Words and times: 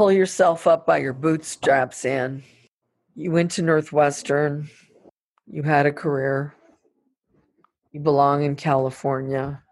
pull 0.00 0.10
yourself 0.10 0.66
up 0.66 0.86
by 0.86 0.96
your 0.96 1.12
bootstraps, 1.12 2.06
Anne. 2.06 2.42
You 3.14 3.32
went 3.32 3.50
to 3.50 3.62
Northwestern. 3.62 4.70
You 5.46 5.62
had 5.62 5.84
a 5.84 5.92
career. 5.92 6.54
You 7.92 8.00
belong 8.00 8.42
in 8.42 8.56
California. 8.56 9.62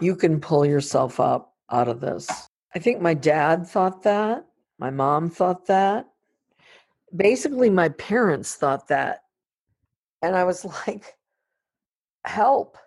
You 0.00 0.16
can 0.16 0.40
pull 0.40 0.64
yourself 0.64 1.20
up 1.20 1.52
out 1.70 1.86
of 1.86 2.00
this. 2.00 2.30
I 2.74 2.78
think 2.78 3.02
my 3.02 3.12
dad 3.12 3.66
thought 3.66 4.04
that. 4.04 4.46
My 4.78 4.88
mom 4.88 5.28
thought 5.28 5.66
that. 5.66 6.06
Basically, 7.14 7.68
my 7.68 7.90
parents 7.90 8.54
thought 8.54 8.88
that. 8.88 9.24
And 10.22 10.34
I 10.34 10.44
was 10.44 10.64
like, 10.86 11.14
help. 12.24 12.78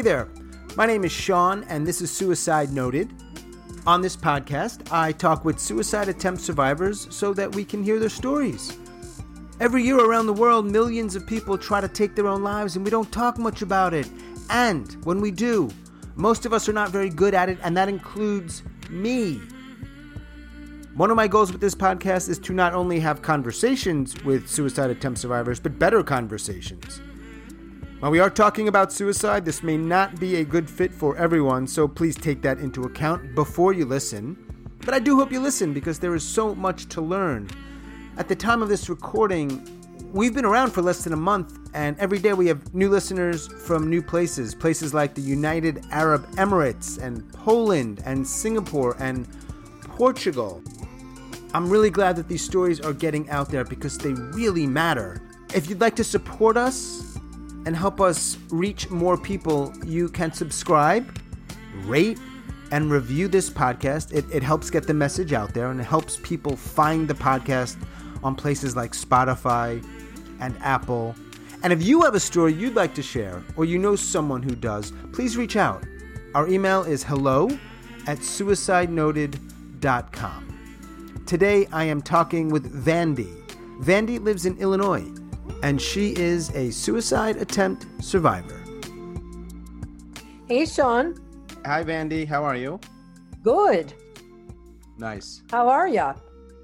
Hey 0.00 0.04
there, 0.04 0.28
my 0.78 0.86
name 0.86 1.04
is 1.04 1.12
Sean, 1.12 1.62
and 1.64 1.86
this 1.86 2.00
is 2.00 2.10
Suicide 2.10 2.72
Noted. 2.72 3.12
On 3.86 4.00
this 4.00 4.16
podcast, 4.16 4.90
I 4.90 5.12
talk 5.12 5.44
with 5.44 5.60
suicide 5.60 6.08
attempt 6.08 6.40
survivors 6.40 7.06
so 7.14 7.34
that 7.34 7.54
we 7.54 7.66
can 7.66 7.84
hear 7.84 7.98
their 7.98 8.08
stories. 8.08 8.78
Every 9.60 9.82
year 9.82 9.98
around 9.98 10.26
the 10.26 10.32
world, 10.32 10.64
millions 10.64 11.16
of 11.16 11.26
people 11.26 11.58
try 11.58 11.82
to 11.82 11.86
take 11.86 12.14
their 12.14 12.28
own 12.28 12.42
lives, 12.42 12.76
and 12.76 12.84
we 12.86 12.90
don't 12.90 13.12
talk 13.12 13.36
much 13.36 13.60
about 13.60 13.92
it. 13.92 14.08
And 14.48 14.90
when 15.04 15.20
we 15.20 15.30
do, 15.30 15.68
most 16.16 16.46
of 16.46 16.54
us 16.54 16.66
are 16.66 16.72
not 16.72 16.88
very 16.88 17.10
good 17.10 17.34
at 17.34 17.50
it, 17.50 17.58
and 17.62 17.76
that 17.76 17.90
includes 17.90 18.62
me. 18.88 19.38
One 20.94 21.10
of 21.10 21.16
my 21.18 21.28
goals 21.28 21.52
with 21.52 21.60
this 21.60 21.74
podcast 21.74 22.30
is 22.30 22.38
to 22.38 22.54
not 22.54 22.72
only 22.72 23.00
have 23.00 23.20
conversations 23.20 24.24
with 24.24 24.48
suicide 24.48 24.88
attempt 24.88 25.20
survivors, 25.20 25.60
but 25.60 25.78
better 25.78 26.02
conversations. 26.02 27.02
While 28.00 28.12
we 28.12 28.20
are 28.20 28.30
talking 28.30 28.66
about 28.66 28.94
suicide, 28.94 29.44
this 29.44 29.62
may 29.62 29.76
not 29.76 30.18
be 30.18 30.36
a 30.36 30.44
good 30.44 30.70
fit 30.70 30.90
for 30.90 31.18
everyone, 31.18 31.66
so 31.66 31.86
please 31.86 32.16
take 32.16 32.40
that 32.40 32.58
into 32.58 32.84
account 32.84 33.34
before 33.34 33.74
you 33.74 33.84
listen. 33.84 34.38
But 34.86 34.94
I 34.94 35.00
do 35.00 35.16
hope 35.16 35.30
you 35.30 35.38
listen 35.38 35.74
because 35.74 35.98
there 35.98 36.14
is 36.14 36.22
so 36.22 36.54
much 36.54 36.86
to 36.94 37.02
learn. 37.02 37.50
At 38.16 38.26
the 38.26 38.34
time 38.34 38.62
of 38.62 38.70
this 38.70 38.88
recording, 38.88 39.62
we've 40.14 40.32
been 40.32 40.46
around 40.46 40.70
for 40.70 40.80
less 40.80 41.04
than 41.04 41.12
a 41.12 41.16
month, 41.16 41.58
and 41.74 41.94
every 41.98 42.18
day 42.18 42.32
we 42.32 42.46
have 42.46 42.74
new 42.74 42.88
listeners 42.88 43.48
from 43.48 43.90
new 43.90 44.00
places. 44.00 44.54
Places 44.54 44.94
like 44.94 45.14
the 45.14 45.20
United 45.20 45.84
Arab 45.90 46.26
Emirates, 46.36 46.98
and 46.98 47.30
Poland, 47.34 48.00
and 48.06 48.26
Singapore, 48.26 48.96
and 48.98 49.28
Portugal. 49.82 50.62
I'm 51.52 51.68
really 51.68 51.90
glad 51.90 52.16
that 52.16 52.28
these 52.28 52.42
stories 52.42 52.80
are 52.80 52.94
getting 52.94 53.28
out 53.28 53.50
there 53.50 53.64
because 53.64 53.98
they 53.98 54.14
really 54.14 54.66
matter. 54.66 55.20
If 55.54 55.68
you'd 55.68 55.82
like 55.82 55.96
to 55.96 56.04
support 56.04 56.56
us, 56.56 57.09
and 57.66 57.76
help 57.76 58.00
us 58.00 58.38
reach 58.50 58.90
more 58.90 59.16
people, 59.16 59.72
you 59.84 60.08
can 60.08 60.32
subscribe, 60.32 61.18
rate, 61.84 62.18
and 62.72 62.90
review 62.90 63.28
this 63.28 63.50
podcast. 63.50 64.12
It, 64.12 64.24
it 64.32 64.42
helps 64.42 64.70
get 64.70 64.86
the 64.86 64.94
message 64.94 65.32
out 65.32 65.52
there 65.52 65.70
and 65.70 65.80
it 65.80 65.84
helps 65.84 66.18
people 66.22 66.56
find 66.56 67.08
the 67.08 67.14
podcast 67.14 67.76
on 68.22 68.34
places 68.34 68.76
like 68.76 68.92
Spotify 68.92 69.84
and 70.40 70.56
Apple. 70.62 71.14
And 71.62 71.72
if 71.72 71.82
you 71.82 72.02
have 72.02 72.14
a 72.14 72.20
story 72.20 72.54
you'd 72.54 72.74
like 72.74 72.94
to 72.94 73.02
share 73.02 73.42
or 73.56 73.64
you 73.64 73.78
know 73.78 73.96
someone 73.96 74.42
who 74.42 74.54
does, 74.54 74.92
please 75.12 75.36
reach 75.36 75.56
out. 75.56 75.84
Our 76.34 76.48
email 76.48 76.82
is 76.82 77.02
hello 77.02 77.50
at 78.06 78.18
suicidenoted.com. 78.18 80.46
Today 81.26 81.66
I 81.72 81.84
am 81.84 82.00
talking 82.00 82.48
with 82.48 82.84
Vandy. 82.84 83.36
Vandy 83.80 84.22
lives 84.22 84.46
in 84.46 84.56
Illinois 84.58 85.04
and 85.62 85.80
she 85.80 86.14
is 86.16 86.50
a 86.54 86.70
suicide 86.70 87.36
attempt 87.36 87.86
survivor. 88.02 88.62
Hey, 90.46 90.66
Sean. 90.66 91.14
Hi, 91.64 91.84
Vandy. 91.84 92.26
How 92.26 92.42
are 92.44 92.56
you? 92.56 92.80
Good. 93.42 93.92
Nice. 94.98 95.42
How 95.50 95.68
are 95.68 95.88
ya? 95.88 96.14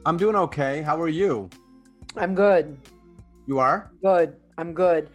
I'm 0.04 0.16
doing 0.16 0.36
okay. 0.36 0.82
How 0.82 1.00
are 1.00 1.08
you? 1.08 1.48
I'm 2.16 2.34
good. 2.34 2.78
You 3.46 3.58
are? 3.58 3.90
Good. 4.02 4.36
I'm 4.58 4.72
good. 4.72 5.10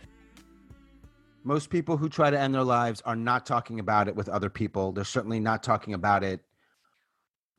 Most 1.43 1.69
people 1.69 1.97
who 1.97 2.07
try 2.07 2.29
to 2.29 2.39
end 2.39 2.53
their 2.53 2.63
lives 2.63 3.01
are 3.01 3.15
not 3.15 3.45
talking 3.45 3.79
about 3.79 4.07
it 4.07 4.15
with 4.15 4.29
other 4.29 4.49
people. 4.49 4.91
They're 4.91 5.03
certainly 5.03 5.39
not 5.39 5.63
talking 5.63 5.95
about 5.95 6.23
it 6.23 6.41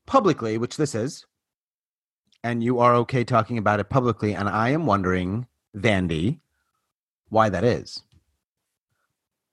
publicly, 0.06 0.58
which 0.58 0.76
this 0.76 0.94
is. 0.94 1.26
And 2.44 2.62
you 2.62 2.78
are 2.78 2.94
okay 2.96 3.24
talking 3.24 3.58
about 3.58 3.80
it 3.80 3.90
publicly. 3.90 4.34
And 4.34 4.48
I 4.48 4.70
am 4.70 4.86
wondering 4.86 5.46
Vandy, 5.76 6.40
why 7.28 7.48
that 7.48 7.64
is. 7.64 8.02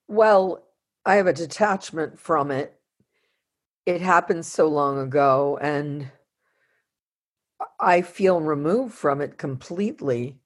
Well, 0.08 0.66
I 1.04 1.16
have 1.16 1.26
a 1.26 1.32
detachment 1.32 2.18
from 2.18 2.50
it. 2.50 2.78
It 3.86 4.00
happened 4.00 4.44
so 4.44 4.68
long 4.68 4.98
ago, 4.98 5.58
and 5.60 6.10
I 7.78 8.02
feel 8.02 8.40
removed 8.40 8.94
from 8.94 9.20
it 9.20 9.38
completely. 9.38 10.38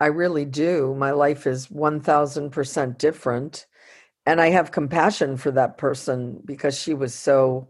I 0.00 0.06
really 0.06 0.44
do. 0.44 0.94
My 0.94 1.12
life 1.12 1.46
is 1.46 1.68
1000% 1.68 2.98
different. 2.98 3.66
And 4.26 4.40
I 4.40 4.50
have 4.50 4.72
compassion 4.72 5.36
for 5.36 5.50
that 5.52 5.78
person 5.78 6.40
because 6.44 6.78
she 6.78 6.94
was 6.94 7.14
so, 7.14 7.68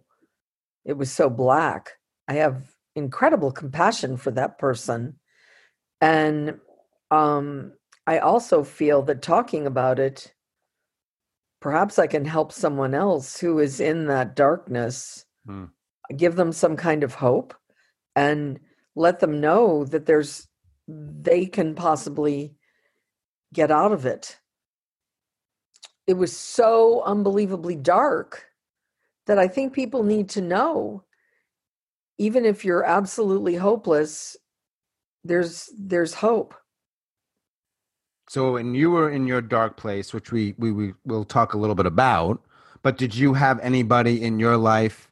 it 0.84 0.94
was 0.94 1.10
so 1.10 1.28
black. 1.28 1.92
I 2.28 2.34
have 2.34 2.74
incredible 2.94 3.50
compassion 3.50 4.16
for 4.16 4.30
that 4.32 4.58
person. 4.58 5.18
And 6.00 6.60
um, 7.10 7.72
I 8.06 8.18
also 8.18 8.64
feel 8.64 9.02
that 9.02 9.22
talking 9.22 9.66
about 9.66 9.98
it, 9.98 10.34
perhaps 11.60 11.98
I 11.98 12.06
can 12.06 12.24
help 12.24 12.52
someone 12.52 12.94
else 12.94 13.38
who 13.38 13.58
is 13.58 13.80
in 13.80 14.06
that 14.06 14.36
darkness, 14.36 15.24
hmm. 15.46 15.64
give 16.16 16.36
them 16.36 16.52
some 16.52 16.76
kind 16.76 17.02
of 17.02 17.14
hope 17.14 17.54
and 18.14 18.60
let 18.94 19.20
them 19.20 19.40
know 19.40 19.84
that 19.84 20.06
there's, 20.06 20.46
they 20.86 21.46
can 21.46 21.74
possibly 21.74 22.54
get 23.52 23.70
out 23.70 23.92
of 23.92 24.06
it. 24.06 24.38
It 26.06 26.14
was 26.14 26.36
so 26.36 27.02
unbelievably 27.04 27.76
dark 27.76 28.44
that 29.26 29.38
I 29.38 29.48
think 29.48 29.72
people 29.72 30.02
need 30.02 30.28
to 30.30 30.42
know 30.42 31.04
even 32.18 32.44
if 32.44 32.64
you're 32.64 32.84
absolutely 32.84 33.54
hopeless 33.54 34.36
there's 35.24 35.70
there's 35.78 36.14
hope 36.14 36.54
so 38.28 38.52
when 38.52 38.74
you 38.74 38.90
were 38.90 39.10
in 39.10 39.26
your 39.26 39.40
dark 39.40 39.76
place, 39.76 40.12
which 40.12 40.32
we 40.32 40.54
we, 40.58 40.72
we 40.72 40.94
will 41.04 41.24
talk 41.24 41.54
a 41.54 41.58
little 41.58 41.74
bit 41.74 41.86
about, 41.86 42.42
but 42.82 42.96
did 42.96 43.14
you 43.14 43.34
have 43.34 43.60
anybody 43.60 44.22
in 44.22 44.38
your 44.38 44.56
life 44.56 45.10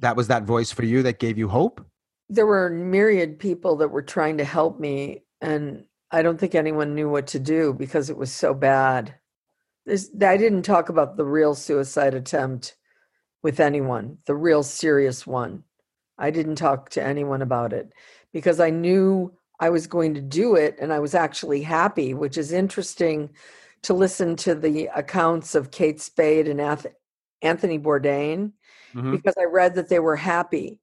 that 0.00 0.16
was 0.16 0.28
that 0.28 0.44
voice 0.44 0.70
for 0.70 0.84
you 0.84 1.02
that 1.02 1.18
gave 1.18 1.38
you 1.38 1.48
hope? 1.48 1.84
There 2.28 2.46
were 2.46 2.70
myriad 2.70 3.38
people 3.38 3.76
that 3.76 3.88
were 3.88 4.02
trying 4.02 4.38
to 4.38 4.44
help 4.44 4.78
me, 4.78 5.22
and 5.40 5.84
I 6.10 6.22
don't 6.22 6.38
think 6.38 6.54
anyone 6.54 6.94
knew 6.94 7.08
what 7.08 7.28
to 7.28 7.38
do 7.38 7.72
because 7.72 8.10
it 8.10 8.16
was 8.16 8.32
so 8.32 8.54
bad. 8.54 9.14
I 9.88 10.36
didn't 10.36 10.62
talk 10.62 10.88
about 10.88 11.16
the 11.16 11.24
real 11.24 11.54
suicide 11.54 12.14
attempt 12.14 12.76
with 13.42 13.58
anyone, 13.58 14.18
the 14.26 14.36
real 14.36 14.62
serious 14.62 15.26
one. 15.26 15.64
I 16.18 16.30
didn't 16.30 16.56
talk 16.56 16.90
to 16.90 17.02
anyone 17.02 17.42
about 17.42 17.72
it 17.72 17.92
because 18.32 18.60
I 18.60 18.70
knew 18.70 19.32
I 19.60 19.68
was 19.68 19.86
going 19.86 20.14
to 20.14 20.22
do 20.22 20.56
it 20.56 20.76
and 20.80 20.92
I 20.92 20.98
was 20.98 21.14
actually 21.14 21.62
happy, 21.62 22.14
which 22.14 22.38
is 22.38 22.50
interesting 22.50 23.30
to 23.82 23.94
listen 23.94 24.34
to 24.36 24.54
the 24.54 24.88
accounts 24.94 25.54
of 25.54 25.70
Kate 25.70 26.00
Spade 26.00 26.48
and 26.48 26.60
Anthony 27.42 27.78
Bourdain 27.78 28.52
mm-hmm. 28.94 29.10
because 29.12 29.34
I 29.38 29.44
read 29.44 29.74
that 29.74 29.88
they 29.88 29.98
were 29.98 30.16
happy 30.16 30.80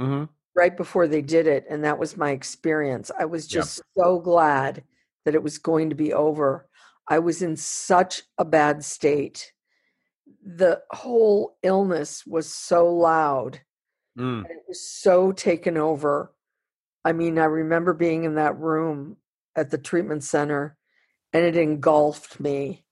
mm-hmm. 0.00 0.24
right 0.54 0.76
before 0.76 1.06
they 1.06 1.22
did 1.22 1.46
it. 1.46 1.64
And 1.70 1.84
that 1.84 1.98
was 1.98 2.16
my 2.16 2.30
experience. 2.30 3.10
I 3.16 3.24
was 3.24 3.46
just 3.46 3.78
yep. 3.78 4.04
so 4.04 4.18
glad 4.18 4.82
that 5.24 5.34
it 5.34 5.42
was 5.42 5.58
going 5.58 5.90
to 5.90 5.96
be 5.96 6.12
over. 6.12 6.68
I 7.06 7.20
was 7.20 7.40
in 7.40 7.56
such 7.56 8.22
a 8.36 8.44
bad 8.44 8.84
state. 8.84 9.52
The 10.44 10.82
whole 10.90 11.56
illness 11.62 12.26
was 12.26 12.52
so 12.52 12.92
loud. 12.92 13.60
Mm. 14.18 14.44
it 14.46 14.64
was 14.66 14.84
so 14.84 15.30
taken 15.30 15.76
over 15.76 16.32
I 17.08 17.12
mean, 17.12 17.38
I 17.38 17.46
remember 17.46 17.94
being 17.94 18.24
in 18.24 18.34
that 18.34 18.58
room 18.58 19.16
at 19.56 19.70
the 19.70 19.78
treatment 19.78 20.22
center 20.24 20.76
and 21.32 21.42
it 21.42 21.56
engulfed 21.56 22.38
me. 22.38 22.84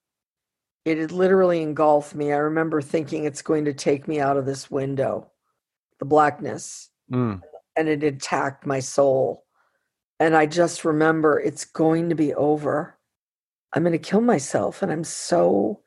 It 0.87 0.97
had 0.97 1.13
literally 1.13 1.61
engulfed 1.61 2.15
me. 2.15 2.33
I 2.33 2.39
remember 2.39 2.81
thinking 2.81 3.25
it's 3.27 3.43
going 3.43 3.67
to 3.67 3.75
take 3.75 4.09
me 4.09 4.19
out 4.19 4.39
of 4.39 4.47
this 4.47 4.71
window, 4.71 5.33
the 5.99 6.07
blackness. 6.07 6.89
Mm. 7.13 7.43
And 7.77 7.89
it 7.91 8.03
attacked 8.03 8.65
my 8.65 8.81
soul. 8.81 9.45
And 10.19 10.35
I 10.35 10.47
just 10.47 10.87
remember 10.87 11.39
it's 11.39 11.67
going 11.67 12.09
to 12.09 12.15
be 12.15 12.33
over. 12.33 12.97
I'm 13.75 13.83
going 13.83 13.93
to 13.93 13.99
kill 13.99 14.23
myself. 14.23 14.81
And 14.81 14.91
I'm 14.91 15.05
so 15.05 15.83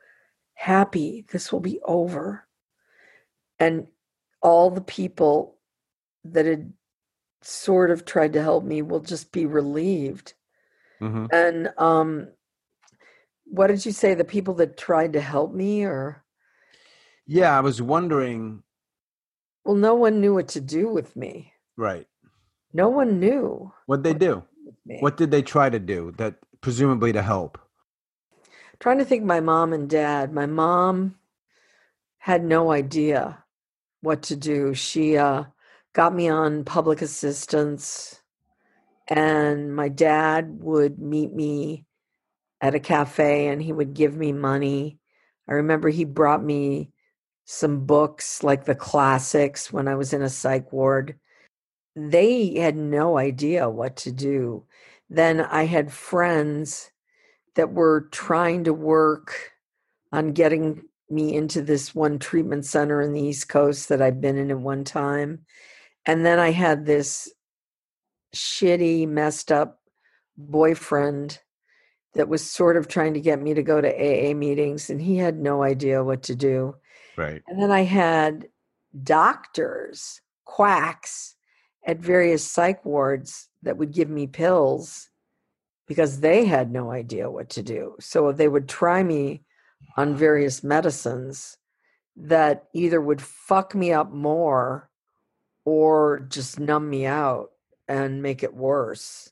happy 0.54 1.26
this 1.31 1.52
will 1.52 1.62
be 1.62 1.80
over. 1.81 2.48
And 3.58 3.88
all 4.40 4.70
the 4.70 4.81
people 4.81 5.58
that 6.26 6.46
had 6.46 6.74
sort 7.41 7.91
of 7.91 8.06
tried 8.06 8.33
to 8.33 8.41
help 8.41 8.63
me 8.63 8.81
will 8.81 9.00
just 9.01 9.31
be 9.31 9.45
relieved. 9.45 10.33
hmm 11.01 11.25
And 11.31 11.69
um, 11.77 12.30
what 13.45 13.68
did 13.68 13.86
you 13.86 13.91
say? 13.91 14.13
The 14.13 14.24
people 14.25 14.56
that 14.56 14.77
tried 14.77 15.13
to 15.13 15.21
help 15.21 15.53
me, 15.53 15.83
or 15.86 16.24
Yeah, 17.27 17.57
I 17.57 17.62
was 17.62 17.81
wondering. 17.81 18.63
well, 19.65 19.75
no 19.75 19.95
one 19.95 20.21
knew 20.21 20.33
what 20.36 20.50
to 20.50 20.62
do 20.62 20.89
with 20.89 21.15
me. 21.15 21.53
Right. 21.77 22.07
No 22.74 22.89
one 22.89 23.19
knew 23.19 23.71
What'd 23.85 24.03
they 24.03 24.13
what 24.13 24.19
do? 24.19 24.44
do 24.63 24.65
with 24.65 24.75
me. 24.85 25.01
What 25.01 25.18
did 25.18 25.31
they 25.31 25.42
try 25.42 25.69
to 25.69 25.80
do 25.80 26.13
that 26.18 26.35
presumably 26.62 27.13
to 27.13 27.21
help? 27.21 27.57
Trying 28.80 29.00
to 29.00 29.06
think, 29.06 29.24
my 29.24 29.39
mom 29.39 29.74
and 29.74 29.89
dad. 29.89 30.33
My 30.33 30.45
mom 30.45 31.15
had 32.19 32.44
no 32.44 32.71
idea 32.71 33.44
what 34.01 34.24
to 34.24 34.35
do. 34.35 34.74
She 34.74 35.18
uh, 35.18 35.45
got 35.94 36.13
me 36.13 36.30
on 36.30 36.63
public 36.63 37.01
assistance, 37.01 38.21
and 39.07 39.75
my 39.75 39.89
dad 39.89 40.59
would 40.62 41.00
meet 41.00 41.33
me 41.33 41.86
at 42.62 42.75
a 42.75 42.80
cafe 42.80 43.47
and 43.47 43.62
he 43.62 43.74
would 43.74 43.94
give 43.94 44.15
me 44.15 44.31
money. 44.31 45.00
I 45.47 45.53
remember 45.53 45.89
he 45.89 46.06
brought 46.06 46.44
me 46.44 46.91
some 47.45 47.86
books 47.86 48.44
like 48.44 48.65
the 48.65 48.75
classics 48.75 49.74
when 49.74 49.88
I 49.88 49.95
was 49.95 50.13
in 50.13 50.21
a 50.21 50.30
psych 50.30 50.71
ward. 50.71 51.18
They 51.95 52.56
had 52.56 52.75
no 52.75 53.18
idea 53.18 53.69
what 53.69 53.95
to 53.97 54.12
do. 54.12 54.65
Then 55.09 55.42
I 55.42 55.65
had 55.65 55.92
friends 55.92 56.92
that 57.56 57.74
were 57.74 58.07
trying 58.12 58.65
to 58.65 58.74
work 58.74 59.51
on 60.12 60.33
getting 60.33 60.83
me 61.09 61.35
into 61.35 61.62
this 61.63 61.95
one 61.95 62.19
treatment 62.19 62.65
center 62.65 63.01
in 63.01 63.13
the 63.13 63.21
East 63.21 63.50
Coast 63.50 63.89
that 63.89 64.01
I'd 64.01 64.21
been 64.21 64.38
in 64.38 64.51
at 64.51 64.59
one 64.59 64.83
time. 64.83 65.45
And 66.09 66.25
then 66.25 66.39
I 66.39 66.50
had 66.50 66.88
this 66.88 67.31
shitty, 68.33 69.07
messed 69.07 69.51
up 69.51 69.79
boyfriend 70.35 71.38
that 72.15 72.27
was 72.27 72.50
sort 72.50 72.77
of 72.77 72.88
trying 72.88 73.13
to 73.13 73.21
get 73.21 73.39
me 73.39 73.53
to 73.53 73.61
go 73.61 73.79
to 73.79 73.88
AA 73.88 74.33
meetings, 74.33 74.89
and 74.89 75.00
he 75.00 75.17
had 75.17 75.38
no 75.38 75.61
idea 75.61 76.03
what 76.03 76.23
to 76.23 76.35
do. 76.35 76.75
Right. 77.15 77.44
And 77.47 77.61
then 77.61 77.69
I 77.69 77.83
had 77.83 78.47
doctors, 79.03 80.19
quacks 80.45 81.35
at 81.85 82.00
various 82.00 82.44
psych 82.44 82.83
wards 82.83 83.47
that 83.61 83.77
would 83.77 83.94
give 83.94 84.09
me 84.09 84.25
pills 84.25 85.11
because 85.88 86.21
they 86.21 86.45
had 86.45 86.71
no 86.71 86.89
idea 86.89 87.29
what 87.29 87.50
to 87.51 87.61
do. 87.61 87.95
So 88.00 88.31
they 88.31 88.47
would 88.47 88.67
try 88.67 89.03
me 89.03 89.44
on 89.95 90.15
various 90.15 90.63
medicines 90.63 91.56
that 92.15 92.63
either 92.73 93.00
would 93.00 93.21
fuck 93.21 93.75
me 93.75 93.94
up 93.94 94.11
more 94.11 94.89
or 95.69 96.21
just 96.30 96.60
numb 96.60 96.89
me 96.89 97.06
out 97.06 97.51
and 97.88 98.24
make 98.24 98.42
it 98.42 98.56
worse. 98.56 99.31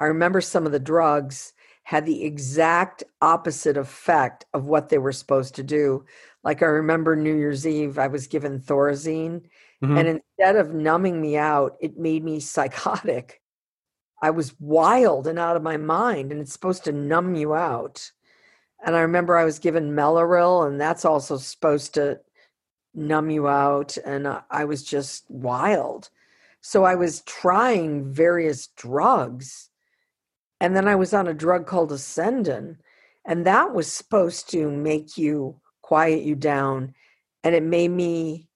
I 0.00 0.06
remember 0.06 0.40
some 0.40 0.64
of 0.64 0.72
the 0.72 0.78
drugs 0.78 1.52
had 1.82 2.06
the 2.06 2.24
exact 2.24 3.04
opposite 3.20 3.76
effect 3.76 4.46
of 4.54 4.64
what 4.64 4.88
they 4.88 4.96
were 4.96 5.12
supposed 5.12 5.54
to 5.56 5.62
do. 5.62 6.06
Like 6.42 6.62
I 6.62 6.66
remember 6.66 7.14
New 7.14 7.36
Year's 7.36 7.66
Eve, 7.66 7.98
I 7.98 8.06
was 8.06 8.26
given 8.26 8.60
Thorazine, 8.60 9.42
Mhm. 9.82 9.98
and 9.98 10.08
instead 10.08 10.56
of 10.56 10.72
numbing 10.72 11.20
me 11.20 11.36
out, 11.36 11.76
it 11.80 11.98
made 11.98 12.24
me 12.24 12.40
psychotic. 12.40 13.42
I 14.22 14.30
was 14.30 14.58
wild 14.58 15.26
and 15.26 15.38
out 15.38 15.56
of 15.56 15.62
my 15.62 15.76
mind, 15.76 16.32
and 16.32 16.40
it's 16.40 16.52
supposed 16.54 16.84
to 16.84 16.92
numb 16.92 17.34
you 17.34 17.54
out. 17.54 18.10
And 18.82 18.96
I 18.96 19.00
remember 19.00 19.36
I 19.36 19.44
was 19.44 19.58
given 19.58 19.94
Mellaril, 19.94 20.66
and 20.66 20.80
that's 20.80 21.04
also 21.04 21.36
supposed 21.36 21.92
to 21.94 22.20
numb 22.94 23.30
you 23.30 23.48
out. 23.48 23.96
And 24.04 24.26
I 24.28 24.42
I 24.50 24.64
was 24.64 24.82
just 24.82 25.30
wild. 25.30 26.10
So 26.60 26.84
I 26.84 26.94
was 26.94 27.20
trying 27.22 28.10
various 28.10 28.68
drugs. 28.68 29.68
And 30.60 30.74
then 30.74 30.88
I 30.88 30.94
was 30.94 31.12
on 31.12 31.28
a 31.28 31.34
drug 31.34 31.66
called 31.66 31.90
Asendin, 31.90 32.78
and 33.26 33.44
that 33.44 33.74
was 33.74 33.90
supposed 33.90 34.48
to 34.52 34.70
make 34.70 35.18
you 35.18 35.60
quiet 35.82 36.22
you 36.22 36.34
down. 36.34 36.94
And 37.42 37.54
it 37.54 37.62
made 37.62 37.90
me 37.90 38.48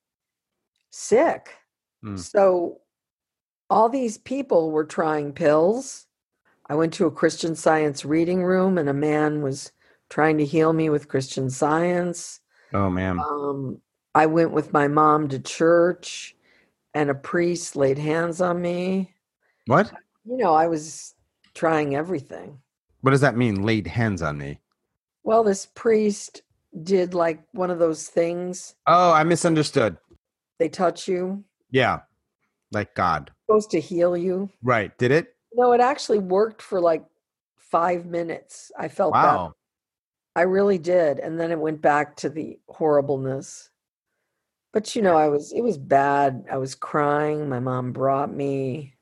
sick. 0.90 1.50
Mm. 2.02 2.18
So 2.18 2.80
all 3.68 3.90
these 3.90 4.16
people 4.16 4.70
were 4.70 4.86
trying 4.86 5.32
pills. 5.32 6.06
I 6.70 6.74
went 6.76 6.94
to 6.94 7.06
a 7.06 7.10
Christian 7.10 7.54
science 7.54 8.04
reading 8.04 8.42
room, 8.42 8.78
and 8.78 8.88
a 8.88 8.94
man 8.94 9.42
was 9.42 9.72
trying 10.08 10.38
to 10.38 10.46
heal 10.46 10.72
me 10.72 10.88
with 10.88 11.08
Christian 11.08 11.50
science. 11.50 12.40
Oh 12.72 12.88
man. 12.88 13.18
Um, 13.18 13.82
I 14.18 14.26
went 14.26 14.50
with 14.50 14.72
my 14.72 14.88
mom 14.88 15.28
to 15.28 15.38
church, 15.38 16.34
and 16.92 17.08
a 17.08 17.14
priest 17.14 17.76
laid 17.76 17.98
hands 17.98 18.40
on 18.40 18.60
me. 18.60 19.14
What? 19.66 19.92
You 20.24 20.36
know, 20.38 20.54
I 20.54 20.66
was 20.66 21.14
trying 21.54 21.94
everything. 21.94 22.58
What 23.02 23.12
does 23.12 23.20
that 23.20 23.36
mean? 23.36 23.62
Laid 23.62 23.86
hands 23.86 24.20
on 24.20 24.36
me. 24.36 24.58
Well, 25.22 25.44
this 25.44 25.66
priest 25.66 26.42
did 26.82 27.14
like 27.14 27.44
one 27.52 27.70
of 27.70 27.78
those 27.78 28.08
things. 28.08 28.74
Oh, 28.88 29.12
I 29.12 29.22
misunderstood. 29.22 29.96
They 30.58 30.68
touch 30.68 31.06
you, 31.06 31.44
Yeah. 31.70 32.00
Like 32.72 32.96
God. 32.96 33.30
supposed 33.46 33.70
to 33.70 33.80
heal 33.80 34.16
you. 34.16 34.50
Right. 34.64 34.98
Did 34.98 35.12
it? 35.12 35.36
No, 35.54 35.70
it 35.74 35.80
actually 35.80 36.18
worked 36.18 36.60
for 36.60 36.80
like 36.80 37.04
five 37.56 38.04
minutes. 38.04 38.72
I 38.76 38.88
felt. 38.88 39.12
Wow. 39.12 39.54
I 40.34 40.42
really 40.42 40.78
did. 40.78 41.20
And 41.20 41.38
then 41.38 41.52
it 41.52 41.58
went 41.60 41.80
back 41.80 42.16
to 42.16 42.28
the 42.28 42.58
horribleness. 42.68 43.67
But 44.72 44.94
you 44.94 45.02
know, 45.02 45.16
I 45.16 45.28
was 45.28 45.52
it 45.52 45.62
was 45.62 45.78
bad. 45.78 46.44
I 46.50 46.58
was 46.58 46.74
crying. 46.74 47.48
My 47.48 47.60
mom 47.60 47.92
brought 47.92 48.32
me. 48.32 48.94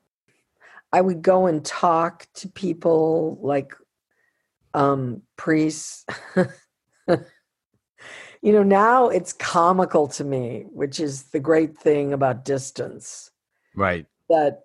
I 0.91 1.01
would 1.01 1.21
go 1.21 1.47
and 1.47 1.63
talk 1.63 2.25
to 2.35 2.49
people 2.49 3.37
like 3.41 3.73
um 4.73 5.23
priests. 5.35 6.05
you 8.41 8.53
know, 8.53 8.63
now 8.63 9.09
it's 9.09 9.33
comical 9.33 10.07
to 10.07 10.23
me, 10.23 10.65
which 10.71 10.99
is 10.99 11.23
the 11.25 11.39
great 11.39 11.77
thing 11.77 12.13
about 12.13 12.45
distance 12.45 13.31
Right. 13.75 14.05
that 14.29 14.61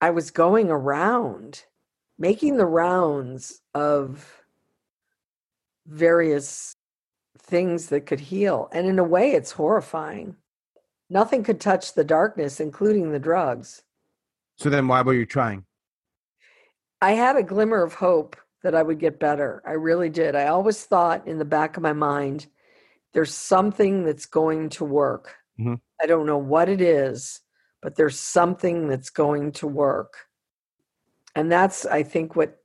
I 0.00 0.10
was 0.10 0.30
going 0.30 0.70
around 0.70 1.64
making 2.18 2.56
the 2.56 2.66
rounds 2.66 3.60
of 3.74 4.42
various 5.86 6.74
things 7.40 7.88
that 7.88 8.06
could 8.06 8.20
heal. 8.20 8.68
And 8.72 8.86
in 8.86 8.98
a 8.98 9.04
way, 9.04 9.32
it's 9.32 9.52
horrifying. 9.52 10.36
Nothing 11.08 11.42
could 11.42 11.60
touch 11.60 11.94
the 11.94 12.04
darkness, 12.04 12.60
including 12.60 13.12
the 13.12 13.18
drugs. 13.18 13.82
So 14.56 14.70
then 14.70 14.88
why 14.88 15.02
were 15.02 15.14
you 15.14 15.26
trying? 15.26 15.64
I 17.00 17.12
had 17.12 17.36
a 17.36 17.42
glimmer 17.42 17.82
of 17.82 17.94
hope 17.94 18.36
that 18.62 18.74
I 18.74 18.82
would 18.82 18.98
get 18.98 19.20
better. 19.20 19.62
I 19.66 19.72
really 19.72 20.08
did. 20.08 20.34
I 20.34 20.46
always 20.46 20.84
thought 20.84 21.26
in 21.26 21.38
the 21.38 21.44
back 21.44 21.76
of 21.76 21.82
my 21.82 21.92
mind, 21.92 22.46
there's 23.12 23.34
something 23.34 24.04
that's 24.04 24.26
going 24.26 24.70
to 24.70 24.84
work. 24.84 25.36
Mhm. 25.58 25.80
I 26.02 26.06
don't 26.06 26.26
know 26.26 26.38
what 26.38 26.68
it 26.68 26.80
is, 26.80 27.40
but 27.80 27.94
there's 27.94 28.18
something 28.18 28.88
that's 28.88 29.10
going 29.10 29.52
to 29.52 29.66
work. 29.66 30.14
And 31.34 31.52
that's, 31.52 31.86
I 31.86 32.02
think, 32.02 32.34
what 32.34 32.62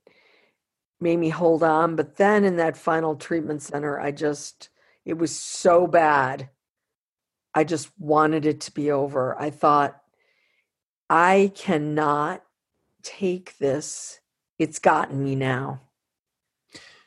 made 1.02 1.18
me 1.18 1.28
hold 1.28 1.62
on. 1.62 1.96
But 1.96 2.16
then 2.16 2.44
in 2.44 2.56
that 2.56 2.76
final 2.76 3.16
treatment 3.16 3.60
center, 3.60 4.00
I 4.00 4.12
just, 4.12 4.70
it 5.04 5.18
was 5.18 5.34
so 5.36 5.86
bad. 5.86 6.48
I 7.54 7.64
just 7.64 7.90
wanted 7.98 8.46
it 8.46 8.60
to 8.62 8.72
be 8.72 8.90
over. 8.90 9.38
I 9.38 9.50
thought, 9.50 10.00
I 11.10 11.52
cannot 11.54 12.42
take 13.02 13.58
this. 13.58 14.20
It's 14.58 14.78
gotten 14.78 15.22
me 15.22 15.34
now. 15.34 15.82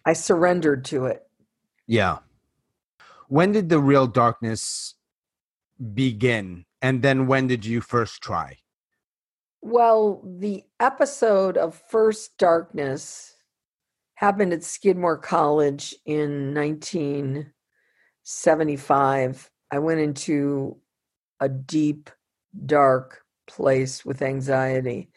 I 0.06 0.14
surrendered 0.14 0.86
to 0.86 1.06
it. 1.06 1.24
Yeah. 1.88 2.20
When 3.28 3.54
did 3.54 3.70
the 3.70 3.80
real 3.80 4.06
darkness 4.06 4.94
begin? 5.94 6.66
And 6.82 7.02
then 7.02 7.26
when 7.26 7.48
did 7.48 7.66
you 7.66 7.82
first 7.82 8.22
try? 8.22 8.58
Well, 9.62 10.22
the 10.24 10.64
episode 10.80 11.58
of 11.58 11.74
First 11.90 12.38
Darkness 12.38 13.35
happened 14.16 14.52
at 14.54 14.64
Skidmore 14.64 15.18
College 15.18 15.94
in 16.06 16.54
1975. 16.54 19.52
I 19.72 19.80
went 19.80 20.00
into 20.00 20.78
a 21.40 21.50
deep, 21.50 22.12
dark 22.66 23.24
place 23.48 24.06
with 24.06 24.22
anxiety, 24.22 25.10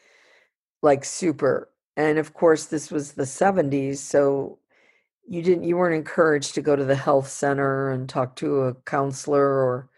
like 0.83 1.05
super. 1.05 1.71
And 1.97 2.19
of 2.19 2.35
course, 2.35 2.64
this 2.67 2.90
was 2.90 3.12
the 3.12 3.23
70s. 3.23 3.99
So 3.99 4.59
you 5.26 5.43
didn't, 5.43 5.62
you 5.64 5.76
weren't 5.76 5.95
encouraged 5.95 6.57
to 6.57 6.62
go 6.62 6.75
to 6.75 6.85
the 6.85 6.97
health 6.97 7.28
center 7.28 7.90
and 7.90 8.09
talk 8.09 8.35
to 8.37 8.62
a 8.62 8.75
counselor 8.75 9.47
or 9.47 9.88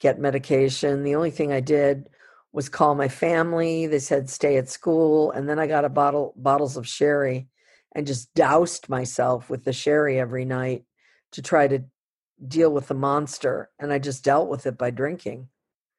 get 0.00 0.18
medication. 0.18 1.04
The 1.04 1.14
only 1.14 1.30
thing 1.30 1.52
I 1.52 1.60
did 1.60 2.08
was 2.52 2.68
call 2.68 2.96
my 2.96 3.08
family. 3.08 3.86
They 3.86 4.00
said 4.00 4.28
stay 4.28 4.56
at 4.56 4.68
school, 4.68 5.30
and 5.30 5.48
then 5.48 5.60
I 5.60 5.68
got 5.68 5.84
a 5.84 5.88
bottle 5.88 6.34
bottles 6.36 6.76
of 6.76 6.88
sherry 6.88 7.46
and 7.94 8.06
just 8.06 8.32
doused 8.34 8.88
myself 8.88 9.50
with 9.50 9.64
the 9.64 9.72
sherry 9.72 10.18
every 10.18 10.44
night 10.44 10.84
to 11.32 11.42
try 11.42 11.66
to 11.68 11.82
deal 12.46 12.72
with 12.72 12.88
the 12.88 12.94
monster. 12.94 13.70
And 13.78 13.92
I 13.92 13.98
just 13.98 14.24
dealt 14.24 14.48
with 14.48 14.66
it 14.66 14.78
by 14.78 14.90
drinking. 14.90 15.48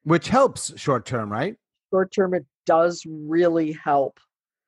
Which 0.04 0.28
helps 0.28 0.78
short 0.80 1.06
term, 1.06 1.30
right? 1.30 1.56
Short 1.92 2.12
term, 2.12 2.34
it 2.34 2.46
does 2.66 3.04
really 3.06 3.72
help. 3.72 4.18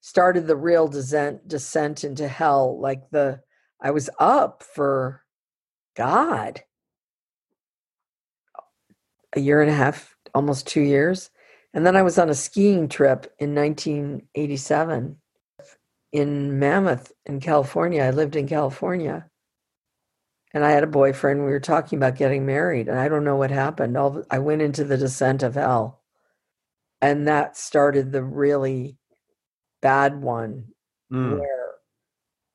started 0.00 0.46
the 0.46 0.56
real 0.56 0.88
descent 0.88 1.46
descent 1.46 2.04
into 2.04 2.26
hell. 2.26 2.80
Like 2.80 3.10
the 3.10 3.40
I 3.80 3.92
was 3.92 4.10
up 4.18 4.62
for 4.62 5.24
God. 5.96 6.62
A 9.34 9.40
year 9.40 9.62
and 9.62 9.70
a 9.70 9.74
half, 9.74 10.16
almost 10.34 10.66
two 10.66 10.80
years. 10.80 11.30
And 11.72 11.86
then 11.86 11.94
I 11.94 12.02
was 12.02 12.18
on 12.18 12.28
a 12.28 12.34
skiing 12.34 12.88
trip 12.88 13.32
in 13.38 13.54
1987 13.54 15.16
in 16.12 16.58
Mammoth 16.58 17.12
in 17.26 17.38
California. 17.38 18.02
I 18.02 18.10
lived 18.10 18.34
in 18.34 18.48
California. 18.48 19.29
And 20.52 20.64
I 20.64 20.70
had 20.72 20.82
a 20.84 20.88
boyfriend. 20.88 21.44
We 21.44 21.50
were 21.50 21.60
talking 21.60 21.98
about 21.98 22.16
getting 22.16 22.44
married. 22.46 22.88
And 22.88 22.98
I 22.98 23.08
don't 23.08 23.24
know 23.24 23.36
what 23.36 23.50
happened. 23.50 23.96
All 23.96 24.24
I 24.30 24.38
went 24.40 24.62
into 24.62 24.84
the 24.84 24.96
descent 24.98 25.42
of 25.42 25.54
hell. 25.54 26.00
And 27.00 27.28
that 27.28 27.56
started 27.56 28.12
the 28.12 28.22
really 28.24 28.96
bad 29.82 30.22
one 30.22 30.64
Mm. 31.12 31.38
where 31.40 31.70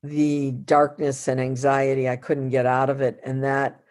the 0.03 0.51
darkness 0.51 1.27
and 1.27 1.41
anxiety 1.41 2.07
i 2.07 2.15
couldn't 2.15 2.49
get 2.49 2.65
out 2.65 2.89
of 2.89 3.01
it 3.01 3.19
and 3.23 3.43
that 3.43 3.81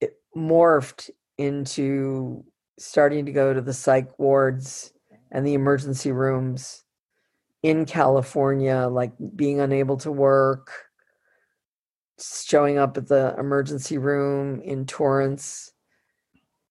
it 0.00 0.14
morphed 0.36 1.10
into 1.38 2.44
starting 2.78 3.26
to 3.26 3.32
go 3.32 3.52
to 3.54 3.60
the 3.60 3.72
psych 3.72 4.18
wards 4.18 4.92
and 5.30 5.46
the 5.46 5.54
emergency 5.54 6.12
rooms 6.12 6.84
in 7.62 7.84
california 7.84 8.88
like 8.90 9.12
being 9.36 9.60
unable 9.60 9.96
to 9.98 10.12
work 10.12 10.85
showing 12.18 12.78
up 12.78 12.96
at 12.96 13.08
the 13.08 13.34
emergency 13.38 13.98
room 13.98 14.60
in 14.60 14.86
torrance 14.86 15.72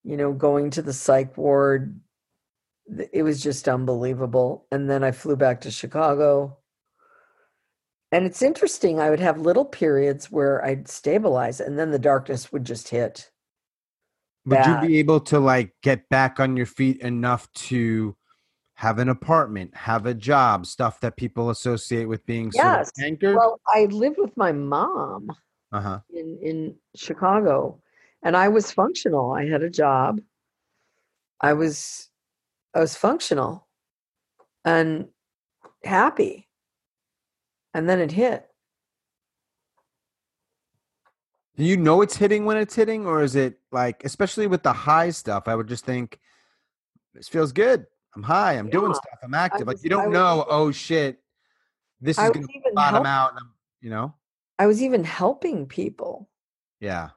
you 0.03 0.17
know 0.17 0.33
going 0.33 0.69
to 0.71 0.81
the 0.81 0.93
psych 0.93 1.37
ward. 1.37 1.99
It 3.11 3.23
was 3.23 3.41
just 3.41 3.67
unbelievable 3.67 4.67
and 4.71 4.89
then 4.89 5.03
i 5.03 5.11
flew 5.11 5.35
back 5.35 5.61
to 5.61 5.71
chicago 5.71 6.57
and 8.15 8.25
it's 8.25 8.41
interesting, 8.41 8.99
I 9.01 9.09
would 9.09 9.19
have 9.19 9.41
little 9.41 9.65
periods 9.65 10.31
where 10.31 10.63
I'd 10.63 10.87
stabilize 10.87 11.59
and 11.59 11.77
then 11.77 11.91
the 11.91 11.99
darkness 11.99 12.49
would 12.51 12.63
just 12.63 12.87
hit. 12.87 13.29
Would 14.45 14.55
bad. 14.55 14.83
you 14.83 14.87
be 14.87 14.99
able 14.99 15.19
to 15.21 15.39
like 15.39 15.73
get 15.83 16.07
back 16.07 16.39
on 16.39 16.55
your 16.55 16.65
feet 16.65 17.01
enough 17.01 17.51
to 17.53 18.15
have 18.75 18.99
an 18.99 19.09
apartment, 19.09 19.73
have 19.75 20.05
a 20.05 20.13
job, 20.13 20.65
stuff 20.65 20.99
that 20.99 21.15
people 21.15 21.49
associate 21.49 22.05
with 22.05 22.25
being 22.25 22.51
sort 22.51 22.65
Yes. 22.65 22.91
of 22.97 23.03
anchored? 23.03 23.35
Well, 23.35 23.59
I 23.67 23.85
lived 23.85 24.17
with 24.17 24.35
my 24.37 24.51
mom 24.51 25.31
uh 25.71 25.81
huh. 25.81 25.99
in, 26.13 26.37
in 26.41 26.75
Chicago 26.95 27.81
and 28.23 28.35
I 28.35 28.49
was 28.49 28.71
functional. 28.71 29.31
I 29.31 29.45
had 29.45 29.63
a 29.63 29.69
job. 29.69 30.19
I 31.39 31.53
was 31.53 32.09
I 32.73 32.79
was 32.79 32.95
functional 32.95 33.67
and 34.65 35.07
happy. 35.83 36.49
And 37.73 37.87
then 37.87 37.99
it 37.99 38.11
hit. 38.11 38.45
Do 41.55 41.63
you 41.63 41.77
know 41.77 42.01
it's 42.01 42.17
hitting 42.17 42.43
when 42.43 42.57
it's 42.57 42.75
hitting, 42.75 43.05
or 43.05 43.21
is 43.21 43.35
it 43.35 43.59
like, 43.71 44.03
especially 44.03 44.47
with 44.47 44.63
the 44.63 44.73
high 44.73 45.09
stuff? 45.09 45.47
I 45.47 45.55
would 45.55 45.67
just 45.67 45.85
think 45.85 46.19
this 47.13 47.29
feels 47.29 47.53
good. 47.53 47.85
I'm 48.15 48.23
high. 48.23 48.53
I'm 48.53 48.69
doing 48.69 48.93
stuff. 48.93 49.19
I'm 49.23 49.33
active. 49.33 49.67
like 49.67 49.83
you 49.83 49.89
don't 49.89 50.05
was 50.09 50.13
know. 50.13 50.35
even- 50.37 50.45
Oh 50.49 50.71
shit, 50.71 51.19
this 52.01 52.17
is 52.17 52.23
was 52.23 52.31
gonna 52.31 52.47
even 52.53 52.73
bottom 52.73 53.05
out. 53.05 53.31
And 53.31 53.39
I'm, 53.39 53.53
you 53.81 53.89
know? 53.89 54.13
I 54.57 54.67
was 54.67 54.81
even 54.81 55.03
helping 55.03 55.65
people. 55.65 56.29
Yeah. 56.79 57.09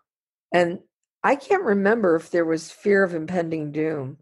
And 0.52 0.80
I 1.22 1.36
can't 1.36 1.62
remember 1.64 2.16
if 2.16 2.30
there 2.30 2.44
was 2.44 2.70
fear 2.70 3.04
of 3.04 3.14
impending 3.14 3.70
doom. 3.70 4.18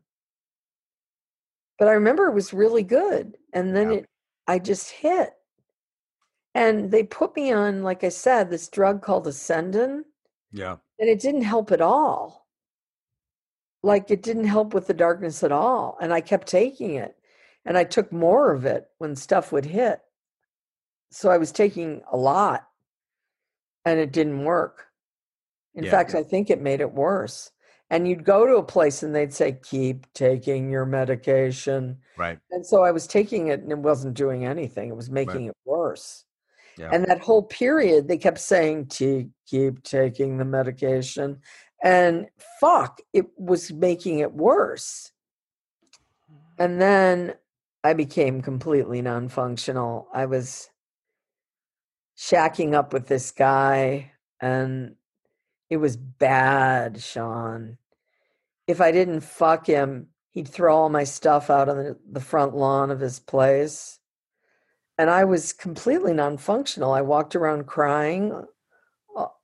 But 1.79 1.89
I 1.89 1.93
remember 1.93 2.27
it 2.27 2.35
was 2.35 2.53
really 2.53 2.83
good. 2.83 3.37
And 3.53 3.75
then 3.75 3.91
Yeah. 3.91 3.97
it 3.99 4.07
I 4.49 4.59
just 4.61 4.91
hit. 4.91 5.31
And 6.55 6.91
they 6.91 7.03
put 7.03 7.35
me 7.37 7.53
on, 7.53 7.83
like 7.83 8.05
I 8.05 8.09
said, 8.11 8.49
this 8.49 8.69
drug 8.69 9.03
called 9.03 9.27
Asendin, 9.27 10.05
Yeah. 10.53 10.77
and 10.99 11.09
it 11.09 11.21
didn't 11.21 11.43
help 11.43 11.71
at 11.73 11.81
all. 11.81 12.46
Like 13.83 14.11
it 14.11 14.23
didn't 14.23 14.47
help 14.47 14.75
with 14.75 14.87
the 14.87 14.95
darkness 14.95 15.43
at 15.43 15.53
all. 15.53 15.97
And 16.01 16.13
I 16.13 16.21
kept 16.21 16.47
taking 16.49 16.95
it. 16.95 17.17
And 17.65 17.77
I 17.77 17.85
took 17.85 18.13
more 18.13 18.53
of 18.53 18.65
it 18.65 18.87
when 18.99 19.17
stuff 19.17 19.53
would 19.53 19.65
hit. 19.65 20.01
So 21.11 21.31
I 21.31 21.39
was 21.39 21.53
taking 21.53 22.03
a 22.11 22.17
lot 22.17 22.67
and 23.85 23.99
it 23.99 24.13
didn't 24.13 24.45
work. 24.45 24.87
In 25.75 25.85
Yeah. 25.85 25.91
fact, 25.91 26.15
I 26.15 26.23
think 26.23 26.51
it 26.51 26.61
made 26.61 26.81
it 26.81 26.93
worse. 26.93 27.51
And 27.91 28.09
you'd 28.09 28.25
go 28.25 28.47
to 28.47 28.57
a 28.57 28.63
place 28.65 29.03
and 29.03 29.15
they'd 29.15 29.33
say, 29.33 29.59
keep 29.63 30.13
taking 30.13 30.71
your 30.71 30.87
medication. 30.87 31.99
Right. 32.17 32.39
And 32.51 32.67
so 32.67 32.83
I 32.83 32.91
was 32.91 33.07
taking 33.07 33.49
it 33.49 33.61
and 33.61 33.71
it 33.71 33.79
wasn't 33.79 34.15
doing 34.15 34.45
anything. 34.45 34.89
It 34.89 34.97
was 34.97 35.11
making 35.11 35.47
it 35.47 35.57
worse. 35.65 36.25
Yeah. 36.77 36.91
And 36.93 37.05
that 37.07 37.21
whole 37.21 37.43
period, 37.43 38.09
they 38.09 38.19
kept 38.19 38.39
saying 38.39 38.87
to 38.89 39.31
keep 39.47 39.83
taking 39.83 40.37
the 40.37 40.45
medication. 40.45 41.41
And 41.83 42.29
fuck, 42.61 43.01
it 43.13 43.27
was 43.37 43.73
making 43.73 44.21
it 44.21 44.33
worse. 44.33 45.13
Mm. 46.31 46.65
And 46.65 46.81
then 46.81 47.35
I 47.85 47.93
became 47.93 48.43
completely 48.43 49.03
non 49.03 49.29
functional. 49.29 50.09
I 50.13 50.27
was 50.27 50.71
shacking 52.19 52.75
up 52.75 52.93
with 52.93 53.07
this 53.07 53.31
guy, 53.31 54.13
and 54.41 54.97
it 55.71 55.77
was 55.77 55.97
bad, 55.97 57.03
Sean. 57.03 57.79
If 58.67 58.81
I 58.81 58.91
didn't 58.91 59.21
fuck 59.21 59.67
him, 59.67 60.09
he'd 60.31 60.49
throw 60.49 60.77
all 60.77 60.89
my 60.89 61.05
stuff 61.05 61.51
out 61.51 61.69
on 61.69 61.97
the, 62.11 62.21
front 62.21 62.57
lawn 62.57 62.91
of 62.91 63.01
his 63.01 63.21
place. 63.21 64.01
And 64.99 65.11
I 65.11 65.25
was 65.25 65.53
completely 65.53 66.13
non 66.13 66.39
functional. 66.39 66.93
I 66.93 67.03
walked 67.03 67.37
around 67.37 67.67
crying 67.67 68.47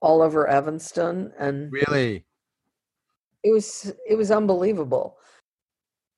all 0.00 0.23
over 0.23 0.47
Evanston, 0.47 1.33
and 1.38 1.73
Really? 1.73 2.25
it 3.43 3.50
was 3.52 3.93
it 4.09 4.17
was 4.17 4.31
unbelievable. 4.31 5.19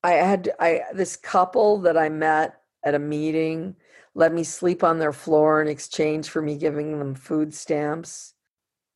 I 0.02 0.12
had 0.12 0.50
i 0.60 0.82
this 0.92 1.16
couple 1.16 1.78
that 1.80 1.96
i 1.96 2.08
met 2.10 2.60
at 2.84 2.94
a 2.94 2.98
meeting 2.98 3.76
let 4.16 4.32
me 4.32 4.44
sleep 4.44 4.84
on 4.84 4.98
their 4.98 5.12
floor 5.12 5.60
in 5.62 5.66
exchange 5.68 6.28
for 6.28 6.40
me 6.42 6.56
giving 6.56 6.98
them 6.98 7.14
food 7.14 7.54
stamps. 7.54 8.34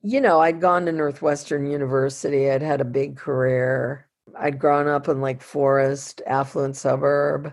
You 0.02 0.20
know 0.20 0.40
i'd 0.40 0.60
gone 0.60 0.86
to 0.86 0.92
northwestern 0.92 1.70
university 1.70 2.50
i'd 2.50 2.62
had 2.62 2.80
a 2.80 2.84
big 2.84 3.16
career. 3.16 4.08
I'd 4.38 4.58
grown 4.58 4.86
up 4.88 5.08
in 5.08 5.22
lake 5.22 5.40
forest 5.42 6.20
affluent 6.26 6.76
suburb 6.76 7.52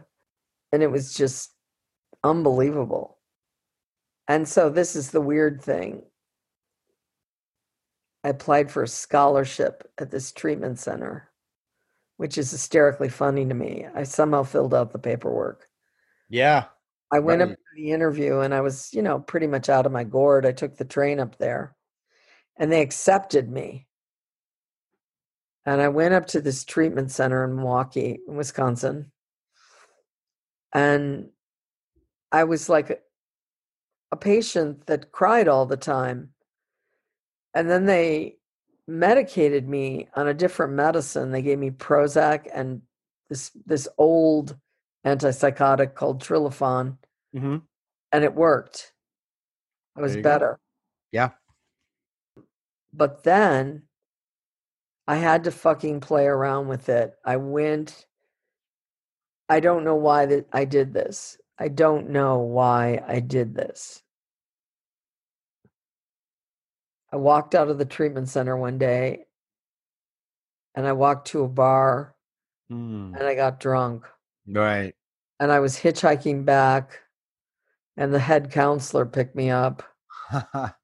and 0.74 0.84
it 0.84 0.92
was 0.92 1.14
just 1.14 1.54
unbelievable. 2.24 3.18
And 4.28 4.48
so 4.48 4.70
this 4.70 4.96
is 4.96 5.12
the 5.12 5.22
weird 5.22 5.62
thing 5.62 6.04
I 8.26 8.30
applied 8.30 8.72
for 8.72 8.82
a 8.82 8.88
scholarship 8.88 9.88
at 10.00 10.10
this 10.10 10.32
treatment 10.32 10.80
center, 10.80 11.30
which 12.18 12.40
is 12.40 12.50
hysterically 12.50 13.08
funny 13.08 13.46
to 13.46 13.54
me. 13.54 13.86
I 13.94 14.02
somehow 14.02 14.42
filled 14.42 14.74
out 14.74 14.92
the 14.92 14.98
paperwork. 14.98 15.70
Yeah. 16.28 16.66
I 17.14 17.20
went 17.20 17.44
up 17.44 17.50
to 17.50 17.56
the 17.76 17.92
interview 17.92 18.40
and 18.40 18.52
I 18.52 18.62
was, 18.62 18.92
you 18.94 19.04
know, 19.04 19.20
pretty 19.20 19.46
much 19.46 19.70
out 19.70 19.86
of 19.86 19.92
my 19.92 20.04
gourd. 20.04 20.44
I 20.44 20.54
took 20.54 20.76
the 20.76 20.86
train 20.86 21.20
up 21.20 21.38
there 21.38 21.76
and 22.58 22.72
they 22.72 22.82
accepted 22.82 23.48
me. 23.48 23.86
And 25.68 25.80
I 25.80 25.90
went 25.90 26.16
up 26.16 26.26
to 26.30 26.42
this 26.42 26.66
treatment 26.66 27.12
center 27.12 27.44
in 27.44 27.56
Milwaukee, 27.56 28.22
Wisconsin. 28.26 29.12
And 30.74 31.30
I 32.32 32.46
was 32.46 32.70
like 32.70 32.90
a, 32.90 32.98
a 34.12 34.18
patient 34.18 34.88
that 34.88 35.12
cried 35.12 35.48
all 35.48 35.68
the 35.68 35.78
time. 35.78 36.32
And 37.56 37.70
then 37.70 37.86
they 37.86 38.38
medicated 38.88 39.68
me 39.68 40.10
on 40.16 40.28
a 40.28 40.36
different 40.36 40.74
medicine. 40.74 41.32
They 41.32 41.42
gave 41.42 41.58
me 41.60 41.72
Prozac 41.72 42.48
and 42.54 42.84
this 43.30 43.52
this 43.66 43.88
old 43.98 44.58
antipsychotic 45.06 45.96
called 45.96 46.22
Trilafon, 46.24 46.98
Mm-hmm. 47.36 47.58
and 48.12 48.24
it 48.24 48.36
worked. 48.36 48.94
I 49.98 50.02
was 50.02 50.16
you 50.18 50.22
go. 50.22 50.30
better. 50.30 50.60
Yeah. 51.12 51.32
But 52.94 53.24
then 53.24 53.84
I 55.08 55.16
had 55.16 55.46
to 55.46 55.52
fucking 55.52 56.02
play 56.02 56.26
around 56.28 56.68
with 56.68 56.90
it. 56.90 57.16
I 57.26 57.38
went 57.38 58.06
I 59.50 59.60
don't 59.60 59.84
know 59.84 59.96
why 59.96 60.26
that 60.28 60.48
I 60.54 60.66
did 60.66 60.94
this. 60.94 61.38
I 61.60 61.68
don't 61.70 62.10
know 62.10 62.40
why 62.40 63.02
I 63.08 63.20
did 63.22 63.56
this. 63.56 64.02
I 67.12 67.18
walked 67.18 67.56
out 67.56 67.70
of 67.70 67.78
the 67.78 67.86
treatment 67.86 68.30
center 68.30 68.58
one 68.58 68.78
day 68.78 69.26
and 70.76 70.86
I 70.86 70.94
walked 70.94 71.28
to 71.30 71.44
a 71.44 71.48
bar 71.48 72.16
Mm. 72.72 73.16
and 73.16 73.24
I 73.24 73.36
got 73.36 73.60
drunk 73.60 74.06
Right. 74.48 74.96
and 75.40 75.52
I 75.52 75.60
was 75.60 75.78
hitchhiking 75.78 76.46
back 76.46 77.00
and 77.96 78.14
the 78.14 78.20
head 78.20 78.52
counselor 78.52 79.06
picked 79.06 79.36
me 79.36 79.50
up 79.52 79.84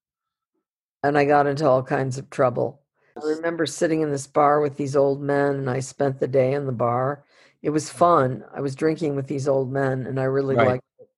and 1.03 1.17
I 1.17 1.25
got 1.25 1.47
into 1.47 1.67
all 1.67 1.83
kinds 1.83 2.17
of 2.17 2.29
trouble. 2.29 2.81
I 3.17 3.25
remember 3.25 3.65
sitting 3.65 4.01
in 4.01 4.11
this 4.11 4.27
bar 4.27 4.61
with 4.61 4.77
these 4.77 4.95
old 4.95 5.21
men, 5.21 5.55
and 5.55 5.69
I 5.69 5.79
spent 5.79 6.19
the 6.19 6.27
day 6.27 6.53
in 6.53 6.65
the 6.65 6.71
bar. 6.71 7.25
It 7.61 7.71
was 7.71 7.89
fun. 7.89 8.43
I 8.53 8.61
was 8.61 8.75
drinking 8.75 9.15
with 9.15 9.27
these 9.27 9.47
old 9.47 9.71
men, 9.71 10.07
and 10.07 10.19
I 10.19 10.23
really 10.23 10.55
Right. 10.55 10.67
liked 10.67 10.85
it. 10.99 11.09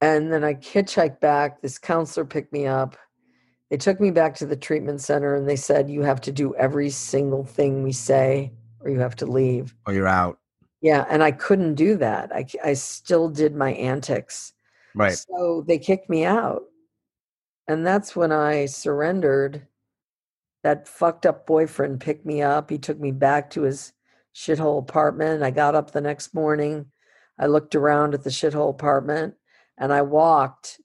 And 0.00 0.32
then 0.32 0.42
I 0.44 0.54
hitchhiked 0.54 1.20
back. 1.20 1.60
This 1.60 1.78
counselor 1.78 2.24
picked 2.24 2.52
me 2.52 2.66
up. 2.66 2.96
They 3.70 3.76
took 3.76 4.00
me 4.00 4.10
back 4.10 4.34
to 4.36 4.46
the 4.46 4.56
treatment 4.56 5.00
center, 5.00 5.34
and 5.34 5.48
they 5.48 5.56
said, 5.56 5.88
You 5.88 6.02
have 6.02 6.20
to 6.22 6.32
do 6.32 6.54
every 6.56 6.90
single 6.90 7.44
thing 7.44 7.82
we 7.82 7.92
say, 7.92 8.52
or 8.80 8.90
you 8.90 8.98
have 8.98 9.16
to 9.16 9.26
leave. 9.26 9.74
Or 9.86 9.92
you're 9.92 10.08
out. 10.08 10.38
Yeah, 10.80 11.04
and 11.08 11.22
I 11.22 11.30
couldn't 11.30 11.74
do 11.74 11.96
that. 11.98 12.34
I, 12.34 12.46
I 12.64 12.72
still 12.72 13.28
did 13.28 13.54
my 13.54 13.72
antics. 13.74 14.54
Right. 14.94 15.16
So 15.16 15.64
they 15.66 15.78
kicked 15.78 16.10
me 16.10 16.24
out. 16.24 16.62
And 17.68 17.86
that's 17.86 18.16
when 18.16 18.32
I 18.32 18.66
surrendered. 18.66 19.66
That 20.62 20.88
fucked 20.88 21.24
up 21.24 21.46
boyfriend 21.46 22.00
picked 22.00 22.26
me 22.26 22.42
up. 22.42 22.68
He 22.68 22.78
took 22.78 22.98
me 22.98 23.12
back 23.12 23.50
to 23.50 23.62
his 23.62 23.92
shithole 24.34 24.78
apartment. 24.78 25.42
I 25.42 25.50
got 25.50 25.74
up 25.74 25.90
the 25.90 26.00
next 26.00 26.34
morning. 26.34 26.86
I 27.38 27.46
looked 27.46 27.74
around 27.74 28.12
at 28.12 28.24
the 28.24 28.30
shithole 28.30 28.70
apartment 28.70 29.34
and 29.78 29.92
I 29.92 30.02
walked 30.02 30.80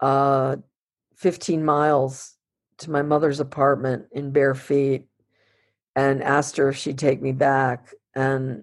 uh, 0.00 0.56
15 1.24 1.64
miles 1.64 2.34
to 2.76 2.90
my 2.90 3.00
mother's 3.00 3.40
apartment 3.40 4.04
in 4.12 4.30
bare 4.30 4.54
feet 4.54 5.06
and 5.96 6.22
asked 6.22 6.58
her 6.58 6.68
if 6.68 6.76
she'd 6.76 6.98
take 6.98 7.22
me 7.22 7.32
back. 7.32 7.94
And 8.14 8.62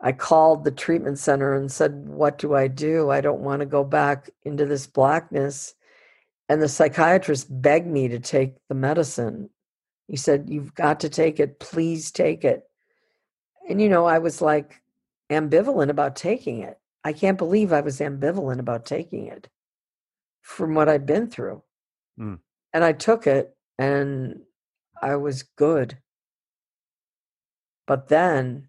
I 0.00 0.12
called 0.12 0.64
the 0.64 0.70
treatment 0.70 1.18
center 1.18 1.54
and 1.54 1.70
said, 1.70 2.08
What 2.08 2.38
do 2.38 2.54
I 2.54 2.68
do? 2.68 3.10
I 3.10 3.20
don't 3.20 3.42
want 3.42 3.60
to 3.60 3.66
go 3.66 3.84
back 3.84 4.30
into 4.44 4.64
this 4.64 4.86
blackness. 4.86 5.74
And 6.48 6.62
the 6.62 6.70
psychiatrist 6.70 7.48
begged 7.50 7.86
me 7.86 8.08
to 8.08 8.18
take 8.18 8.54
the 8.70 8.74
medicine. 8.74 9.50
He 10.08 10.16
said, 10.16 10.48
You've 10.48 10.74
got 10.74 11.00
to 11.00 11.10
take 11.10 11.38
it. 11.38 11.60
Please 11.60 12.10
take 12.10 12.46
it. 12.46 12.62
And, 13.68 13.78
you 13.78 13.90
know, 13.90 14.06
I 14.06 14.20
was 14.20 14.40
like 14.40 14.80
ambivalent 15.30 15.90
about 15.90 16.16
taking 16.16 16.60
it. 16.60 16.78
I 17.04 17.12
can't 17.12 17.36
believe 17.36 17.74
I 17.74 17.82
was 17.82 18.00
ambivalent 18.00 18.58
about 18.58 18.86
taking 18.86 19.26
it 19.26 19.50
from 20.42 20.74
what 20.74 20.88
I'd 20.88 21.06
been 21.06 21.28
through. 21.28 21.62
Mm. 22.18 22.38
And 22.72 22.84
I 22.84 22.92
took 22.92 23.26
it 23.26 23.54
and 23.78 24.40
I 25.00 25.16
was 25.16 25.42
good. 25.42 25.98
But 27.86 28.08
then 28.08 28.68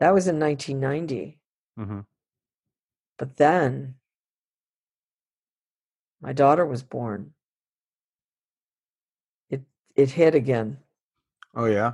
that 0.00 0.14
was 0.14 0.26
in 0.28 0.38
1990. 0.40 1.38
Mm-hmm. 1.78 2.00
But 3.18 3.36
then 3.36 3.94
my 6.20 6.32
daughter 6.32 6.66
was 6.66 6.82
born. 6.82 7.32
It 9.50 9.62
it 9.96 10.10
hit 10.10 10.34
again 10.34 10.78
Oh 11.54 11.66
yeah. 11.66 11.92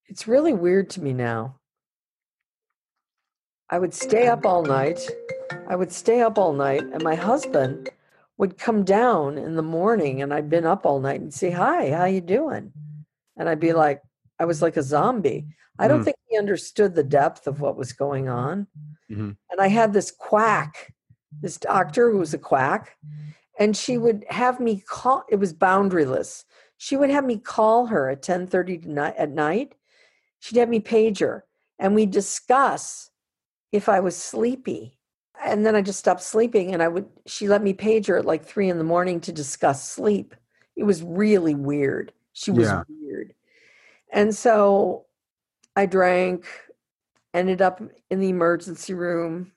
it's 0.07 0.29
really 0.29 0.53
weird 0.53 0.91
to 0.91 1.03
me 1.03 1.13
now. 1.13 1.57
I 3.69 3.79
would 3.79 3.93
stay 3.93 4.29
up 4.29 4.47
all 4.47 4.63
night. 4.63 5.01
I 5.69 5.75
would 5.75 5.91
stay 5.91 6.21
up 6.21 6.39
all 6.39 6.53
night, 6.53 6.83
and 6.83 7.03
my 7.03 7.17
husband 7.17 7.91
would 8.39 8.59
come 8.59 8.85
down 8.85 9.39
in 9.39 9.57
the 9.57 9.63
morning, 9.63 10.23
and 10.23 10.33
I'd 10.33 10.51
been 10.51 10.67
up 10.67 10.85
all 10.85 11.01
night 11.01 11.21
and 11.21 11.33
say, 11.33 11.51
"Hi, 11.51 11.91
how 11.91 12.05
you 12.05 12.21
doing?" 12.21 12.73
And 13.37 13.49
I'd 13.49 13.61
be 13.61 13.73
like, 13.73 14.03
I 14.39 14.45
was 14.45 14.61
like 14.63 14.77
a 14.77 14.83
zombie. 14.83 15.47
I 15.79 15.89
don't 15.89 16.01
Mm. 16.01 16.05
think 16.05 16.17
he 16.27 16.39
understood 16.39 16.95
the 16.95 17.03
depth 17.05 17.47
of 17.47 17.61
what 17.61 17.77
was 17.77 17.93
going 17.93 18.29
on. 18.29 18.67
Mhm. 19.11 19.37
And 19.51 19.61
I 19.61 19.69
had 19.69 19.93
this 19.93 20.11
quack, 20.11 20.95
this 21.41 21.57
doctor 21.59 22.11
who 22.11 22.19
was 22.19 22.35
a 22.35 22.39
quack, 22.39 22.97
and 23.59 23.77
she 23.77 23.97
would 23.99 24.25
have 24.29 24.61
me 24.61 24.81
call. 24.81 25.25
It 25.29 25.37
was 25.37 25.55
boundaryless. 25.55 26.45
She 26.77 26.97
would 26.97 27.11
have 27.11 27.25
me 27.25 27.39
call 27.39 27.87
her 27.87 28.11
at 28.11 28.23
ten 28.23 28.47
thirty 28.47 28.77
at 28.99 29.31
night. 29.31 29.75
She'd 30.39 30.59
have 30.59 30.69
me 30.69 30.81
page 30.81 31.21
her, 31.21 31.47
and 31.79 31.95
we'd 31.95 32.11
discuss 32.11 33.11
if 33.73 33.89
I 33.89 34.01
was 34.01 34.17
sleepy. 34.17 34.96
And 35.47 35.65
then 35.65 35.77
I 35.77 35.81
just 35.81 36.01
stopped 36.01 36.23
sleeping, 36.23 36.75
and 36.75 36.83
I 36.83 36.89
would. 36.89 37.07
She 37.27 37.47
let 37.49 37.63
me 37.63 37.73
page 37.73 38.09
her 38.09 38.19
at 38.19 38.27
like 38.27 38.45
three 38.45 38.69
in 38.69 38.79
the 38.79 38.85
morning 38.85 39.21
to 39.23 39.33
discuss 39.33 39.89
sleep. 39.89 40.35
It 40.75 40.85
was 40.85 41.03
really 41.03 41.55
weird. 41.55 42.13
She 42.33 42.51
was 42.51 42.67
Yeah. 42.67 42.83
weird, 42.89 43.33
and 44.13 44.35
so 44.35 45.07
I 45.77 45.87
drank. 45.87 46.45
Ended 47.33 47.61
up 47.63 47.83
in 48.11 48.21
the 48.21 48.31
emergency 48.31 48.95
room, 48.95 49.53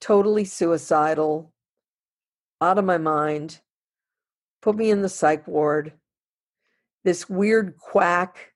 totally 0.00 0.44
suicidal, 0.46 1.52
out 2.60 2.78
of 2.78 2.86
my 2.86 2.96
mind. 2.98 3.60
Put 4.62 4.76
me 4.76 4.90
in 4.90 5.02
the 5.02 5.08
psych 5.08 5.46
ward. 5.46 5.92
this 7.04 7.28
weird 7.28 7.76
quack 7.76 8.52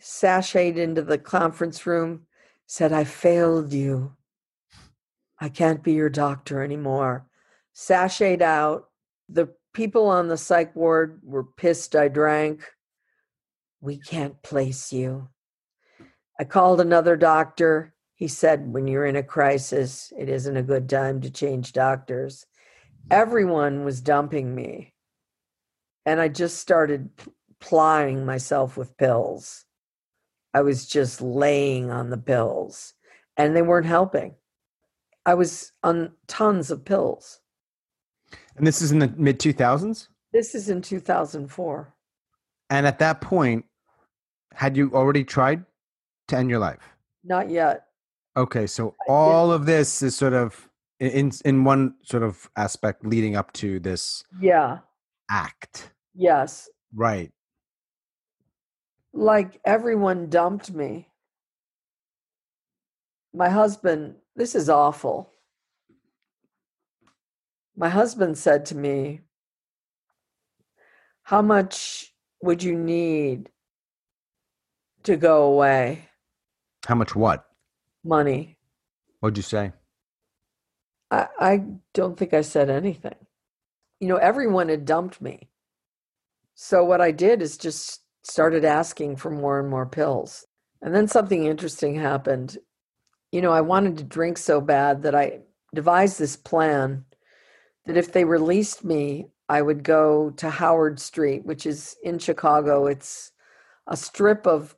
sashayed 0.00 0.76
into 0.76 1.02
the 1.02 1.18
conference 1.18 1.86
room, 1.86 2.26
said, 2.66 2.92
I 2.92 3.04
failed 3.04 3.72
you. 3.72 4.16
I 5.40 5.48
can't 5.48 5.82
be 5.82 5.92
your 5.92 6.08
doctor 6.08 6.62
anymore. 6.62 7.26
Sashayed 7.74 8.42
out. 8.42 8.88
The 9.28 9.48
people 9.74 10.06
on 10.08 10.28
the 10.28 10.38
psych 10.38 10.74
ward 10.74 11.20
were 11.22 11.44
pissed 11.44 11.94
I 11.94 12.08
drank. 12.08 12.64
We 13.80 13.98
can't 13.98 14.42
place 14.42 14.92
you. 14.92 15.28
I 16.40 16.44
called 16.44 16.80
another 16.80 17.16
doctor. 17.16 17.94
He 18.14 18.28
said, 18.28 18.72
when 18.72 18.86
you're 18.86 19.04
in 19.04 19.16
a 19.16 19.22
crisis, 19.22 20.12
it 20.18 20.28
isn't 20.28 20.56
a 20.56 20.62
good 20.62 20.88
time 20.88 21.20
to 21.20 21.30
change 21.30 21.72
doctors. 21.72 22.46
Everyone 23.10 23.84
was 23.84 24.00
dumping 24.00 24.54
me. 24.54 24.94
And 26.06 26.20
I 26.20 26.28
just 26.28 26.58
started 26.58 27.10
plying 27.60 28.24
myself 28.24 28.76
with 28.76 28.96
pills. 28.96 29.64
I 30.54 30.62
was 30.62 30.86
just 30.86 31.20
laying 31.20 31.90
on 31.90 32.08
the 32.08 32.16
pills 32.16 32.94
and 33.36 33.54
they 33.54 33.62
weren't 33.62 33.86
helping. 33.86 34.34
I 35.26 35.34
was 35.34 35.72
on 35.82 36.12
tons 36.28 36.70
of 36.70 36.84
pills. 36.84 37.40
And 38.56 38.66
this 38.66 38.80
is 38.80 38.92
in 38.92 39.00
the 39.00 39.12
mid 39.16 39.38
2000s? 39.40 40.08
This 40.32 40.54
is 40.54 40.68
in 40.68 40.80
2004. 40.80 41.92
And 42.70 42.86
at 42.86 42.98
that 43.00 43.20
point, 43.20 43.64
had 44.54 44.76
you 44.76 44.90
already 44.94 45.24
tried 45.24 45.64
to 46.28 46.36
end 46.36 46.48
your 46.48 46.60
life? 46.60 46.96
Not 47.24 47.50
yet. 47.50 47.86
Okay, 48.36 48.66
so 48.66 48.94
all 49.08 49.50
of 49.52 49.66
this 49.66 50.02
is 50.02 50.16
sort 50.16 50.32
of 50.32 50.68
in 51.00 51.32
in 51.44 51.64
one 51.64 51.94
sort 52.02 52.22
of 52.22 52.48
aspect 52.56 53.04
leading 53.04 53.36
up 53.36 53.52
to 53.54 53.80
this 53.80 54.22
Yeah. 54.40 54.78
act. 55.30 55.90
Yes. 56.14 56.68
Right. 56.94 57.32
Like 59.12 59.60
everyone 59.64 60.28
dumped 60.28 60.70
me. 60.72 61.08
My 63.34 63.48
husband, 63.48 64.16
this 64.36 64.54
is 64.54 64.68
awful. 64.68 65.32
My 67.76 67.88
husband 67.88 68.38
said 68.38 68.66
to 68.66 68.76
me, 68.76 69.20
How 71.22 71.42
much 71.42 72.14
would 72.42 72.62
you 72.62 72.76
need 72.76 73.50
to 75.02 75.16
go 75.16 75.44
away? 75.44 76.08
How 76.86 76.94
much 76.94 77.16
what? 77.16 77.46
Money. 78.04 78.58
What'd 79.20 79.36
you 79.36 79.42
say? 79.42 79.72
I, 81.10 81.28
I 81.38 81.64
don't 81.94 82.16
think 82.16 82.34
I 82.34 82.42
said 82.42 82.70
anything. 82.70 83.16
You 84.00 84.08
know, 84.08 84.16
everyone 84.16 84.68
had 84.68 84.84
dumped 84.84 85.20
me. 85.20 85.48
So 86.54 86.84
what 86.84 87.00
I 87.00 87.10
did 87.10 87.42
is 87.42 87.56
just 87.56 88.02
started 88.22 88.64
asking 88.64 89.16
for 89.16 89.30
more 89.30 89.60
and 89.60 89.68
more 89.68 89.86
pills. 89.86 90.44
And 90.82 90.94
then 90.94 91.08
something 91.08 91.44
interesting 91.44 91.94
happened. 91.94 92.58
You 93.32 93.42
know, 93.42 93.52
I 93.52 93.60
wanted 93.60 93.98
to 93.98 94.04
drink 94.04 94.38
so 94.38 94.60
bad 94.60 95.02
that 95.02 95.14
I 95.14 95.40
devised 95.74 96.18
this 96.18 96.36
plan 96.36 97.04
that 97.86 97.96
if 97.96 98.12
they 98.12 98.24
released 98.24 98.84
me, 98.84 99.28
I 99.48 99.62
would 99.62 99.84
go 99.84 100.30
to 100.30 100.50
Howard 100.50 100.98
Street, 100.98 101.44
which 101.44 101.66
is 101.66 101.96
in 102.02 102.18
Chicago. 102.18 102.86
It's 102.86 103.32
a 103.86 103.96
strip 103.96 104.46
of 104.46 104.76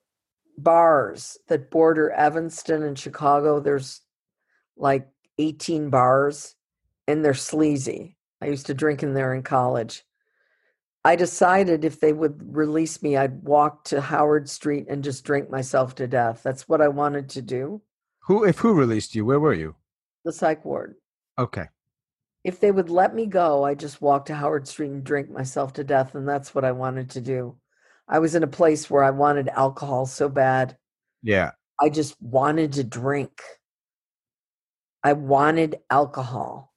bars 0.59 1.39
that 1.49 1.71
border 1.71 2.11
Evanston 2.11 2.83
and 2.83 2.99
Chicago. 2.99 3.61
There's 3.61 4.03
like 4.77 5.09
18 5.39 5.91
bars 5.91 6.55
and 7.07 7.25
they're 7.25 7.35
sleazy. 7.35 8.17
I 8.43 8.47
used 8.47 8.67
to 8.67 8.75
drink 8.75 9.03
in 9.03 9.15
there 9.15 9.35
in 9.35 9.43
college. 9.43 10.05
I 11.05 11.17
decided 11.17 11.85
if 11.85 12.01
they 12.01 12.13
would 12.13 12.55
release 12.55 13.03
me, 13.03 13.17
I'd 13.17 13.43
walk 13.43 13.85
to 13.85 14.01
Howard 14.01 14.49
Street 14.49 14.87
and 14.91 15.03
just 15.03 15.25
drink 15.25 15.49
myself 15.49 15.95
to 15.97 16.07
death. 16.07 16.43
That's 16.43 16.69
what 16.69 16.83
I 16.83 16.89
wanted 16.89 17.31
to 17.31 17.43
do. 17.43 17.81
Who 18.29 18.45
if 18.45 18.59
who 18.59 18.75
released 18.75 19.15
you? 19.15 19.25
Where 19.25 19.41
were 19.41 19.55
you? 19.55 19.75
The 20.27 20.35
psych 20.35 20.63
ward. 20.63 20.97
Okay. 21.39 21.65
If 22.45 22.61
they 22.61 22.71
would 22.71 22.91
let 22.91 23.15
me 23.15 23.25
go, 23.25 23.65
I 23.65 23.75
just 23.75 24.03
walk 24.03 24.27
to 24.27 24.35
Howard 24.35 24.69
Street 24.69 24.91
and 24.91 25.03
drink 25.03 25.31
myself 25.31 25.73
to 25.75 25.85
death. 25.85 26.15
And 26.15 26.29
that's 26.29 26.55
what 26.55 26.63
I 26.63 26.73
wanted 26.73 27.09
to 27.11 27.23
do. 27.23 27.57
I 28.07 28.19
was 28.19 28.35
in 28.35 28.43
a 28.43 28.47
place 28.47 28.91
where 28.91 29.03
I 29.03 29.11
wanted 29.13 29.49
alcohol 29.49 30.05
so 30.05 30.29
bad. 30.29 30.77
Yeah. 31.23 31.53
I 31.81 31.89
just 31.89 32.21
wanted 32.21 32.75
to 32.75 32.85
drink. 32.85 33.41
I 35.03 35.15
wanted 35.15 35.79
alcohol. 35.89 36.75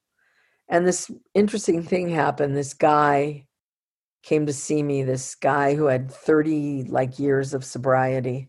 And 0.70 0.88
this 0.88 1.12
interesting 1.34 1.84
thing 1.84 2.08
happened. 2.08 2.56
This 2.56 2.74
guy 2.74 3.48
came 4.24 4.46
to 4.46 4.54
see 4.54 4.82
me, 4.82 5.04
this 5.04 5.36
guy 5.36 5.76
who 5.76 5.88
had 5.88 6.10
30 6.12 6.84
like 6.84 7.20
years 7.20 7.54
of 7.54 7.66
sobriety. 7.66 8.48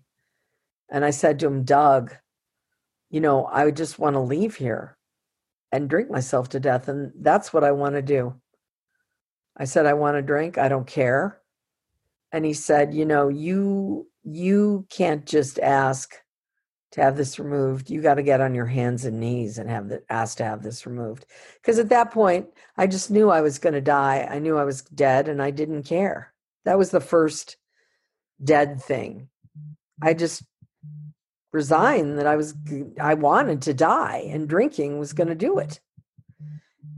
And 0.89 1.05
I 1.05 1.11
said 1.11 1.41
to 1.41 1.49
him, 1.49 1.65
Doug, 1.65 2.15
you 3.13 3.21
know, 3.21 3.45
I 3.47 3.71
just 3.71 3.99
want 3.99 4.15
to 4.15 4.21
leave 4.21 4.57
here 4.57 4.97
and 5.71 5.89
drink 5.89 6.11
myself 6.11 6.49
to 6.49 6.61
death. 6.61 6.89
And 6.89 7.13
that's 7.21 7.53
what 7.53 7.63
I 7.63 7.71
want 7.71 7.95
to 7.95 8.03
do. 8.03 8.35
I 9.57 9.67
said, 9.67 9.85
I 9.85 9.93
want 9.93 10.17
to 10.17 10.23
drink. 10.23 10.57
I 10.57 10.69
don't 10.69 10.87
care. 10.87 11.39
And 12.33 12.45
he 12.45 12.55
said, 12.55 12.95
you 12.95 13.05
know, 13.05 13.29
you 13.29 14.09
you 14.25 14.87
can't 14.89 15.27
just 15.27 15.59
ask 15.59 16.15
to 16.93 17.03
have 17.03 17.17
this 17.17 17.39
removed. 17.39 17.91
You 17.91 18.01
got 18.01 18.15
to 18.15 18.23
get 18.23 18.41
on 18.41 18.55
your 18.55 18.67
hands 18.67 19.05
and 19.05 19.21
knees 19.21 19.59
and 19.59 19.69
have 19.69 19.91
the 19.91 20.03
ask 20.09 20.39
to 20.39 20.45
have 20.45 20.63
this 20.63 20.87
removed. 20.87 21.27
Because 21.61 21.79
at 21.79 21.91
that 21.91 22.13
point, 22.13 22.47
I 22.79 22.87
just 22.87 23.11
knew 23.11 23.29
I 23.29 23.43
was 23.43 23.59
going 23.59 23.75
to 23.75 23.83
die. 23.83 24.27
I 24.31 24.39
knew 24.39 24.57
I 24.57 24.65
was 24.65 24.83
dead, 24.83 25.29
and 25.29 25.43
I 25.43 25.51
didn't 25.51 25.83
care. 25.83 26.33
That 26.65 26.79
was 26.79 26.91
the 26.91 27.01
first 27.01 27.57
dead 28.43 28.81
thing. 28.81 29.29
I 30.01 30.15
just 30.15 30.45
resigned 31.53 32.19
that 32.19 32.27
I 32.27 32.37
was 32.37 32.55
I 33.01 33.15
wanted 33.15 33.63
to 33.63 33.75
die, 33.75 34.29
and 34.31 34.49
drinking 34.49 34.99
was 34.99 35.13
going 35.13 35.29
to 35.29 35.35
do 35.35 35.59
it. 35.59 35.81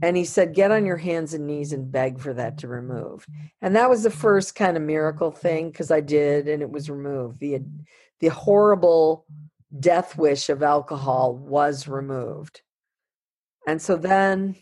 And 0.01 0.17
he 0.17 0.25
said, 0.25 0.53
Get 0.53 0.71
on 0.71 0.85
your 0.85 0.97
hands 0.97 1.33
and 1.33 1.47
knees 1.47 1.73
and 1.73 1.91
beg 1.91 2.19
for 2.19 2.33
that 2.33 2.57
to 2.59 2.67
remove. 2.67 3.25
And 3.61 3.75
that 3.75 3.89
was 3.89 4.03
the 4.03 4.09
first 4.09 4.55
kind 4.55 4.75
of 4.75 4.83
miracle 4.83 5.31
thing 5.31 5.71
because 5.71 5.91
I 5.91 6.01
did, 6.01 6.47
and 6.47 6.61
it 6.61 6.69
was 6.69 6.89
removed. 6.89 7.39
The, 7.39 7.61
the 8.19 8.27
horrible 8.27 9.25
death 9.79 10.17
wish 10.17 10.49
of 10.49 10.63
alcohol 10.63 11.35
was 11.35 11.87
removed. 11.87 12.61
And 13.67 13.81
so 13.81 13.95
then 13.95 14.55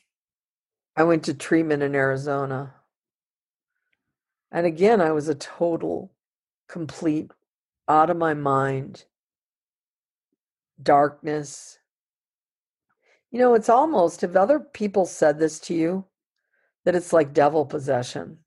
I 0.95 1.03
went 1.03 1.23
to 1.25 1.33
treatment 1.33 1.83
in 1.83 1.95
Arizona. 1.95 2.75
And 4.51 4.65
again, 4.65 5.01
I 5.01 5.11
was 5.11 5.27
a 5.27 5.35
total, 5.35 6.13
complete, 6.69 7.31
out 7.89 8.09
of 8.09 8.17
my 8.17 8.33
mind, 8.33 9.05
darkness, 10.83 11.77
you 13.31 13.39
know, 13.39 13.53
it's 13.55 13.69
almost, 13.69 14.21
have 14.21 14.35
other 14.35 14.59
people 14.59 15.05
said 15.05 15.39
this 15.39 15.59
to 15.61 15.73
you, 15.73 16.05
that 16.85 16.95
it's 16.95 17.13
like 17.13 17.33
devil 17.33 17.65
possession? 17.65 18.39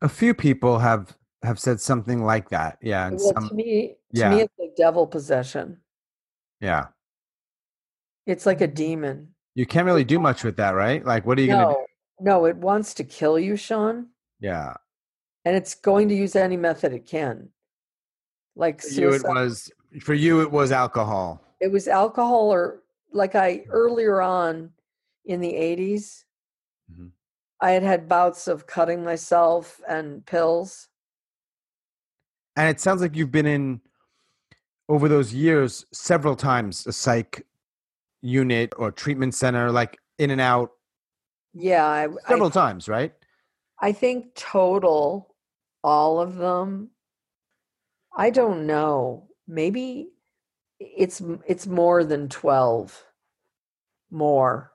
A 0.00 0.08
few 0.08 0.34
people 0.34 0.78
have 0.78 1.16
have 1.44 1.58
said 1.58 1.80
something 1.80 2.24
like 2.24 2.48
that. 2.50 2.78
Yeah. 2.82 3.06
And 3.06 3.18
well, 3.18 3.32
some, 3.34 3.48
to 3.48 3.54
me, 3.54 3.96
to 4.14 4.20
yeah. 4.20 4.30
me, 4.30 4.40
it's 4.42 4.54
like 4.58 4.76
devil 4.76 5.06
possession. 5.06 5.78
yeah. 6.60 6.86
It's 8.26 8.46
like 8.46 8.60
a 8.60 8.68
demon. 8.68 9.34
You 9.56 9.66
can't 9.66 9.84
really 9.84 10.04
do 10.04 10.20
much 10.20 10.44
with 10.44 10.56
that, 10.56 10.70
right? 10.70 11.04
Like, 11.04 11.26
what 11.26 11.38
are 11.38 11.42
you 11.42 11.48
going 11.48 11.66
to 11.66 11.74
do? 11.74 11.86
No, 12.20 12.38
no, 12.38 12.44
it 12.46 12.56
wants 12.56 12.94
to 12.94 13.04
kill 13.04 13.36
you, 13.38 13.56
Sean, 13.56 14.10
Yeah. 14.40 14.74
and 15.44 15.56
it's 15.56 15.74
going 15.74 16.08
to 16.08 16.14
use 16.14 16.36
any 16.36 16.56
method 16.56 16.92
it 16.92 17.04
can. 17.04 17.48
Like 18.54 18.80
For 18.82 18.88
you, 18.88 19.12
it 19.14 19.22
was 19.24 19.70
for 20.00 20.14
you. 20.14 20.40
It 20.42 20.50
was 20.50 20.72
alcohol. 20.72 21.40
it 21.60 21.70
was 21.70 21.86
alcohol 21.88 22.52
or 22.52 22.82
like 23.12 23.34
I 23.34 23.64
earlier 23.70 24.20
on 24.20 24.72
in 25.24 25.40
the 25.40 25.54
80s, 25.54 26.24
Mhm. 26.92 27.12
I 27.60 27.70
had 27.70 27.82
had 27.84 28.08
bouts 28.08 28.48
of 28.48 28.66
cutting 28.66 29.04
myself 29.04 29.80
and 29.88 30.24
pills. 30.26 30.88
And 32.56 32.68
it 32.68 32.80
sounds 32.80 33.00
like 33.00 33.14
you've 33.16 33.30
been 33.30 33.46
in 33.46 33.80
over 34.88 35.08
those 35.08 35.32
years 35.32 35.86
several 35.92 36.36
times 36.36 36.86
a 36.86 36.92
psych 36.92 37.46
unit 38.20 38.72
or 38.76 38.90
treatment 38.92 39.34
center, 39.34 39.70
like 39.70 39.98
in 40.18 40.30
and 40.30 40.40
out 40.40 40.72
Yeah, 41.54 41.86
I, 41.86 42.04
I 42.08 42.28
several 42.28 42.50
times, 42.50 42.88
right? 42.88 43.14
I 43.80 43.92
think 43.92 44.34
total, 44.34 45.34
all 45.82 46.20
of 46.20 46.36
them. 46.36 46.90
I 48.16 48.30
don't 48.30 48.66
know. 48.66 49.28
Maybe 49.46 50.08
it's 50.78 51.22
it's 51.46 51.66
more 51.66 52.04
than 52.04 52.28
twelve. 52.28 53.04
More, 54.10 54.72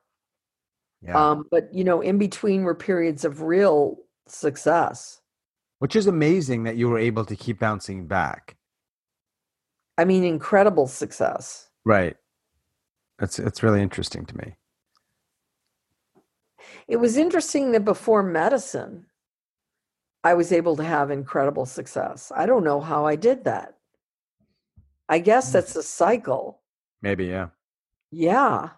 Yeah. 1.04 1.30
um, 1.32 1.46
but 1.52 1.72
you 1.72 1.84
know, 1.84 2.02
in 2.02 2.18
between 2.18 2.64
were 2.64 2.74
periods 2.74 3.24
of 3.24 3.42
real 3.42 3.98
success. 4.28 5.22
Which 5.80 5.96
is 5.96 6.08
amazing 6.08 6.64
that 6.64 6.76
you 6.76 6.90
were 6.90 6.98
able 6.98 7.24
to 7.26 7.36
keep 7.36 7.60
bouncing 7.60 8.08
back. 8.08 8.58
I 9.98 10.06
mean, 10.06 10.24
incredible 10.24 10.88
success. 10.88 11.70
Right. 11.86 12.18
That's 13.20 13.38
it's 13.38 13.62
really 13.62 13.82
interesting 13.82 14.26
to 14.26 14.38
me. 14.38 14.56
It 16.88 16.98
was 16.98 17.16
interesting 17.18 17.72
that 17.74 17.86
before 17.86 18.24
medicine, 18.24 19.06
I 20.28 20.34
was 20.34 20.52
able 20.52 20.76
to 20.76 20.84
have 20.84 21.10
incredible 21.10 21.66
success. 21.66 22.34
I 22.36 22.46
don't 22.46 22.66
know 22.66 22.82
how 22.82 23.06
I 23.06 23.16
did 23.16 23.46
that. 23.46 23.78
I 25.08 25.20
guess 25.20 25.50
Mm. 25.50 25.54
that's 25.54 25.76
a 25.78 25.84
cycle. 25.84 26.62
Maybe, 27.02 27.28
yeah. 27.28 27.48
Yeah. 28.12 28.72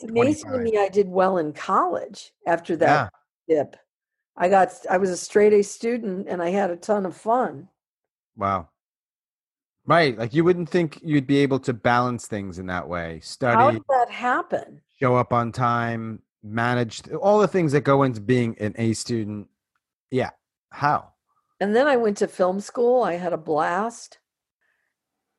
It's 0.00 0.10
amazing 0.10 0.50
to 0.52 0.58
me 0.58 0.78
I 0.78 0.88
did 0.88 1.08
well 1.08 1.36
in 1.36 1.52
college 1.52 2.32
after 2.46 2.72
Yeah. 2.72 2.78
that 2.78 3.12
dip. 3.48 3.76
I 4.34 4.48
got 4.48 4.72
I 4.88 4.96
was 4.96 5.10
a 5.10 5.16
straight 5.18 5.52
A 5.52 5.62
student 5.62 6.26
and 6.26 6.40
I 6.42 6.48
had 6.50 6.70
a 6.70 6.76
ton 6.76 7.04
of 7.04 7.14
fun. 7.14 7.68
Wow. 8.34 8.68
Right. 9.84 10.16
Like 10.16 10.32
you 10.32 10.42
wouldn't 10.42 10.70
think 10.70 11.00
you'd 11.02 11.26
be 11.26 11.38
able 11.38 11.58
to 11.60 11.74
balance 11.74 12.26
things 12.26 12.58
in 12.58 12.66
that 12.68 12.88
way. 12.88 13.20
Study 13.20 13.56
How 13.56 13.70
did 13.72 13.82
that 13.90 14.08
happen? 14.10 14.80
show 14.98 15.16
up 15.16 15.34
on 15.34 15.52
time, 15.52 16.22
manage 16.42 17.06
all 17.12 17.40
the 17.40 17.48
things 17.48 17.72
that 17.72 17.82
go 17.82 18.04
into 18.04 18.22
being 18.22 18.56
an 18.58 18.74
A 18.78 18.94
student. 18.94 19.48
Yeah. 20.10 20.30
How? 20.70 21.12
And 21.60 21.74
then 21.74 21.86
I 21.86 21.96
went 21.96 22.16
to 22.18 22.28
film 22.28 22.60
school. 22.60 23.02
I 23.02 23.14
had 23.14 23.32
a 23.32 23.38
blast. 23.38 24.18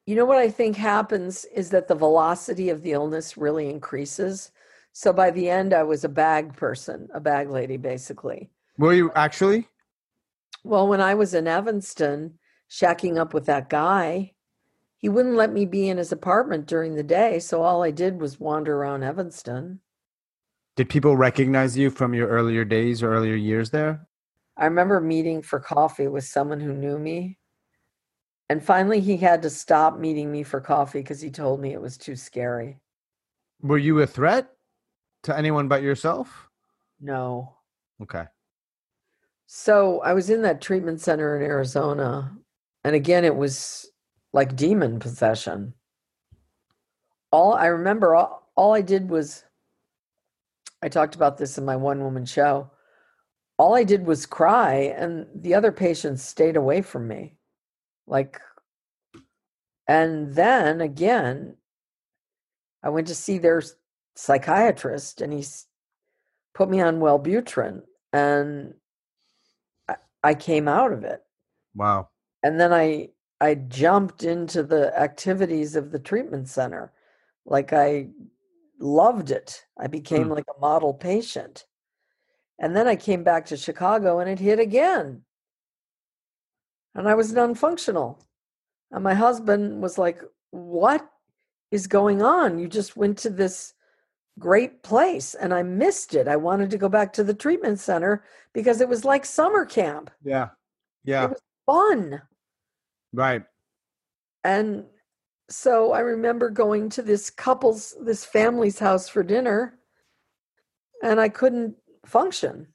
You 0.06 0.16
know 0.16 0.26
what 0.26 0.38
I 0.38 0.50
think 0.50 0.76
happens 0.76 1.46
is 1.46 1.70
that 1.70 1.88
the 1.88 1.96
velocity 1.96 2.70
of 2.70 2.82
the 2.82 2.94
illness 2.94 3.38
really 3.38 3.70
increases. 3.70 4.52
So 4.92 5.14
by 5.14 5.32
the 5.32 5.50
end, 5.50 5.74
I 5.74 5.84
was 5.84 6.04
a 6.04 6.10
bag 6.10 6.56
person, 6.56 7.10
a 7.14 7.20
bag 7.20 7.50
lady, 7.50 7.78
basically. 7.78 8.50
Were 8.78 8.94
you 8.94 9.12
actually? 9.16 9.68
Well, 10.64 10.88
when 10.88 11.00
I 11.00 11.14
was 11.14 11.34
in 11.34 11.48
Evanston, 11.48 12.40
shacking 12.70 13.18
up 13.18 13.34
with 13.34 13.46
that 13.46 13.70
guy, 13.70 14.34
he 14.98 15.08
wouldn't 15.08 15.36
let 15.36 15.54
me 15.54 15.66
be 15.66 15.88
in 15.88 15.98
his 15.98 16.12
apartment 16.12 16.66
during 16.66 16.96
the 16.96 17.04
day. 17.04 17.40
So 17.40 17.62
all 17.62 17.84
I 17.84 17.92
did 17.92 18.20
was 18.20 18.40
wander 18.40 18.76
around 18.76 19.04
Evanston. 19.04 19.80
Did 20.76 20.90
people 20.90 21.16
recognize 21.16 21.78
you 21.78 21.90
from 21.90 22.14
your 22.14 22.28
earlier 22.28 22.66
days 22.66 23.02
or 23.02 23.14
earlier 23.14 23.36
years 23.36 23.70
there? 23.70 24.08
I 24.60 24.66
remember 24.66 25.00
meeting 25.00 25.42
for 25.42 25.58
coffee 25.62 26.10
with 26.10 26.26
someone 26.26 26.60
who 26.60 26.74
knew 26.74 27.00
me. 27.00 27.38
And 28.50 28.62
finally, 28.62 29.00
he 29.00 29.16
had 29.16 29.42
to 29.44 29.50
stop 29.50 29.98
meeting 29.98 30.30
me 30.30 30.44
for 30.44 30.60
coffee 30.60 31.00
because 31.00 31.22
he 31.22 31.30
told 31.30 31.62
me 31.62 31.72
it 31.72 31.82
was 31.82 31.98
too 31.98 32.18
scary. 32.18 32.78
Were 33.62 33.78
you 33.78 34.02
a 34.02 34.08
threat 34.08 34.50
to 35.24 35.38
anyone 35.38 35.70
but 35.70 35.82
yourself? 35.82 36.50
No. 37.00 37.56
Okay. 38.02 38.26
So 39.48 40.02
I 40.02 40.14
was 40.14 40.30
in 40.30 40.42
that 40.42 40.60
treatment 40.60 41.00
center 41.00 41.38
in 41.38 41.44
Arizona. 41.44 42.36
And 42.84 42.96
again, 42.96 43.24
it 43.24 43.36
was 43.36 43.90
like 44.34 44.58
demon 44.58 45.00
possession. 45.00 45.74
All 47.32 47.54
I 47.54 47.68
remember, 47.68 48.14
all, 48.14 48.52
all 48.56 48.74
I 48.74 48.82
did 48.82 49.10
was, 49.10 49.46
I 50.82 50.90
talked 50.90 51.16
about 51.16 51.38
this 51.38 51.58
in 51.58 51.64
my 51.64 51.78
one 51.78 52.02
woman 52.04 52.26
show. 52.26 52.72
All 53.60 53.76
I 53.76 53.84
did 53.84 54.06
was 54.08 54.26
cry, 54.26 54.94
and 54.98 55.28
the 55.36 55.54
other 55.54 55.72
patients 55.74 56.24
stayed 56.24 56.56
away 56.56 56.82
from 56.82 57.08
me. 57.10 57.36
Like, 58.08 58.42
and 59.86 60.34
then 60.34 60.80
again, 60.80 61.58
I 62.82 62.90
went 62.90 63.08
to 63.08 63.16
see 63.16 63.38
their 63.38 63.62
psychiatrist, 64.16 65.20
and 65.22 65.34
he's 65.34 65.68
put 66.54 66.70
me 66.70 66.80
on 66.80 67.02
Wellbutrin, 67.02 67.82
and 68.14 68.76
I, 69.90 69.96
I 70.24 70.34
came 70.36 70.70
out 70.70 70.94
of 70.94 71.04
it. 71.04 71.22
Wow. 71.76 72.08
And 72.42 72.60
then 72.60 72.72
I 72.74 73.10
I 73.42 73.56
jumped 73.56 74.24
into 74.24 74.64
the 74.64 74.98
activities 74.98 75.76
of 75.76 75.92
the 75.92 76.00
treatment 76.00 76.48
center, 76.48 76.94
like 77.46 77.74
I 77.74 78.08
loved 78.80 79.32
it. 79.32 79.66
I 79.78 79.88
became 79.88 80.28
Hmm. 80.28 80.32
like 80.32 80.46
a 80.56 80.60
model 80.60 80.94
patient, 80.94 81.66
and 82.60 82.76
then 82.76 82.88
I 82.88 82.96
came 82.96 83.24
back 83.24 83.46
to 83.48 83.58
Chicago, 83.58 84.20
and 84.20 84.30
it 84.30 84.40
hit 84.40 84.60
again, 84.60 85.24
and 86.96 87.08
I 87.08 87.16
was 87.16 87.34
non-functional. 87.34 88.20
And 88.92 89.04
my 89.04 89.14
husband 89.14 89.82
was 89.82 89.98
like, 89.98 90.22
"What 90.52 91.08
is 91.72 91.88
going 91.88 92.22
on? 92.22 92.60
You 92.60 92.68
just 92.68 92.98
went 92.98 93.18
to 93.20 93.30
this." 93.30 93.74
great 94.38 94.82
place 94.84 95.36
and 95.36 95.54
I 95.54 95.64
missed 95.64 96.16
it. 96.16 96.30
I 96.30 96.38
wanted 96.38 96.70
to 96.70 96.78
go 96.78 96.88
back 96.88 97.12
to 97.14 97.26
the 97.26 97.34
treatment 97.34 97.78
center 97.78 98.24
because 98.54 98.80
it 98.80 98.88
was 98.88 99.04
like 99.04 99.26
summer 99.26 99.66
camp. 99.66 100.10
Yeah. 100.24 100.52
Yeah. 101.04 101.26
It 101.26 101.30
was 101.32 101.42
Fun. 101.70 102.20
Right. 103.14 103.44
And 104.44 104.86
so 105.52 105.92
I 105.92 106.00
remember 106.00 106.50
going 106.50 106.90
to 106.90 107.04
this 107.04 107.30
couple's, 107.30 107.96
this 108.02 108.26
family's 108.26 108.80
house 108.80 109.08
for 109.08 109.22
dinner, 109.22 109.78
and 111.04 111.22
I 111.22 111.30
couldn't 111.30 111.76
function. 112.06 112.68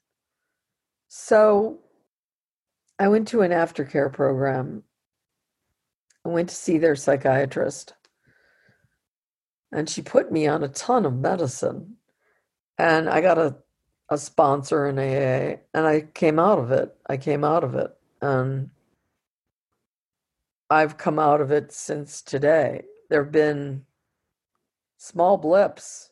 So 1.07 1.79
I 2.99 3.07
went 3.07 3.27
to 3.29 3.41
an 3.41 3.51
aftercare 3.51 4.11
program. 4.11 4.83
I 6.25 6.29
went 6.29 6.49
to 6.49 6.55
see 6.55 6.77
their 6.77 6.95
psychiatrist, 6.95 7.93
and 9.71 9.89
she 9.89 10.01
put 10.01 10.31
me 10.31 10.47
on 10.47 10.63
a 10.63 10.69
ton 10.69 11.05
of 11.05 11.13
medicine. 11.13 11.97
And 12.77 13.09
I 13.09 13.21
got 13.21 13.37
a, 13.37 13.55
a 14.09 14.17
sponsor 14.17 14.87
in 14.87 14.97
AA, 14.97 15.61
and 15.73 15.85
I 15.85 16.01
came 16.13 16.39
out 16.39 16.59
of 16.59 16.71
it. 16.71 16.95
I 17.07 17.17
came 17.17 17.43
out 17.43 17.63
of 17.63 17.75
it. 17.75 17.91
And 18.21 18.71
I've 20.69 20.97
come 20.97 21.19
out 21.19 21.41
of 21.41 21.51
it 21.51 21.71
since 21.71 22.21
today. 22.21 22.85
There 23.09 23.23
have 23.23 23.31
been 23.31 23.85
small 24.97 25.37
blips. 25.37 26.11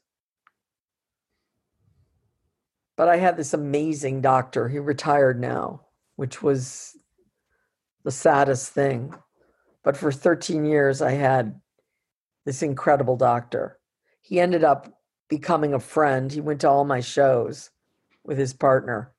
But 2.96 3.10
I 3.10 3.18
had 3.18 3.38
this 3.38 3.54
amazing 3.54 4.22
doctor. 4.22 4.68
He 4.68 4.80
retired 4.80 5.40
now, 5.40 5.82
which 6.16 6.44
was 6.44 6.96
the 8.04 8.12
saddest 8.12 8.72
thing. 8.72 9.14
But 9.84 9.98
for 9.98 10.12
13 10.12 10.66
years, 10.66 11.02
I 11.02 11.12
had 11.12 11.60
this 12.46 12.62
incredible 12.62 13.18
doctor. 13.18 13.80
He 14.22 14.40
ended 14.40 14.64
up 14.64 15.02
becoming 15.30 15.74
a 15.74 15.80
friend. 15.80 16.32
He 16.32 16.42
went 16.42 16.62
to 16.62 16.70
all 16.70 16.86
my 16.86 17.00
shows 17.00 17.72
with 18.24 18.38
his 18.38 18.54
partner, 18.54 19.14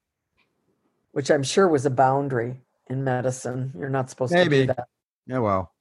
which 1.12 1.30
I'm 1.30 1.42
sure 1.42 1.68
was 1.68 1.84
a 1.84 1.90
boundary 1.90 2.60
in 2.88 3.04
medicine. 3.04 3.72
You're 3.76 3.90
not 3.90 4.10
supposed 4.10 4.32
to 4.32 4.48
do 4.48 4.66
that. 4.66 4.87
Yeah. 5.26 5.38
Well. 5.38 5.72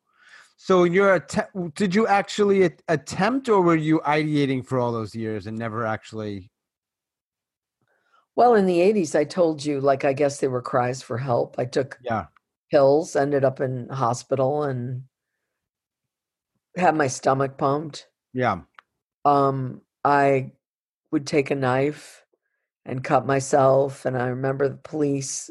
So 0.55 0.85
you're 0.85 1.15
att- 1.15 1.75
did 1.75 1.93
you 1.93 2.07
actually 2.07 2.71
attempt 2.87 3.49
or 3.49 3.61
were 3.61 3.75
you 3.75 3.99
ideating 4.05 4.65
for 4.65 4.79
all 4.79 4.91
those 4.91 5.13
years 5.13 5.47
and 5.47 5.57
never 5.57 5.85
actually 5.85 6.51
Well, 8.35 8.55
in 8.55 8.65
the 8.65 8.79
80s, 8.81 9.15
I 9.15 9.25
told 9.25 9.63
you, 9.63 9.79
like, 9.79 10.03
I 10.05 10.13
guess 10.13 10.39
they 10.39 10.47
were 10.47 10.61
cries 10.61 11.01
for 11.03 11.17
help. 11.19 11.55
I 11.59 11.65
took 11.65 12.01
Yeah. 12.01 12.27
pills, 12.71 13.15
ended 13.15 13.43
up 13.45 13.61
in 13.61 13.89
hospital, 13.89 14.63
and 14.63 15.05
had 16.75 16.95
my 16.95 17.07
stomach 17.07 17.57
pumped. 17.57 18.07
Yeah. 18.33 18.63
Um, 19.25 19.81
I 20.03 20.51
would 21.11 21.27
take 21.27 21.51
a 21.51 21.55
knife 21.55 22.25
and 22.85 23.03
cut 23.03 23.25
myself. 23.25 24.05
And 24.05 24.17
I 24.17 24.27
remember 24.27 24.69
the 24.69 24.77
police 24.77 25.49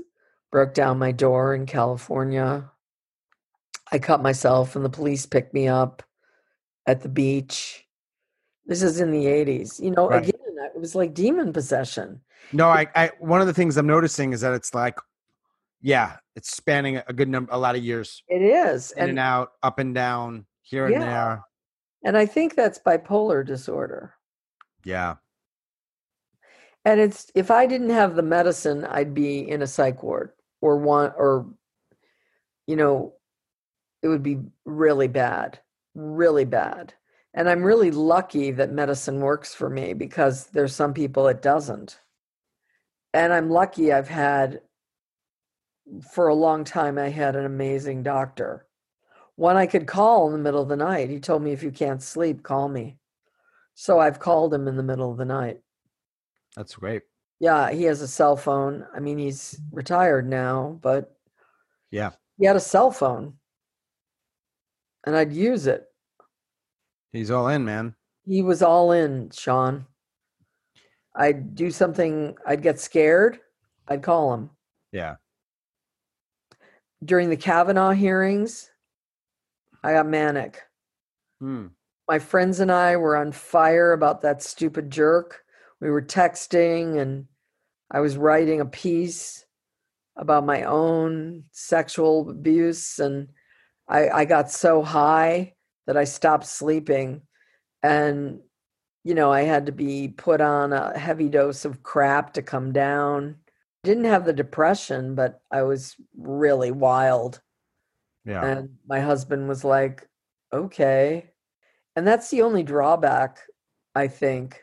broke 0.53 0.75
down 0.75 0.99
my 0.99 1.12
door 1.12 1.55
in 1.55 1.66
California. 1.66 2.71
I 3.90 3.99
cut 3.99 4.23
myself, 4.23 4.77
and 4.77 4.85
the 4.85 4.90
police 4.90 5.27
picked 5.27 5.55
me 5.55 5.68
up 5.68 6.03
at 6.87 7.03
the 7.03 7.09
beach. 7.09 7.87
This 8.66 8.83
is 8.83 9.01
in 9.01 9.11
the 9.12 9.27
80s. 9.27 9.81
You 9.81 9.92
know, 9.92 10.11
Right. 10.11 10.12
again, 10.12 10.32
was 10.83 10.95
like 10.95 11.14
demon 11.14 11.53
possession. 11.53 12.21
No, 12.53 12.68
I, 12.68 12.87
I 12.95 13.12
one 13.21 13.40
of 13.40 13.47
the 13.47 13.55
things 13.55 13.79
I'm 13.79 13.87
noticing 13.87 14.35
is 14.35 14.42
that 14.42 14.53
it's 14.53 14.75
like 14.75 14.99
yeah, 15.81 16.16
it's 16.37 16.55
spanning 16.55 17.01
a 17.07 17.12
good 17.12 17.29
number 17.29 17.51
a 17.53 17.59
lot 17.59 17.75
of 17.75 17.83
years. 17.83 18.23
It 18.29 18.42
is. 18.42 18.92
In 18.92 19.03
and, 19.03 19.11
And, 19.11 19.18
out, 19.18 19.53
up 19.62 19.79
and 19.81 19.95
down, 19.95 20.47
here 20.62 20.87
and 20.87 21.03
there. 21.03 21.42
and 22.05 22.16
I 22.16 22.27
think 22.27 22.55
that's 22.55 22.79
bipolar 22.79 23.45
disorder. 23.45 24.14
Yeah. 24.85 25.16
And 26.85 27.01
it's 27.01 27.31
if 27.35 27.51
I 27.51 27.66
didn't 27.66 27.90
have 27.90 28.14
the 28.16 28.23
medicine, 28.23 28.85
I'd 28.85 29.14
be 29.14 29.49
in 29.49 29.62
a 29.62 29.66
psych 29.66 30.03
ward 30.03 30.33
or 30.61 30.79
one 30.79 31.12
or 31.16 31.47
you 32.66 32.77
know, 32.77 33.14
it 34.03 34.09
would 34.09 34.23
be 34.23 34.38
really 34.64 35.09
bad, 35.09 35.59
really 35.95 36.45
bad. 36.45 36.95
And 37.35 37.49
I'm 37.49 37.62
really 37.62 37.90
lucky 37.90 38.51
that 38.53 38.73
medicine 38.73 39.21
works 39.21 39.55
for 39.55 39.71
me 39.71 39.95
because 39.95 40.47
there's 40.49 40.75
some 40.75 40.92
people 40.92 41.29
it 41.29 41.40
doesn't. 41.40 41.99
And 43.14 43.33
I'm 43.33 43.51
lucky 43.51 43.92
I've 43.92 44.09
had 44.09 44.61
for 46.12 46.29
a 46.29 46.35
long 46.35 46.64
time 46.64 46.99
I 46.99 47.09
had 47.09 47.37
an 47.37 47.45
amazing 47.45 48.03
doctor. 48.03 48.66
One 49.37 49.57
I 49.57 49.66
could 49.66 49.87
call 49.87 50.27
in 50.27 50.33
the 50.33 50.38
middle 50.38 50.62
of 50.62 50.68
the 50.68 50.77
night. 50.77 51.11
He 51.11 51.18
told 51.21 51.42
me 51.42 51.53
if 51.53 51.62
you 51.62 51.71
can't 51.71 52.03
sleep, 52.03 52.42
call 52.42 52.68
me. 52.68 52.99
So 53.75 53.99
I've 53.99 54.21
called 54.21 54.53
him 54.53 54.68
in 54.68 54.77
the 54.77 54.83
middle 54.83 55.11
of 55.11 55.16
the 55.16 55.25
night. 55.25 55.61
That's 56.57 56.75
great. 56.75 57.03
Yeah, 57.40 57.71
he 57.73 57.85
has 57.85 58.03
a 58.03 58.09
cell 58.09 58.37
phone. 58.37 58.87
I 58.95 59.01
mean, 59.01 59.18
he's 59.18 59.59
retired 59.73 60.29
now, 60.29 60.79
but 60.83 61.16
Yeah. 61.90 62.11
he 62.38 62.45
had 62.45 62.57
a 62.57 62.61
cell 62.61 62.90
phone. 62.90 63.38
And 65.05 65.16
I'd 65.16 65.33
use 65.33 65.66
it. 65.66 65.91
He's 67.12 67.31
all 67.31 67.48
in, 67.48 67.64
man. 67.64 67.94
He 68.25 68.42
was 68.42 68.62
all 68.62 68.92
in, 68.92 69.31
Sean. 69.31 69.87
I'd 71.14 71.55
do 71.55 71.70
something, 71.70 72.37
I'd 72.46 72.62
get 72.62 72.81
scared, 72.81 73.38
I'd 73.87 74.03
call 74.03 74.33
him. 74.33 74.51
Yeah. 74.92 75.16
During 77.05 77.29
the 77.29 77.37
Kavanaugh 77.37 77.90
hearings, 77.90 78.70
I 79.83 79.92
got 79.92 80.07
manic. 80.07 80.62
Hmm. 81.40 81.66
My 82.09 82.18
friends 82.18 82.61
and 82.61 82.70
I 82.70 82.96
were 82.96 83.16
on 83.16 83.33
fire 83.33 83.92
about 83.92 84.22
that 84.22 84.42
stupid 84.42 84.90
jerk. 84.90 85.44
We 85.81 85.90
were 85.90 86.03
texting 86.03 86.98
and 86.98 87.27
I 87.90 88.01
was 88.01 88.16
writing 88.16 88.61
a 88.61 88.66
piece 88.66 89.44
about 90.16 90.46
my 90.46 90.62
own 90.62 91.44
sexual 91.51 92.31
abuse 92.31 92.98
and 92.98 93.29
I, 93.88 94.09
I 94.09 94.25
got 94.25 94.51
so 94.51 94.83
high 94.83 95.55
that 95.87 95.97
I 95.97 96.05
stopped 96.05 96.47
sleeping 96.47 97.23
and 97.83 98.40
you 99.05 99.14
know 99.14 99.33
I 99.33 99.42
had 99.42 99.66
to 99.66 99.73
be 99.73 100.09
put 100.09 100.40
on 100.40 100.73
a 100.73 100.97
heavy 100.99 101.29
dose 101.29 101.64
of 101.64 101.83
crap 101.83 102.35
to 102.35 102.42
come 102.42 102.73
down. 102.73 103.37
Didn't 103.85 104.05
have 104.05 104.25
the 104.25 104.33
depression, 104.33 105.14
but 105.14 105.40
I 105.51 105.62
was 105.62 105.97
really 106.16 106.71
wild. 106.71 107.40
Yeah. 108.25 108.45
And 108.45 108.77
my 108.87 109.01
husband 109.01 109.49
was 109.49 109.64
like, 109.64 110.09
okay. 110.53 111.31
And 111.97 112.07
that's 112.07 112.31
the 112.31 112.42
only 112.42 112.62
drawback, 112.62 113.40
I 113.97 114.07
think, 114.07 114.61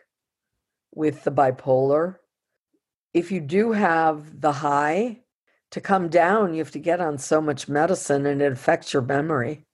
with 0.96 1.26
the 1.26 1.32
bipolar. 1.32 2.16
If 3.14 3.30
you 3.30 3.42
do 3.42 3.74
have 3.74 4.40
the 4.40 4.54
high, 4.54 5.20
to 5.72 5.82
come 5.82 6.10
down, 6.10 6.54
you 6.54 6.60
have 6.60 6.72
to 6.72 6.80
get 6.80 7.00
on 7.00 7.18
so 7.18 7.42
much 7.42 7.68
medicine 7.68 8.26
and 8.26 8.42
it 8.42 8.52
affects 8.52 8.94
your 8.94 9.02
memory. 9.02 9.66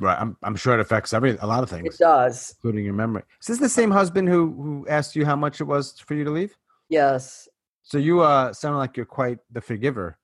Right. 0.00 0.18
I'm, 0.20 0.36
I'm 0.42 0.56
sure 0.56 0.74
it 0.74 0.80
affects 0.80 1.12
every 1.12 1.36
a 1.36 1.46
lot 1.46 1.62
of 1.62 1.70
things, 1.70 1.94
It 1.94 1.98
does. 1.98 2.54
including 2.58 2.84
your 2.84 2.94
memory. 2.94 3.22
Is 3.40 3.46
this 3.46 3.58
the 3.58 3.68
same 3.68 3.90
husband 3.90 4.28
who 4.28 4.52
who 4.52 4.86
asked 4.88 5.14
you 5.14 5.24
how 5.24 5.36
much 5.36 5.60
it 5.60 5.64
was 5.64 5.98
for 6.00 6.14
you 6.14 6.24
to 6.24 6.30
leave? 6.30 6.56
Yes. 6.88 7.48
So 7.82 7.98
you 7.98 8.20
uh 8.20 8.52
sound 8.52 8.76
like 8.78 8.96
you're 8.96 9.06
quite 9.06 9.38
the 9.52 9.60
forgiver. 9.60 10.18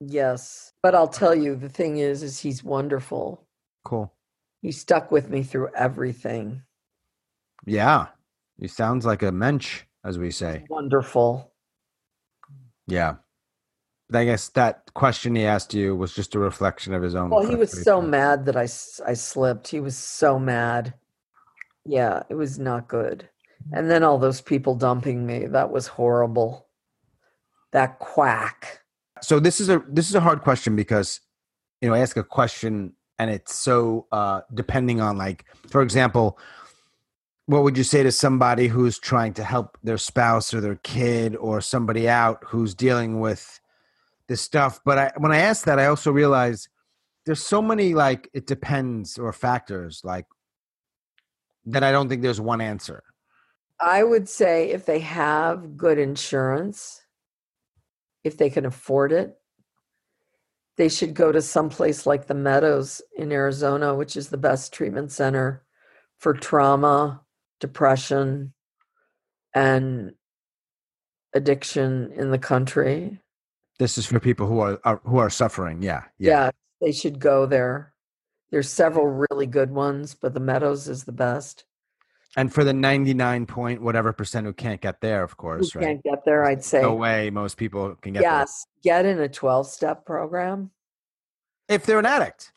Yes. 0.00 0.72
But 0.82 0.94
I'll 0.96 1.06
tell 1.08 1.34
you, 1.34 1.54
the 1.54 1.68
thing 1.68 1.98
is, 1.98 2.22
is 2.24 2.40
he's 2.40 2.64
wonderful. 2.64 3.46
Cool. 3.84 4.12
He 4.60 4.72
stuck 4.72 5.12
with 5.12 5.30
me 5.30 5.44
through 5.44 5.68
everything. 5.76 6.62
Yeah. 7.64 8.08
He 8.58 8.66
sounds 8.66 9.06
like 9.06 9.22
a 9.22 9.30
mensch, 9.30 9.82
as 10.04 10.18
we 10.18 10.30
say. 10.32 10.64
Wonderful. 10.68 11.52
Yeah. 12.88 13.16
I 14.14 14.24
guess 14.24 14.48
that 14.50 14.92
question 14.94 15.34
he 15.34 15.44
asked 15.44 15.74
you 15.74 15.96
was 15.96 16.14
just 16.14 16.34
a 16.34 16.38
reflection 16.38 16.94
of 16.94 17.02
his 17.02 17.14
own. 17.14 17.30
Well, 17.30 17.46
he 17.46 17.56
was 17.56 17.82
so 17.84 18.00
mad 18.00 18.46
that 18.46 18.56
I, 18.56 18.62
I 18.62 19.14
slipped. 19.14 19.68
He 19.68 19.80
was 19.80 19.96
so 19.96 20.38
mad. 20.38 20.94
Yeah, 21.84 22.22
it 22.28 22.34
was 22.34 22.58
not 22.58 22.88
good. 22.88 23.28
And 23.72 23.90
then 23.90 24.02
all 24.02 24.18
those 24.18 24.40
people 24.40 24.74
dumping 24.74 25.26
me, 25.26 25.46
that 25.46 25.70
was 25.70 25.86
horrible. 25.86 26.66
That 27.72 27.98
quack. 27.98 28.80
So 29.20 29.38
this 29.38 29.60
is 29.60 29.68
a 29.68 29.82
this 29.88 30.08
is 30.08 30.14
a 30.14 30.20
hard 30.20 30.42
question 30.42 30.76
because 30.76 31.20
you 31.80 31.88
know 31.88 31.94
I 31.94 32.00
ask 32.00 32.16
a 32.16 32.24
question 32.24 32.92
and 33.18 33.30
it's 33.30 33.54
so 33.54 34.06
uh 34.10 34.40
depending 34.52 35.00
on 35.00 35.16
like 35.16 35.44
for 35.68 35.80
example 35.80 36.38
what 37.46 37.62
would 37.62 37.76
you 37.76 37.84
say 37.84 38.02
to 38.02 38.12
somebody 38.12 38.68
who's 38.68 38.98
trying 38.98 39.32
to 39.34 39.44
help 39.44 39.78
their 39.82 39.98
spouse 39.98 40.52
or 40.52 40.60
their 40.60 40.76
kid 40.76 41.36
or 41.36 41.60
somebody 41.60 42.08
out 42.08 42.42
who's 42.46 42.74
dealing 42.74 43.20
with 43.20 43.60
this 44.32 44.40
stuff 44.40 44.80
but 44.84 44.96
I 44.98 45.12
when 45.18 45.32
I 45.32 45.40
ask 45.50 45.66
that 45.66 45.78
I 45.78 45.86
also 45.86 46.10
realize 46.10 46.68
there's 47.24 47.44
so 47.44 47.62
many 47.62 47.94
like 47.94 48.28
it 48.32 48.46
depends 48.46 49.18
or 49.18 49.32
factors 49.32 50.00
like 50.04 50.26
that 51.66 51.84
I 51.84 51.92
don't 51.92 52.08
think 52.08 52.22
there's 52.22 52.40
one 52.40 52.60
answer. 52.60 53.02
I 53.80 54.02
would 54.02 54.28
say 54.28 54.70
if 54.70 54.86
they 54.86 55.00
have 55.00 55.76
good 55.76 55.98
insurance, 55.98 57.02
if 58.24 58.36
they 58.36 58.50
can 58.50 58.66
afford 58.66 59.12
it, 59.12 59.36
they 60.76 60.88
should 60.88 61.14
go 61.14 61.32
to 61.32 61.42
some 61.42 61.68
place 61.68 62.06
like 62.06 62.26
the 62.26 62.34
Meadows 62.34 63.02
in 63.16 63.32
Arizona, 63.32 63.94
which 63.94 64.16
is 64.16 64.28
the 64.28 64.36
best 64.36 64.72
treatment 64.72 65.12
center 65.12 65.64
for 66.18 66.32
trauma, 66.32 67.22
depression, 67.60 68.52
and 69.54 70.12
addiction 71.34 72.12
in 72.12 72.30
the 72.30 72.38
country. 72.38 73.20
This 73.82 73.98
is 73.98 74.06
for 74.06 74.20
people 74.20 74.46
who 74.46 74.60
are, 74.60 74.80
are 74.84 75.00
who 75.02 75.18
are 75.18 75.28
suffering. 75.28 75.82
Yeah. 75.82 76.04
Yeah. 76.16 76.30
yeah. 76.30 76.50
they 76.80 76.92
should 76.92 77.18
go 77.18 77.46
there. 77.46 77.92
There's 78.52 78.70
several 78.70 79.26
really 79.28 79.48
good 79.48 79.72
ones, 79.72 80.14
but 80.14 80.34
the 80.34 80.38
Meadows 80.38 80.88
is 80.88 81.02
the 81.02 81.10
best. 81.10 81.64
And 82.36 82.54
for 82.54 82.62
the 82.62 82.72
99 82.72 83.44
point 83.46 83.82
whatever 83.82 84.12
percent 84.12 84.46
who 84.46 84.52
can't 84.52 84.80
get 84.80 85.00
there, 85.00 85.24
of 85.24 85.32
Who 85.32 85.36
course, 85.36 85.74
right? 85.74 85.84
can't 85.84 86.02
get 86.04 86.24
there, 86.24 86.44
I'd 86.44 86.62
say. 86.62 86.80
No 86.80 86.94
way 86.94 87.28
most 87.30 87.56
people 87.56 87.96
can 87.96 88.12
get 88.12 88.22
yes, 88.22 88.64
get 88.84 89.04
in 89.04 89.18
a 89.18 89.28
12 89.28 89.66
step 89.66 90.06
program. 90.06 90.70
If 91.68 91.84
they're 91.84 91.98
an 91.98 92.06
addict. 92.06 92.52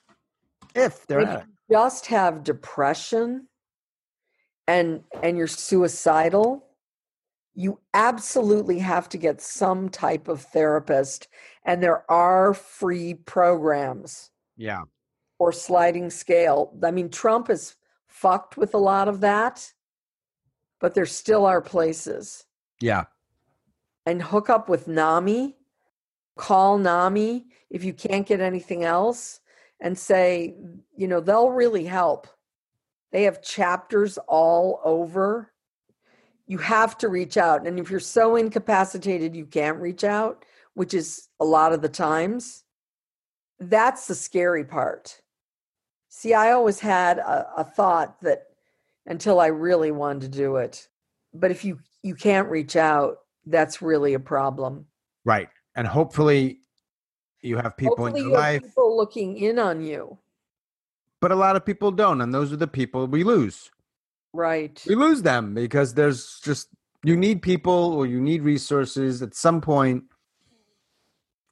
If 0.75 1.07
they're 1.07 1.21
an 1.21 1.27
addict. 1.27 1.47
just 1.71 2.05
have 2.05 2.43
depression 2.43 3.47
and 4.67 5.01
and 5.23 5.39
you're 5.39 5.47
suicidal 5.47 6.64
you 7.55 7.79
absolutely 7.93 8.79
have 8.79 9.07
to 9.09 9.17
get 9.17 9.41
some 9.41 9.87
type 9.89 10.27
of 10.27 10.41
therapist 10.41 11.27
and 11.63 11.81
there 11.81 12.09
are 12.11 12.53
free 12.53 13.13
programs 13.13 14.29
Yeah. 14.57 14.81
or 15.39 15.51
sliding 15.51 16.09
scale 16.09 16.73
i 16.83 16.91
mean 16.91 17.09
trump 17.09 17.47
has 17.47 17.75
fucked 18.07 18.57
with 18.57 18.73
a 18.73 18.77
lot 18.79 19.07
of 19.07 19.21
that 19.21 19.71
but 20.79 20.93
there 20.93 21.05
still 21.05 21.45
are 21.45 21.61
places 21.61 22.45
Yeah. 22.81 23.05
and 24.05 24.21
hook 24.21 24.49
up 24.49 24.69
with 24.69 24.87
NAMI. 24.87 25.55
Call 26.37 26.77
NAMI 26.77 27.45
if 27.69 27.83
you 27.83 27.93
can't 27.93 28.27
get 28.27 28.41
anything 28.41 28.83
else 28.83 29.39
and 29.79 29.97
say, 29.97 30.55
you 30.95 31.07
know, 31.07 31.21
they'll 31.21 31.49
really 31.49 31.85
help. 31.85 32.27
They 33.11 33.23
have 33.23 33.41
chapters 33.41 34.17
all 34.27 34.81
over. 34.83 35.53
You 36.47 36.57
have 36.59 36.97
to 36.99 37.09
reach 37.09 37.37
out. 37.37 37.65
And 37.65 37.79
if 37.79 37.89
you're 37.89 37.99
so 37.99 38.35
incapacitated 38.35 39.35
you 39.35 39.45
can't 39.45 39.79
reach 39.79 40.03
out, 40.03 40.45
which 40.75 40.93
is 40.93 41.29
a 41.39 41.45
lot 41.45 41.73
of 41.73 41.81
the 41.81 41.89
times, 41.89 42.63
that's 43.59 44.07
the 44.07 44.15
scary 44.15 44.63
part. 44.63 45.21
See, 46.09 46.33
I 46.33 46.51
always 46.51 46.79
had 46.79 47.17
a, 47.19 47.47
a 47.57 47.63
thought 47.63 48.21
that 48.21 48.47
until 49.05 49.39
I 49.39 49.47
really 49.47 49.91
wanted 49.91 50.21
to 50.31 50.37
do 50.37 50.57
it. 50.57 50.87
But 51.33 51.51
if 51.51 51.65
you 51.65 51.79
you 52.03 52.15
can't 52.15 52.49
reach 52.49 52.75
out, 52.75 53.17
that's 53.45 53.81
really 53.81 54.13
a 54.13 54.19
problem. 54.19 54.85
Right. 55.25 55.49
And 55.75 55.87
hopefully 55.87 56.59
you 57.41 57.57
have 57.57 57.75
people 57.75 57.95
Hopefully 57.97 58.21
in 58.21 58.29
your 58.29 58.37
have 58.37 58.53
life, 58.53 58.61
people 58.63 58.95
looking 58.95 59.37
in 59.37 59.59
on 59.59 59.81
you. 59.81 60.17
but 61.21 61.31
a 61.31 61.35
lot 61.35 61.55
of 61.55 61.65
people 61.65 61.91
don't. 61.91 62.21
And 62.21 62.33
those 62.33 62.53
are 62.53 62.57
the 62.57 62.67
people 62.67 63.07
we 63.07 63.23
lose. 63.23 63.71
Right. 64.35 64.83
We 64.87 64.95
lose 64.95 65.21
them 65.21 65.53
because 65.53 65.93
there's 65.93 66.39
just, 66.43 66.67
you 67.03 67.15
need 67.15 67.41
people 67.41 67.93
or 67.93 68.05
you 68.05 68.19
need 68.19 68.41
resources. 68.41 69.21
At 69.21 69.33
some 69.33 69.61
point, 69.61 70.03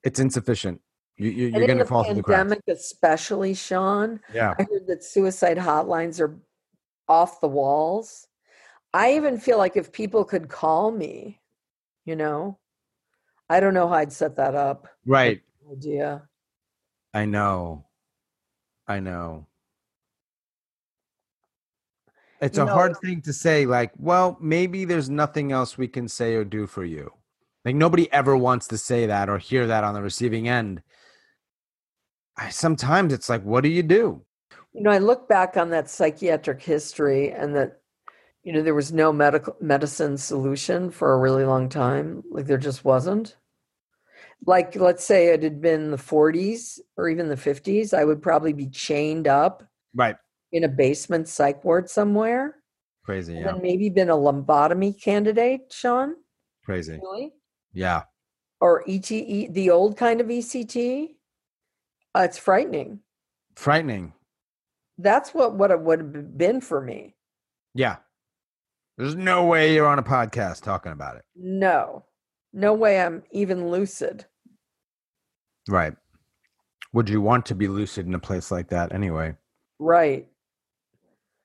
it's 0.03 0.19
insufficient. 0.19 0.81
you, 1.15 1.29
you, 1.29 1.47
you're 1.47 1.67
going 1.67 1.79
to 1.79 1.85
fall 1.85 2.03
through 2.03 2.15
the 2.15 2.23
cracks. 2.23 2.39
pandemic, 2.39 2.63
especially, 2.67 3.53
Sean, 3.53 4.19
Yeah. 4.33 4.53
I 4.59 4.63
heard 4.63 4.85
that 4.87 5.03
suicide 5.03 5.57
hotlines 5.57 6.19
are 6.19 6.37
off 7.07 7.39
the 7.39 7.47
walls. 7.47 8.27
I 8.93 9.13
even 9.13 9.37
feel 9.37 9.57
like 9.57 9.77
if 9.77 9.91
people 9.91 10.25
could 10.25 10.49
call 10.49 10.91
me, 10.91 11.39
you 12.05 12.15
know, 12.15 12.59
I 13.49 13.59
don't 13.59 13.73
know 13.73 13.87
how 13.87 13.95
I'd 13.95 14.11
set 14.11 14.35
that 14.35 14.55
up. 14.55 14.87
Right. 15.05 15.41
Idea. 15.71 16.23
I 17.13 17.25
know. 17.25 17.85
I 18.87 18.99
know. 18.99 19.47
It's 22.43 22.57
a 22.57 22.65
know, 22.65 22.73
hard 22.73 22.97
thing 22.97 23.21
to 23.21 23.31
say, 23.31 23.65
like, 23.65 23.91
well, 23.97 24.37
maybe 24.41 24.83
there's 24.83 25.09
nothing 25.09 25.53
else 25.53 25.77
we 25.77 25.87
can 25.87 26.09
say 26.09 26.35
or 26.35 26.43
do 26.43 26.67
for 26.67 26.83
you. 26.83 27.11
Like, 27.63 27.75
nobody 27.75 28.11
ever 28.11 28.35
wants 28.35 28.67
to 28.67 28.77
say 28.77 29.05
that 29.05 29.29
or 29.29 29.37
hear 29.37 29.65
that 29.67 29.85
on 29.85 29.93
the 29.93 30.01
receiving 30.01 30.49
end. 30.49 30.81
I, 32.37 32.49
sometimes 32.49 33.13
it's 33.13 33.29
like, 33.29 33.43
what 33.43 33.63
do 33.63 33.69
you 33.69 33.81
do? 33.81 34.25
You 34.73 34.83
know, 34.83 34.91
I 34.91 34.97
look 34.97 35.29
back 35.29 35.55
on 35.55 35.69
that 35.69 35.89
psychiatric 35.89 36.61
history 36.61 37.31
and 37.31 37.55
that, 37.55 37.79
you 38.43 38.51
know, 38.51 38.61
there 38.61 38.75
was 38.75 38.91
no 38.91 39.13
medical 39.13 39.55
medicine 39.61 40.17
solution 40.17 40.91
for 40.91 41.13
a 41.13 41.19
really 41.19 41.45
long 41.45 41.69
time. 41.69 42.23
Like 42.29 42.45
there 42.45 42.57
just 42.57 42.83
wasn't. 42.83 43.37
Like, 44.45 44.75
let's 44.75 45.05
say 45.05 45.27
it 45.27 45.43
had 45.43 45.61
been 45.61 45.91
the 45.91 45.97
40s 45.97 46.79
or 46.97 47.07
even 47.07 47.29
the 47.29 47.35
50s, 47.35 47.93
I 47.93 48.03
would 48.03 48.21
probably 48.21 48.51
be 48.51 48.67
chained 48.67 49.27
up 49.27 49.63
Right. 49.95 50.15
In 50.53 50.63
a 50.63 50.67
basement 50.69 51.27
psych 51.27 51.63
ward 51.65 51.89
somewhere. 51.89 52.55
Crazy. 53.03 53.35
And 53.35 53.45
Yeah. 53.45 53.61
maybe 53.61 53.89
been 53.89 54.09
a 54.09 54.15
lobotomy 54.15 54.99
candidate, 55.01 55.73
Sean. 55.73 56.15
Crazy. 56.63 56.99
Really? 57.01 57.33
Yeah. 57.73 58.03
Or 58.61 58.83
ETE, 58.87 59.49
the 59.51 59.69
old 59.71 59.97
kind 59.97 60.21
of 60.21 60.27
ECT. 60.27 61.17
Uh, 62.15 62.21
it's 62.21 62.37
frightening. 62.37 63.01
Frightening. 63.55 64.13
That's 64.99 65.33
what, 65.33 65.55
what 65.55 65.71
it 65.71 65.81
would 65.81 65.99
have 65.99 66.37
been 66.37 66.61
for 66.61 66.79
me. 66.79 67.15
Yeah. 67.73 67.97
There's 68.97 69.15
no 69.15 69.45
way 69.45 69.73
you're 69.73 69.87
on 69.87 69.99
a 69.99 70.03
podcast 70.03 70.61
talking 70.61 70.91
about 70.91 71.15
it. 71.17 71.23
No. 71.35 72.05
No 72.53 72.73
way 72.73 73.01
I'm 73.01 73.23
even 73.31 73.69
lucid. 73.69 74.25
Right. 75.67 75.95
Would 76.93 77.09
you 77.09 77.19
want 77.19 77.47
to 77.47 77.55
be 77.55 77.67
lucid 77.67 78.05
in 78.05 78.13
a 78.13 78.19
place 78.19 78.51
like 78.51 78.69
that 78.69 78.93
anyway? 78.93 79.35
Right. 79.79 80.27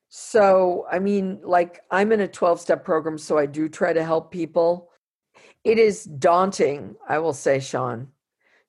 So, 0.08 0.86
I 0.90 0.98
mean, 0.98 1.40
like 1.42 1.80
I'm 1.90 2.12
in 2.12 2.20
a 2.20 2.28
12 2.28 2.60
step 2.60 2.84
program, 2.84 3.18
so 3.18 3.38
I 3.38 3.46
do 3.46 3.68
try 3.68 3.92
to 3.92 4.04
help 4.04 4.30
people. 4.30 4.90
It 5.64 5.78
is 5.78 6.04
daunting, 6.04 6.96
I 7.08 7.18
will 7.18 7.34
say, 7.34 7.60
Sean, 7.60 8.08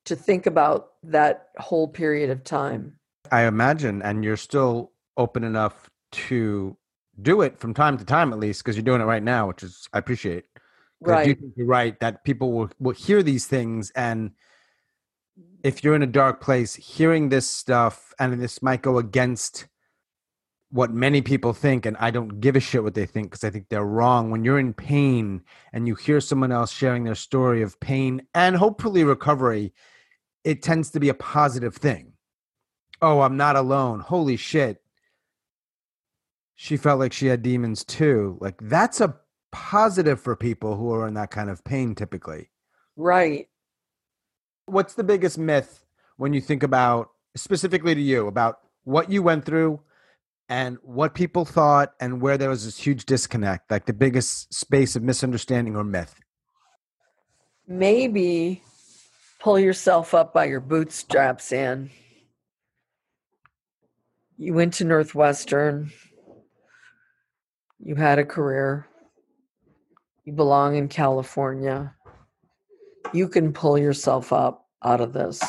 to 0.05 0.15
think 0.15 0.45
about 0.45 0.89
that 1.03 1.49
whole 1.57 1.87
period 1.87 2.29
of 2.29 2.43
time. 2.43 2.99
I 3.31 3.43
imagine, 3.43 4.01
and 4.01 4.23
you're 4.23 4.37
still 4.37 4.91
open 5.15 5.43
enough 5.43 5.89
to 6.11 6.75
do 7.21 7.41
it 7.41 7.59
from 7.59 7.73
time 7.73 7.97
to 7.97 8.05
time, 8.05 8.33
at 8.33 8.39
least, 8.39 8.63
because 8.63 8.75
you're 8.75 8.83
doing 8.83 9.01
it 9.01 9.05
right 9.05 9.23
now, 9.23 9.47
which 9.47 9.63
is 9.63 9.87
I 9.93 9.99
appreciate. 9.99 10.45
Right. 11.01 11.19
I 11.19 11.25
do 11.25 11.35
think 11.35 11.53
you're 11.55 11.67
right 11.67 11.97
that 12.01 12.25
people 12.25 12.51
will, 12.51 12.69
will 12.79 12.91
hear 12.91 13.23
these 13.23 13.45
things 13.45 13.91
and 13.91 14.31
if 15.63 15.83
you're 15.83 15.95
in 15.95 16.03
a 16.03 16.07
dark 16.07 16.41
place, 16.41 16.75
hearing 16.75 17.29
this 17.29 17.47
stuff 17.47 18.13
and 18.19 18.41
this 18.41 18.61
might 18.61 18.81
go 18.81 18.97
against 18.97 19.67
what 20.71 20.91
many 20.91 21.21
people 21.21 21.53
think, 21.53 21.85
and 21.85 21.97
I 21.99 22.11
don't 22.11 22.39
give 22.39 22.55
a 22.55 22.59
shit 22.59 22.83
what 22.83 22.93
they 22.93 23.05
think 23.05 23.31
because 23.31 23.43
I 23.43 23.49
think 23.49 23.69
they're 23.69 23.83
wrong. 23.83 24.29
When 24.29 24.43
you're 24.43 24.59
in 24.59 24.73
pain 24.73 25.41
and 25.73 25.87
you 25.87 25.95
hear 25.95 26.21
someone 26.21 26.51
else 26.51 26.71
sharing 26.71 27.03
their 27.03 27.15
story 27.15 27.61
of 27.61 27.79
pain 27.79 28.21
and 28.35 28.55
hopefully 28.55 29.03
recovery, 29.03 29.73
it 30.43 30.61
tends 30.61 30.91
to 30.91 30.99
be 30.99 31.09
a 31.09 31.13
positive 31.13 31.75
thing. 31.75 32.13
Oh, 33.01 33.21
I'm 33.21 33.37
not 33.37 33.55
alone. 33.55 33.99
Holy 33.99 34.35
shit. 34.35 34.81
She 36.55 36.77
felt 36.77 36.99
like 36.99 37.13
she 37.13 37.27
had 37.27 37.41
demons 37.41 37.83
too. 37.83 38.37
Like 38.41 38.59
that's 38.61 39.01
a 39.01 39.15
positive 39.51 40.19
for 40.19 40.35
people 40.35 40.75
who 40.75 40.91
are 40.91 41.07
in 41.07 41.13
that 41.15 41.31
kind 41.31 41.49
of 41.49 41.63
pain 41.63 41.95
typically. 41.95 42.51
Right. 42.95 43.47
What's 44.65 44.93
the 44.93 45.03
biggest 45.03 45.37
myth 45.37 45.85
when 46.17 46.33
you 46.33 46.41
think 46.41 46.61
about 46.61 47.09
specifically 47.35 47.95
to 47.95 48.01
you 48.01 48.27
about 48.27 48.59
what 48.83 49.09
you 49.09 49.23
went 49.23 49.45
through 49.45 49.79
and 50.49 50.77
what 50.81 51.13
people 51.13 51.45
thought 51.45 51.93
and 52.01 52.21
where 52.21 52.37
there 52.37 52.49
was 52.49 52.65
this 52.65 52.77
huge 52.77 53.05
disconnect, 53.05 53.69
like 53.69 53.85
the 53.85 53.93
biggest 53.93 54.51
space 54.51 54.95
of 54.95 55.03
misunderstanding 55.03 55.75
or 55.75 55.83
myth? 55.83 56.19
Maybe 57.67 58.63
pull 59.39 59.59
yourself 59.59 60.15
up 60.15 60.33
by 60.33 60.45
your 60.45 60.59
bootstraps, 60.59 61.53
Ann. 61.53 61.91
You 64.37 64.53
went 64.55 64.73
to 64.75 64.85
Northwestern. 64.85 65.91
You 67.79 67.95
had 67.95 68.17
a 68.17 68.25
career. 68.25 68.87
You 70.25 70.33
belong 70.33 70.75
in 70.75 70.87
California. 70.87 71.93
You 73.13 73.27
can 73.27 73.53
pull 73.53 73.77
yourself 73.77 74.33
up 74.33 74.65
out 74.83 75.01
of 75.01 75.13
this. 75.13 75.41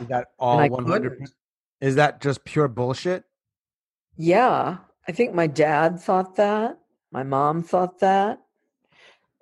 Is 0.00 0.08
that 0.08 0.28
all 0.38 0.68
100. 0.68 1.22
Is 1.80 1.94
that 1.94 2.20
just 2.20 2.44
pure 2.44 2.68
bullshit? 2.68 3.24
Yeah, 4.16 4.78
I 5.08 5.12
think 5.12 5.34
my 5.34 5.46
dad 5.46 6.00
thought 6.00 6.36
that. 6.36 6.78
My 7.10 7.22
mom 7.22 7.62
thought 7.62 7.98
that. 8.00 8.40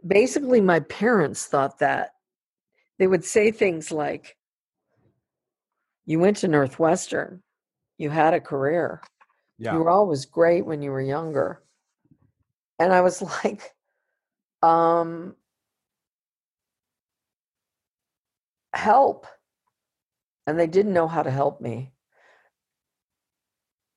Basically, 0.07 0.61
my 0.61 0.81
parents 0.81 1.47
thought 1.47 1.79
that. 1.79 2.15
They 2.99 3.07
would 3.07 3.25
say 3.25 3.51
things 3.51 3.91
like, 3.91 4.37
You 6.05 6.19
went 6.19 6.39
to 6.39 6.49
Northwestern, 6.49 7.43
you 7.99 8.11
had 8.11 8.35
a 8.35 8.41
career, 8.41 9.03
Yeah. 9.59 9.75
you 9.75 9.79
were 9.81 9.91
always 9.91 10.25
great 10.25 10.67
when 10.67 10.83
you 10.83 10.91
were 10.91 11.01
younger. 11.01 11.63
And 12.79 12.93
I 12.93 13.01
was 13.03 13.23
like, 13.45 13.73
um, 14.63 15.37
help. 18.75 19.27
And 20.47 20.59
they 20.59 20.67
didn't 20.67 20.93
know 20.93 21.07
how 21.07 21.23
to 21.23 21.31
help 21.31 21.61
me. 21.61 21.92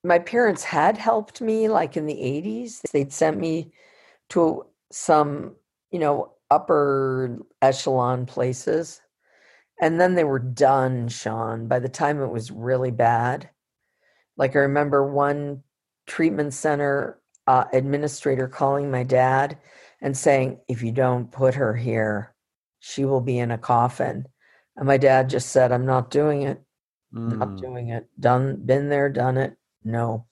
My 0.06 0.20
parents 0.20 0.64
had 0.64 0.98
helped 0.98 1.42
me 1.42 1.68
like 1.68 1.98
in 1.98 2.06
the 2.06 2.14
80s. 2.14 2.82
They'd 2.92 3.12
sent 3.12 3.40
me 3.40 3.72
to 4.30 4.66
some, 4.92 5.56
you 5.92 6.00
know, 6.00 6.34
upper 6.52 7.40
echelon 7.62 8.26
places. 8.28 9.02
And 9.82 10.00
then 10.00 10.14
they 10.16 10.24
were 10.24 10.40
done, 10.40 11.08
Sean, 11.10 11.68
by 11.68 11.80
the 11.80 11.90
time 11.90 12.22
it 12.22 12.30
was 12.30 12.52
really 12.52 12.92
bad. 12.92 13.50
Like 14.38 14.56
I 14.56 14.60
remember 14.60 15.12
one 15.12 15.64
treatment 16.06 16.54
center 16.54 17.20
uh, 17.48 17.66
administrator 17.74 18.48
calling 18.48 18.92
my 18.92 19.04
dad 19.04 19.58
and 20.02 20.16
saying, 20.16 20.60
if 20.68 20.84
you 20.84 20.92
don't 20.92 21.32
put 21.32 21.56
her 21.56 21.76
here, 21.76 22.36
she 22.80 23.06
will 23.06 23.22
be 23.22 23.40
in 23.40 23.52
a 23.52 23.58
coffin. 23.58 24.28
And 24.78 24.88
my 24.88 24.98
dad 24.98 25.30
just 25.30 25.50
said, 25.50 25.72
I'm 25.72 25.86
not 25.86 26.12
doing 26.12 26.44
it, 26.44 26.62
not 27.12 27.58
Mm. 27.58 27.62
doing 27.62 27.90
it. 27.90 28.08
Done, 28.20 28.66
been 28.66 28.90
there, 28.90 29.10
done 29.10 29.38
it. 29.38 29.58
No. 29.86 30.26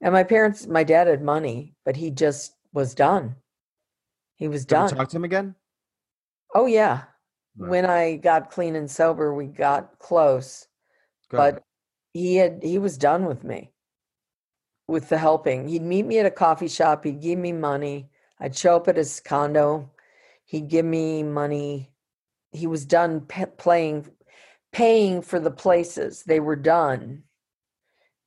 And 0.00 0.12
my 0.12 0.24
parents, 0.24 0.66
my 0.66 0.82
dad 0.82 1.06
had 1.06 1.22
money, 1.22 1.74
but 1.84 1.94
he 1.96 2.10
just 2.10 2.54
was 2.72 2.94
done. 2.94 3.36
He 4.34 4.48
was 4.48 4.64
Did 4.64 4.74
you 4.74 4.80
done. 4.88 4.96
talk 4.96 5.08
to 5.10 5.16
him 5.16 5.24
again? 5.24 5.54
Oh, 6.54 6.66
yeah. 6.66 7.04
Right. 7.56 7.70
When 7.70 7.86
I 7.86 8.16
got 8.16 8.50
clean 8.50 8.76
and 8.76 8.90
sober, 8.90 9.32
we 9.34 9.46
got 9.46 9.98
close, 9.98 10.66
Good. 11.30 11.36
but 11.36 11.62
he 12.12 12.36
had, 12.36 12.60
he 12.62 12.78
was 12.78 12.98
done 12.98 13.24
with 13.26 13.44
me 13.44 13.72
with 14.88 15.08
the 15.08 15.18
helping. 15.18 15.68
He'd 15.68 15.82
meet 15.82 16.06
me 16.06 16.18
at 16.18 16.26
a 16.26 16.30
coffee 16.30 16.68
shop. 16.68 17.04
He'd 17.04 17.20
give 17.20 17.38
me 17.38 17.52
money. 17.52 18.10
I'd 18.40 18.56
show 18.56 18.76
up 18.76 18.88
at 18.88 18.96
his 18.96 19.20
condo. 19.20 19.90
He'd 20.44 20.68
give 20.68 20.84
me 20.84 21.22
money. 21.22 21.90
He 22.52 22.66
was 22.66 22.84
done 22.84 23.22
p- 23.22 23.46
playing, 23.58 24.06
paying 24.72 25.22
for 25.22 25.40
the 25.40 25.50
places. 25.50 26.22
They 26.24 26.40
were 26.40 26.56
done. 26.56 27.22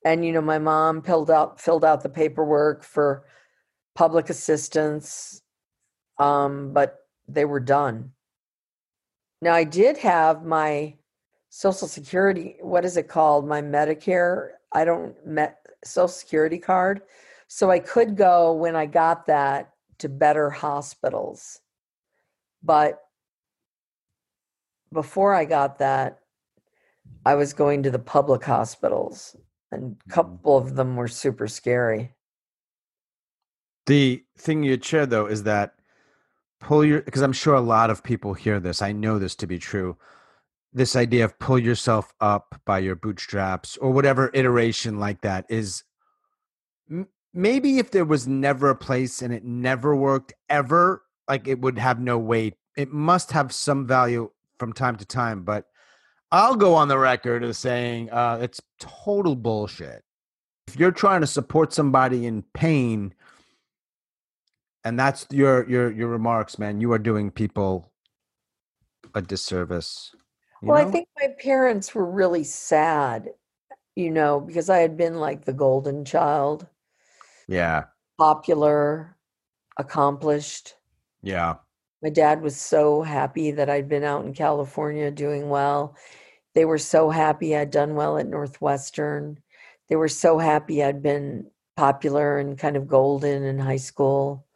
And 0.05 0.25
you 0.25 0.31
know, 0.31 0.41
my 0.41 0.59
mom 0.59 1.01
filled 1.01 1.29
out 1.29 1.59
filled 1.59 1.83
out 1.83 2.01
the 2.01 2.09
paperwork 2.09 2.83
for 2.83 3.25
public 3.95 4.29
assistance, 4.29 5.41
um, 6.17 6.71
but 6.73 6.99
they 7.27 7.45
were 7.45 7.59
done. 7.59 8.11
Now 9.41 9.53
I 9.53 9.63
did 9.63 9.97
have 9.97 10.43
my 10.43 10.95
Social 11.49 11.87
Security. 11.87 12.57
What 12.61 12.85
is 12.85 12.97
it 12.97 13.07
called? 13.07 13.47
My 13.47 13.61
Medicare. 13.61 14.51
I 14.71 14.85
don't 14.85 15.15
met 15.25 15.65
Social 15.83 16.07
Security 16.07 16.59
card, 16.59 17.01
so 17.47 17.71
I 17.71 17.79
could 17.79 18.15
go 18.15 18.53
when 18.53 18.75
I 18.75 18.85
got 18.85 19.25
that 19.27 19.73
to 19.99 20.09
better 20.09 20.49
hospitals. 20.49 21.59
But 22.63 23.01
before 24.91 25.33
I 25.33 25.45
got 25.45 25.79
that, 25.79 26.19
I 27.25 27.35
was 27.35 27.53
going 27.53 27.83
to 27.83 27.91
the 27.91 27.99
public 27.99 28.43
hospitals, 28.43 29.35
and 29.71 29.97
a 30.07 30.09
couple 30.09 30.57
of 30.57 30.75
them 30.75 30.95
were 30.95 31.07
super 31.07 31.47
scary. 31.47 32.13
The 33.85 34.23
thing 34.37 34.63
you'd 34.63 34.85
share 34.85 35.05
though 35.05 35.25
is 35.25 35.43
that 35.43 35.75
pull 36.59 36.85
your 36.85 37.01
because 37.01 37.21
I'm 37.21 37.33
sure 37.33 37.55
a 37.55 37.61
lot 37.61 37.89
of 37.89 38.03
people 38.03 38.33
hear 38.33 38.59
this. 38.59 38.81
I 38.81 38.91
know 38.91 39.19
this 39.19 39.35
to 39.35 39.47
be 39.47 39.57
true. 39.57 39.97
This 40.71 40.95
idea 40.95 41.25
of 41.25 41.39
pull 41.39 41.57
yourself 41.57 42.13
up 42.21 42.61
by 42.65 42.79
your 42.79 42.95
bootstraps 42.95 43.77
or 43.77 43.91
whatever 43.91 44.29
iteration 44.33 44.99
like 44.99 45.21
that 45.21 45.45
is 45.49 45.83
maybe 47.33 47.79
if 47.79 47.91
there 47.91 48.05
was 48.05 48.27
never 48.27 48.69
a 48.69 48.75
place 48.75 49.21
and 49.21 49.33
it 49.33 49.43
never 49.43 49.95
worked 49.95 50.33
ever, 50.49 51.03
like 51.27 51.47
it 51.47 51.59
would 51.59 51.79
have 51.79 51.99
no 51.99 52.17
weight. 52.17 52.55
It 52.77 52.91
must 52.91 53.31
have 53.31 53.51
some 53.51 53.87
value 53.87 54.31
from 54.59 54.73
time 54.73 54.97
to 54.97 55.05
time, 55.05 55.43
but 55.43 55.65
I'll 56.31 56.55
go 56.55 56.75
on 56.75 56.87
the 56.87 56.97
record 56.97 57.43
as 57.43 57.57
saying 57.57 58.11
uh, 58.11 58.39
it's 58.41 58.61
total 58.79 59.35
bullshit. 59.35 60.03
If 60.67 60.79
you're 60.79 60.91
trying 60.91 61.21
to 61.21 61.27
support 61.27 61.73
somebody 61.73 62.27
in 62.27 62.43
pain, 62.53 63.13
and 64.83 64.99
that's 64.99 65.25
your 65.31 65.67
your 65.67 65.91
your 65.91 66.07
remarks, 66.07 66.59
man, 66.59 66.79
you 66.79 66.91
are 66.91 66.99
doing 66.99 67.31
people 67.31 67.91
a 69.15 69.21
disservice. 69.21 70.11
you 70.61 70.69
Well, 70.69 70.77
I 70.87 70.89
think 70.89 71.07
my 71.19 71.33
parents 71.39 71.95
were 71.95 72.05
really 72.05 72.43
sad, 72.43 73.29
you 73.95 74.11
know, 74.11 74.39
because 74.39 74.69
I 74.69 74.77
had 74.77 74.95
been 74.95 75.15
like 75.15 75.45
the 75.45 75.53
golden 75.53 76.05
child, 76.05 76.67
yeah, 77.47 77.85
popular, 78.19 79.17
accomplished. 79.77 80.75
yeah, 81.23 81.55
My 82.01 82.09
dad 82.09 82.41
was 82.41 82.59
so 82.59 83.01
happy 83.01 83.51
that 83.51 83.69
I'd 83.69 83.89
been 83.89 84.03
out 84.03 84.25
in 84.25 84.33
California 84.33 85.11
doing 85.11 85.49
well. 85.49 85.95
They 86.55 86.65
were 86.65 86.77
so 86.77 87.09
happy 87.09 87.55
I'd 87.55 87.71
done 87.71 87.95
well 87.95 88.17
at 88.17 88.27
Northwestern. 88.27 89.39
They 89.89 89.95
were 89.97 90.07
so 90.09 90.39
happy 90.39 90.83
I'd 90.83 91.01
been 91.03 91.51
popular 91.77 92.39
and 92.39 92.57
kind 92.59 92.77
of 92.77 92.87
golden 92.87 93.43
in 93.43 93.59
high 93.59 93.77
school. 93.77 94.47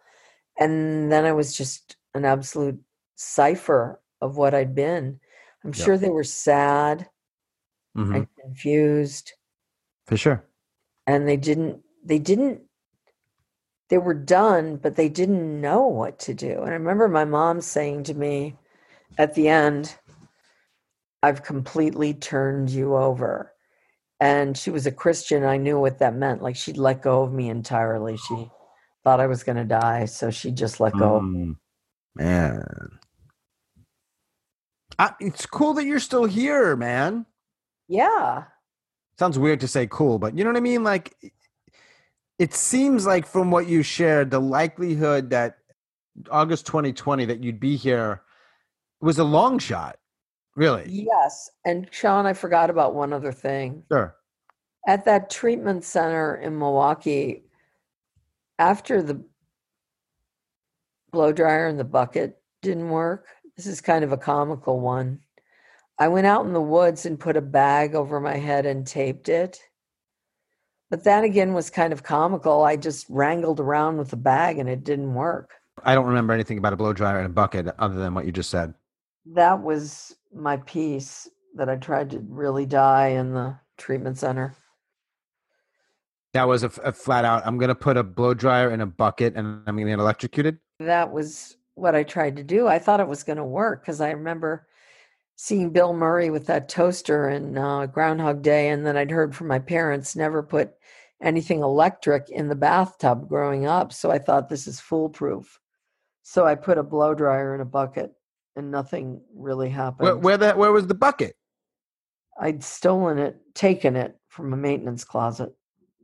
And 0.59 1.11
then 1.11 1.25
I 1.25 1.33
was 1.33 1.55
just 1.55 1.97
an 2.15 2.25
absolute 2.25 2.81
cipher 3.15 4.01
of 4.21 4.37
what 4.37 4.53
I'd 4.53 4.75
been. 4.75 5.19
I'm 5.63 5.73
Yep. 5.75 5.93
sure 5.93 5.97
they 5.97 6.09
were 6.09 6.23
sad 6.23 7.09
mhm, 7.95 8.23
and 8.23 8.27
confused 8.39 9.33
for 10.05 10.17
sure. 10.17 10.47
and 11.07 11.27
they 11.27 11.37
didn't 11.37 11.83
they 12.03 12.19
didn't 12.19 12.61
they 13.93 13.99
were 13.99 14.15
done, 14.15 14.77
but 14.77 14.95
they 14.95 15.07
didn't 15.07 15.61
know 15.61 15.85
what 15.85 16.17
to 16.17 16.33
do. 16.33 16.63
And 16.63 16.71
I 16.71 16.73
remember 16.73 17.07
my 17.07 17.25
mom 17.25 17.61
saying 17.61 18.05
to 18.05 18.15
me 18.15 18.55
at 19.19 19.35
the 19.35 19.47
end, 19.47 19.95
I've 21.21 21.43
completely 21.43 22.15
turned 22.15 22.71
you 22.71 22.95
over. 22.95 23.53
And 24.19 24.57
she 24.57 24.71
was 24.71 24.87
a 24.87 24.91
Christian. 24.91 25.43
I 25.43 25.57
knew 25.57 25.79
what 25.79 25.99
that 25.99 26.15
meant. 26.15 26.41
Like 26.41 26.55
she'd 26.55 26.77
let 26.77 27.03
go 27.03 27.21
of 27.21 27.33
me 27.33 27.49
entirely. 27.49 28.17
She 28.17 28.49
thought 29.03 29.19
I 29.19 29.27
was 29.27 29.43
going 29.43 29.57
to 29.57 29.63
die. 29.63 30.05
So 30.05 30.31
she 30.31 30.49
just 30.49 30.79
let 30.79 30.93
go. 30.93 31.19
Mm, 31.19 31.57
man. 32.15 32.97
I, 34.97 35.13
it's 35.19 35.45
cool 35.45 35.75
that 35.75 35.85
you're 35.85 35.99
still 35.99 36.25
here, 36.25 36.75
man. 36.75 37.27
Yeah. 37.87 38.45
Sounds 39.19 39.37
weird 39.37 39.59
to 39.59 39.67
say 39.67 39.85
cool, 39.85 40.17
but 40.17 40.35
you 40.35 40.43
know 40.43 40.49
what 40.49 40.57
I 40.57 40.61
mean? 40.61 40.83
Like, 40.83 41.15
it 42.39 42.53
seems 42.53 43.05
like 43.05 43.25
from 43.25 43.51
what 43.51 43.67
you 43.67 43.83
shared, 43.83 44.31
the 44.31 44.39
likelihood 44.39 45.29
that 45.29 45.57
August 46.29 46.65
2020 46.65 47.25
that 47.25 47.43
you'd 47.43 47.59
be 47.59 47.75
here 47.75 48.21
was 49.01 49.19
a 49.19 49.23
long 49.23 49.59
shot. 49.59 49.97
Really? 50.55 50.85
Yes. 50.87 51.49
And 51.65 51.87
Sean, 51.91 52.25
I 52.25 52.33
forgot 52.33 52.69
about 52.69 52.93
one 52.93 53.13
other 53.13 53.31
thing. 53.31 53.83
Sure. 53.91 54.15
At 54.87 55.05
that 55.05 55.29
treatment 55.29 55.83
center 55.83 56.35
in 56.35 56.57
Milwaukee, 56.57 57.45
after 58.59 59.01
the 59.01 59.23
blow 61.11 61.31
dryer 61.31 61.67
and 61.67 61.79
the 61.79 61.83
bucket 61.83 62.41
didn't 62.61 62.89
work, 62.89 63.27
this 63.55 63.65
is 63.65 63.81
kind 63.81 64.03
of 64.03 64.11
a 64.11 64.17
comical 64.17 64.79
one. 64.79 65.19
I 65.99 66.07
went 66.07 66.27
out 66.27 66.45
in 66.45 66.53
the 66.53 66.61
woods 66.61 67.05
and 67.05 67.19
put 67.19 67.37
a 67.37 67.41
bag 67.41 67.95
over 67.95 68.19
my 68.19 68.35
head 68.35 68.65
and 68.65 68.85
taped 68.85 69.29
it. 69.29 69.59
But 70.93 71.05
that 71.05 71.23
again 71.23 71.55
was 71.55 71.71
kind 71.71 71.91
of 71.91 72.03
comical. 72.03 72.61
I 72.61 72.75
just 72.75 73.09
wrangled 73.09 73.59
around 73.59 73.97
with 73.97 74.11
the 74.11 74.15
bag 74.15 74.59
and 74.59 74.69
it 74.69 74.83
didn't 74.83 75.15
work. 75.15 75.55
I 75.83 75.95
don't 75.95 76.05
remember 76.05 76.33
anything 76.33 76.59
about 76.59 76.71
a 76.71 76.75
blow 76.75 76.93
dryer 76.93 77.17
and 77.17 77.25
a 77.25 77.29
bucket 77.29 77.65
other 77.79 77.95
than 77.95 78.13
what 78.13 78.27
you 78.27 78.31
just 78.31 78.51
said. 78.51 78.75
That 79.25 79.59
was 79.59 80.15
my 80.31 80.57
piece 80.57 81.27
that 81.55 81.67
I 81.67 81.77
tried 81.77 82.11
to 82.11 82.19
really 82.19 82.67
die 82.67 83.07
in 83.07 83.33
the 83.33 83.57
treatment 83.75 84.19
center. 84.19 84.53
That 86.33 86.47
was 86.47 86.61
a, 86.61 86.67
a 86.83 86.93
flat 86.93 87.25
out. 87.25 87.41
I'm 87.43 87.57
gonna 87.57 87.73
put 87.73 87.97
a 87.97 88.03
blow 88.03 88.35
dryer 88.35 88.69
in 88.69 88.79
a 88.79 88.85
bucket 88.85 89.33
and 89.33 89.63
I'm 89.65 89.75
gonna 89.75 89.89
get 89.89 89.97
electrocuted. 89.97 90.59
That 90.79 91.11
was 91.11 91.57
what 91.73 91.95
I 91.95 92.03
tried 92.03 92.35
to 92.35 92.43
do. 92.43 92.67
I 92.67 92.77
thought 92.77 92.99
it 92.99 93.07
was 93.07 93.23
going 93.23 93.37
to 93.37 93.43
work 93.43 93.81
because 93.81 93.99
I 93.99 94.11
remember 94.11 94.67
seeing 95.37 95.71
Bill 95.71 95.93
Murray 95.93 96.29
with 96.29 96.45
that 96.45 96.69
toaster 96.69 97.29
in 97.29 97.57
uh, 97.57 97.87
Groundhog 97.87 98.43
Day, 98.43 98.69
and 98.69 98.85
then 98.85 98.95
I'd 98.95 99.09
heard 99.09 99.35
from 99.35 99.47
my 99.47 99.57
parents 99.57 100.15
never 100.15 100.43
put 100.43 100.75
anything 101.23 101.61
electric 101.61 102.29
in 102.29 102.49
the 102.49 102.55
bathtub 102.55 103.27
growing 103.27 103.65
up. 103.65 103.93
So 103.93 104.11
I 104.11 104.19
thought 104.19 104.49
this 104.49 104.67
is 104.67 104.79
foolproof. 104.79 105.59
So 106.21 106.45
I 106.45 106.55
put 106.55 106.77
a 106.77 106.83
blow 106.83 107.13
dryer 107.15 107.55
in 107.55 107.61
a 107.61 107.65
bucket, 107.65 108.13
and 108.55 108.69
nothing 108.69 109.21
really 109.35 109.69
happened. 109.69 110.05
Where, 110.05 110.17
where 110.17 110.37
that? 110.37 110.57
Where 110.57 110.71
was 110.71 110.87
the 110.87 110.93
bucket? 110.93 111.35
I'd 112.39 112.63
stolen 112.63 113.17
it, 113.17 113.37
taken 113.55 113.95
it 113.95 114.17
from 114.27 114.53
a 114.53 114.57
maintenance 114.57 115.03
closet 115.03 115.53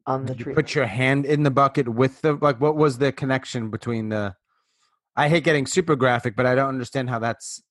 on 0.06 0.26
the 0.26 0.34
Did 0.34 0.40
you 0.40 0.44
tree. 0.46 0.54
put 0.54 0.76
your 0.76 0.86
hand 0.86 1.26
in 1.26 1.44
the 1.44 1.52
bucket 1.52 1.88
with 1.88 2.22
the 2.22 2.34
like? 2.34 2.60
What 2.60 2.76
was 2.76 2.98
the 2.98 3.12
connection 3.12 3.70
between 3.70 4.10
the? 4.10 4.36
I 5.16 5.30
hate 5.30 5.44
getting 5.44 5.66
super 5.66 5.96
graphic, 5.96 6.36
but 6.36 6.46
I 6.46 6.56
don't 6.56 6.70
understand 6.70 7.10
how 7.10 7.20
that's. 7.20 7.62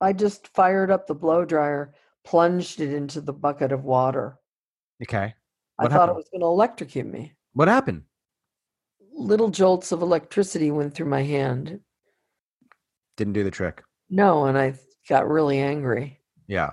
I 0.00 0.12
just 0.12 0.48
fired 0.48 0.90
up 0.90 1.06
the 1.06 1.14
blow 1.14 1.44
dryer, 1.44 1.94
plunged 2.24 2.80
it 2.80 2.92
into 2.92 3.20
the 3.20 3.32
bucket 3.32 3.72
of 3.72 3.84
water. 3.84 4.38
Okay. 5.02 5.34
I 5.78 5.84
What 5.84 5.92
thought 5.92 6.08
happened? 6.08 6.10
it 6.10 6.16
was 6.16 6.28
going 6.30 6.40
to 6.40 6.46
electrocute 6.46 7.06
me. 7.06 7.34
What 7.52 7.68
happened? 7.68 8.02
Little 9.12 9.48
jolts 9.48 9.92
of 9.92 10.02
electricity 10.02 10.70
went 10.70 10.94
through 10.94 11.06
my 11.08 11.22
hand. 11.22 11.80
Didn't 13.16 13.32
do 13.34 13.44
the 13.44 13.50
trick. 13.50 13.82
No, 14.10 14.44
and 14.46 14.58
I 14.58 14.74
got 15.08 15.28
really 15.28 15.58
angry. 15.58 16.20
Yeah. 16.46 16.72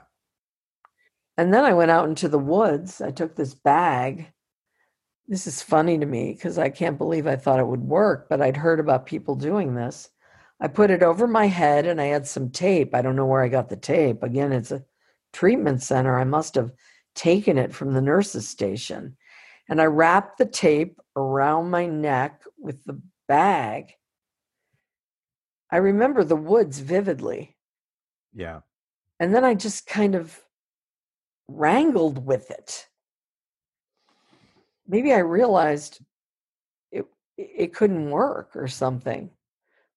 And 1.37 1.53
then 1.53 1.63
I 1.65 1.73
went 1.73 1.91
out 1.91 2.07
into 2.07 2.27
the 2.27 2.39
woods. 2.39 3.01
I 3.01 3.11
took 3.11 3.35
this 3.35 3.53
bag. 3.53 4.31
This 5.27 5.47
is 5.47 5.61
funny 5.61 5.97
to 5.97 6.05
me 6.05 6.33
because 6.33 6.57
I 6.57 6.69
can't 6.69 6.97
believe 6.97 7.25
I 7.27 7.37
thought 7.37 7.59
it 7.59 7.67
would 7.67 7.81
work, 7.81 8.27
but 8.29 8.41
I'd 8.41 8.57
heard 8.57 8.79
about 8.79 9.05
people 9.05 9.35
doing 9.35 9.73
this. 9.73 10.09
I 10.59 10.67
put 10.67 10.91
it 10.91 11.01
over 11.01 11.27
my 11.27 11.47
head 11.47 11.87
and 11.87 11.99
I 11.99 12.05
had 12.05 12.27
some 12.27 12.51
tape. 12.51 12.93
I 12.93 13.01
don't 13.01 13.15
know 13.15 13.25
where 13.25 13.41
I 13.41 13.47
got 13.47 13.69
the 13.69 13.75
tape. 13.77 14.21
Again, 14.21 14.51
it's 14.51 14.71
a 14.71 14.83
treatment 15.31 15.81
center. 15.81 16.19
I 16.19 16.23
must 16.25 16.55
have 16.55 16.71
taken 17.15 17.57
it 17.57 17.73
from 17.73 17.93
the 17.93 18.01
nurse's 18.01 18.47
station. 18.47 19.17
And 19.69 19.81
I 19.81 19.85
wrapped 19.85 20.37
the 20.37 20.45
tape 20.45 20.99
around 21.15 21.69
my 21.69 21.85
neck 21.85 22.41
with 22.57 22.83
the 22.83 23.01
bag. 23.27 23.93
I 25.71 25.77
remember 25.77 26.23
the 26.23 26.35
woods 26.35 26.79
vividly. 26.79 27.55
Yeah. 28.33 28.61
And 29.19 29.33
then 29.33 29.45
I 29.45 29.55
just 29.55 29.87
kind 29.87 30.15
of 30.15 30.39
wrangled 31.47 32.25
with 32.25 32.51
it. 32.51 32.87
Maybe 34.87 35.13
I 35.13 35.19
realized 35.19 35.99
it 36.91 37.05
it 37.37 37.73
couldn't 37.73 38.11
work 38.11 38.55
or 38.55 38.67
something. 38.67 39.31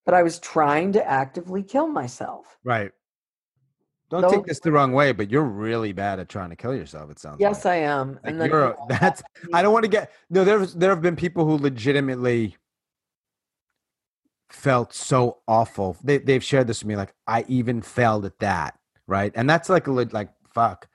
But 0.05 0.15
I 0.15 0.23
was 0.23 0.39
trying 0.39 0.93
to 0.93 1.07
actively 1.07 1.63
kill 1.63 1.89
myself. 1.89 2.57
Right. 2.63 2.93
Don't 4.09 4.31
take 4.31 4.45
this 4.45 4.61
the 4.61 4.71
wrong 4.71 4.93
way, 4.93 5.13
but 5.13 5.31
you're 5.31 5.43
really 5.43 5.93
bad 5.93 6.21
at 6.21 6.29
trying 6.29 6.51
to 6.51 6.57
kill 6.57 6.75
yourself. 6.75 7.11
It 7.11 7.19
sounds. 7.19 7.35
Like 7.35 7.41
yes, 7.41 7.65
like. 7.65 7.73
I 7.73 7.77
am. 7.79 8.13
Like 8.13 8.21
And 8.25 8.41
then 8.41 8.51
you're 8.51 8.77
that's. 8.89 9.23
I 9.53 9.63
don't 9.63 9.73
want 9.73 9.85
to 9.85 9.91
get 9.91 10.13
no. 10.31 10.45
There 10.45 10.65
there 10.65 10.91
have 10.91 11.03
been 11.03 11.17
people 11.17 11.45
who 11.45 11.57
legitimately 11.57 12.57
felt 14.49 14.95
so 14.95 15.39
awful. 15.49 15.97
They 16.05 16.19
they've 16.19 16.45
shared 16.45 16.69
this 16.69 16.83
with 16.83 16.89
me. 16.89 16.97
Like 16.97 17.15
I 17.27 17.45
even 17.49 17.83
failed 17.83 18.25
at 18.25 18.39
that, 18.39 18.79
right? 19.09 19.33
And 19.35 19.51
that's 19.51 19.69
like 19.69 19.89
a 19.89 19.93
like 19.93 20.31
fuck. 20.55 20.89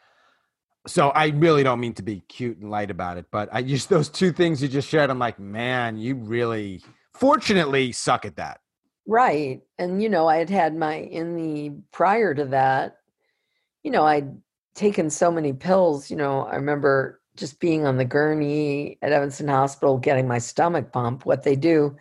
So 0.87 1.09
I 1.09 1.27
really 1.27 1.63
don't 1.63 1.79
mean 1.79 1.93
to 1.95 2.01
be 2.01 2.21
cute 2.21 2.57
and 2.57 2.71
light 2.71 2.89
about 2.89 3.17
it, 3.17 3.25
but 3.31 3.49
I 3.51 3.61
just 3.63 3.89
those 3.89 4.09
two 4.09 4.31
things 4.31 4.61
you 4.61 4.67
just 4.67 4.87
shared. 4.87 5.09
I'm 5.09 5.19
like, 5.19 5.39
man, 5.39 5.97
you 5.97 6.15
really, 6.15 6.81
fortunately, 7.13 7.91
suck 7.91 8.25
at 8.25 8.37
that. 8.37 8.61
Right. 9.07 9.61
And, 9.77 10.01
you 10.01 10.09
know, 10.09 10.27
I 10.27 10.37
had 10.37 10.49
had 10.49 10.75
my, 10.75 10.95
in 10.95 11.35
the 11.35 11.71
prior 11.91 12.33
to 12.33 12.45
that, 12.45 12.97
you 13.83 13.91
know, 13.91 14.03
I'd 14.03 14.29
taken 14.75 15.09
so 15.09 15.31
many 15.31 15.53
pills. 15.53 16.09
You 16.09 16.17
know, 16.17 16.43
I 16.43 16.55
remember 16.55 17.21
just 17.35 17.59
being 17.59 17.85
on 17.85 17.97
the 17.97 18.05
gurney 18.05 18.97
at 19.01 19.11
Evanston 19.11 19.47
Hospital 19.47 19.97
getting 19.97 20.27
my 20.27 20.37
stomach 20.37 20.91
pumped. 20.91 21.25
What 21.25 21.43
they 21.43 21.55
do 21.55 21.95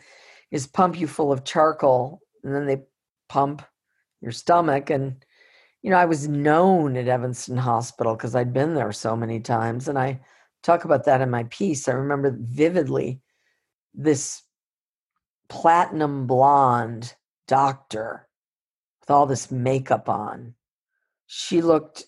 is 0.51 0.66
pump 0.66 0.99
you 0.99 1.07
full 1.07 1.33
of 1.33 1.45
charcoal 1.45 2.20
and 2.43 2.55
then 2.55 2.66
they 2.66 2.83
pump 3.28 3.62
your 4.20 4.33
stomach. 4.33 4.91
And, 4.91 5.24
you 5.83 5.91
know, 5.91 5.97
I 5.97 6.05
was 6.05 6.28
known 6.28 6.97
at 6.97 7.09
Evanston 7.09 7.57
Hospital 7.57 8.14
because 8.14 8.35
I'd 8.35 8.53
been 8.53 8.74
there 8.74 8.93
so 8.93 9.16
many 9.16 9.41
times. 9.41 9.89
And 9.89 9.99
I 9.99 10.20
talk 10.62 10.85
about 10.85 11.05
that 11.05 11.20
in 11.20 11.31
my 11.31 11.45
piece. 11.45 11.89
I 11.89 11.93
remember 11.93 12.37
vividly 12.41 13.20
this 13.95 14.43
platinum 15.49 16.26
blonde 16.26 17.14
doctor 17.47 18.28
with 19.01 19.11
all 19.11 19.26
this 19.26 19.51
makeup 19.51 20.09
on. 20.09 20.55
She 21.33 21.62
looked 21.62 22.07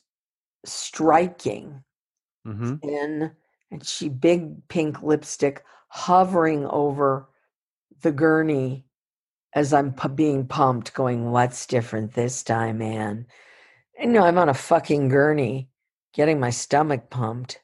striking 0.67 1.85
Mm-hmm. 2.45 2.75
in 2.83 3.31
and 3.71 3.87
she 3.87 4.09
big 4.09 4.67
pink 4.67 5.01
lipstick 5.01 5.63
hovering 5.87 6.67
over 6.67 7.29
the 8.01 8.11
gurney 8.11 8.85
as 9.55 9.73
I'm 9.73 9.93
pu- 9.93 10.09
being 10.09 10.49
pumped 10.49 10.93
going 10.93 11.31
what's 11.31 11.67
different 11.67 12.15
this 12.15 12.43
time 12.43 12.79
man 12.79 13.27
and 13.97 14.13
you 14.13 14.19
know 14.19 14.27
I'm 14.27 14.39
on 14.39 14.49
a 14.49 14.55
fucking 14.55 15.07
gurney 15.09 15.69
getting 16.15 16.41
my 16.41 16.51
stomach 16.51 17.11
pumped. 17.11 17.61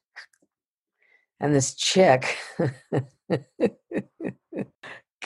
And 1.41 1.53
this 1.53 1.75
chick 1.75 2.39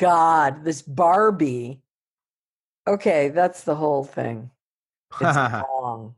god 0.01 0.65
this 0.65 0.81
barbie. 0.81 1.83
Okay 2.89 3.29
that's 3.29 3.65
the 3.65 3.77
whole 3.77 4.03
thing. 4.05 4.51
It's 5.21 5.37
long 5.83 6.15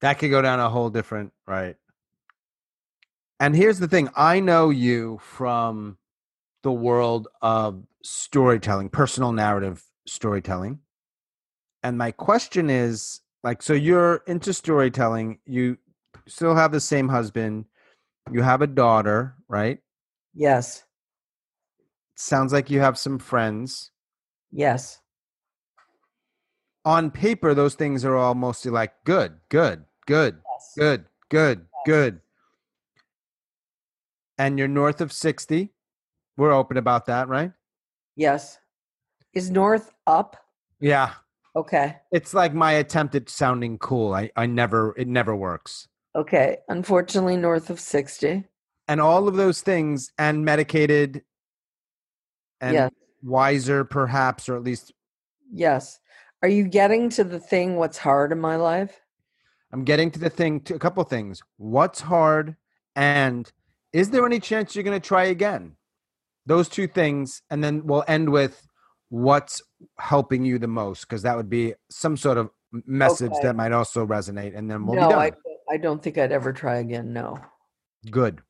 That 0.00 0.18
could 0.18 0.30
go 0.30 0.42
down 0.42 0.60
a 0.60 0.70
whole 0.70 0.90
different 0.90 1.32
right. 1.46 1.76
And 3.40 3.54
here's 3.54 3.78
the 3.78 3.88
thing: 3.88 4.08
I 4.16 4.40
know 4.40 4.70
you 4.70 5.18
from 5.22 5.98
the 6.62 6.72
world 6.72 7.28
of 7.40 7.82
storytelling, 8.02 8.88
personal 8.88 9.32
narrative 9.32 9.84
storytelling. 10.06 10.80
And 11.82 11.96
my 11.96 12.10
question 12.10 12.70
is, 12.70 13.20
like, 13.44 13.62
so 13.62 13.72
you're 13.72 14.22
into 14.26 14.52
storytelling. 14.52 15.38
You 15.46 15.78
still 16.26 16.56
have 16.56 16.72
the 16.72 16.80
same 16.80 17.08
husband. 17.08 17.66
You 18.30 18.42
have 18.42 18.62
a 18.62 18.66
daughter, 18.66 19.36
right? 19.48 19.78
yes 20.34 20.84
Sounds 22.16 22.52
like 22.52 22.68
you 22.68 22.80
have 22.80 22.98
some 22.98 23.18
friends. 23.18 23.90
yes 24.50 25.00
On 26.84 27.10
paper, 27.10 27.54
those 27.54 27.74
things 27.74 28.04
are 28.04 28.16
all 28.16 28.34
mostly 28.34 28.70
like 28.70 28.92
good, 29.04 29.40
good, 29.48 29.84
good, 30.08 30.40
yes 30.56 30.72
Good, 30.76 31.04
good, 31.28 31.66
good. 31.86 32.20
And 34.38 34.58
you're 34.58 34.68
north 34.68 35.00
of 35.00 35.12
60. 35.12 35.72
We're 36.36 36.52
open 36.52 36.76
about 36.76 37.06
that, 37.06 37.28
right? 37.28 37.52
Yes. 38.16 38.58
Is 39.34 39.50
north 39.50 39.92
up? 40.06 40.36
Yeah. 40.80 41.12
Okay. 41.56 41.96
It's 42.12 42.34
like 42.34 42.54
my 42.54 42.72
attempt 42.72 43.14
at 43.16 43.28
sounding 43.28 43.78
cool. 43.78 44.14
I, 44.14 44.30
I 44.36 44.46
never 44.46 44.94
it 44.96 45.08
never 45.08 45.34
works. 45.34 45.88
Okay. 46.16 46.58
Unfortunately, 46.68 47.36
north 47.36 47.68
of 47.70 47.80
60. 47.80 48.44
And 48.86 49.00
all 49.00 49.28
of 49.28 49.34
those 49.36 49.60
things 49.60 50.12
and 50.18 50.44
medicated 50.44 51.22
and 52.60 52.74
Yes. 52.74 52.90
wiser 53.22 53.84
perhaps 53.84 54.48
or 54.48 54.56
at 54.56 54.62
least 54.62 54.92
Yes. 55.52 55.98
Are 56.42 56.48
you 56.48 56.64
getting 56.68 57.10
to 57.10 57.24
the 57.24 57.40
thing 57.40 57.76
what's 57.76 57.98
hard 57.98 58.30
in 58.32 58.38
my 58.40 58.56
life? 58.56 59.00
I'm 59.72 59.84
getting 59.84 60.10
to 60.12 60.18
the 60.18 60.30
thing 60.30 60.60
to 60.62 60.74
a 60.74 60.78
couple 60.78 61.02
things. 61.04 61.42
What's 61.56 62.00
hard 62.00 62.56
and 62.96 63.50
is 63.92 64.10
there 64.10 64.24
any 64.26 64.40
chance 64.40 64.74
you're 64.74 64.84
going 64.84 65.00
to 65.00 65.06
try 65.06 65.24
again? 65.24 65.76
Those 66.46 66.68
two 66.68 66.86
things 66.86 67.42
and 67.50 67.62
then 67.62 67.86
we'll 67.86 68.04
end 68.08 68.30
with 68.30 68.66
what's 69.10 69.62
helping 69.98 70.44
you 70.44 70.58
the 70.58 70.68
most 70.68 71.02
because 71.02 71.22
that 71.22 71.36
would 71.36 71.50
be 71.50 71.74
some 71.90 72.16
sort 72.16 72.38
of 72.38 72.50
message 72.86 73.32
Okay. 73.32 73.42
that 73.42 73.56
might 73.56 73.72
also 73.72 74.06
resonate 74.06 74.56
and 74.56 74.70
then 74.70 74.86
we'll 74.86 74.96
no, 74.96 75.08
be 75.08 75.14
done. 75.14 75.22
I, 75.70 75.74
I 75.74 75.76
don't 75.76 76.02
think 76.02 76.16
I'd 76.18 76.32
ever 76.32 76.52
try 76.52 76.76
again. 76.78 77.12
No. 77.12 77.38
Good. 78.10 78.40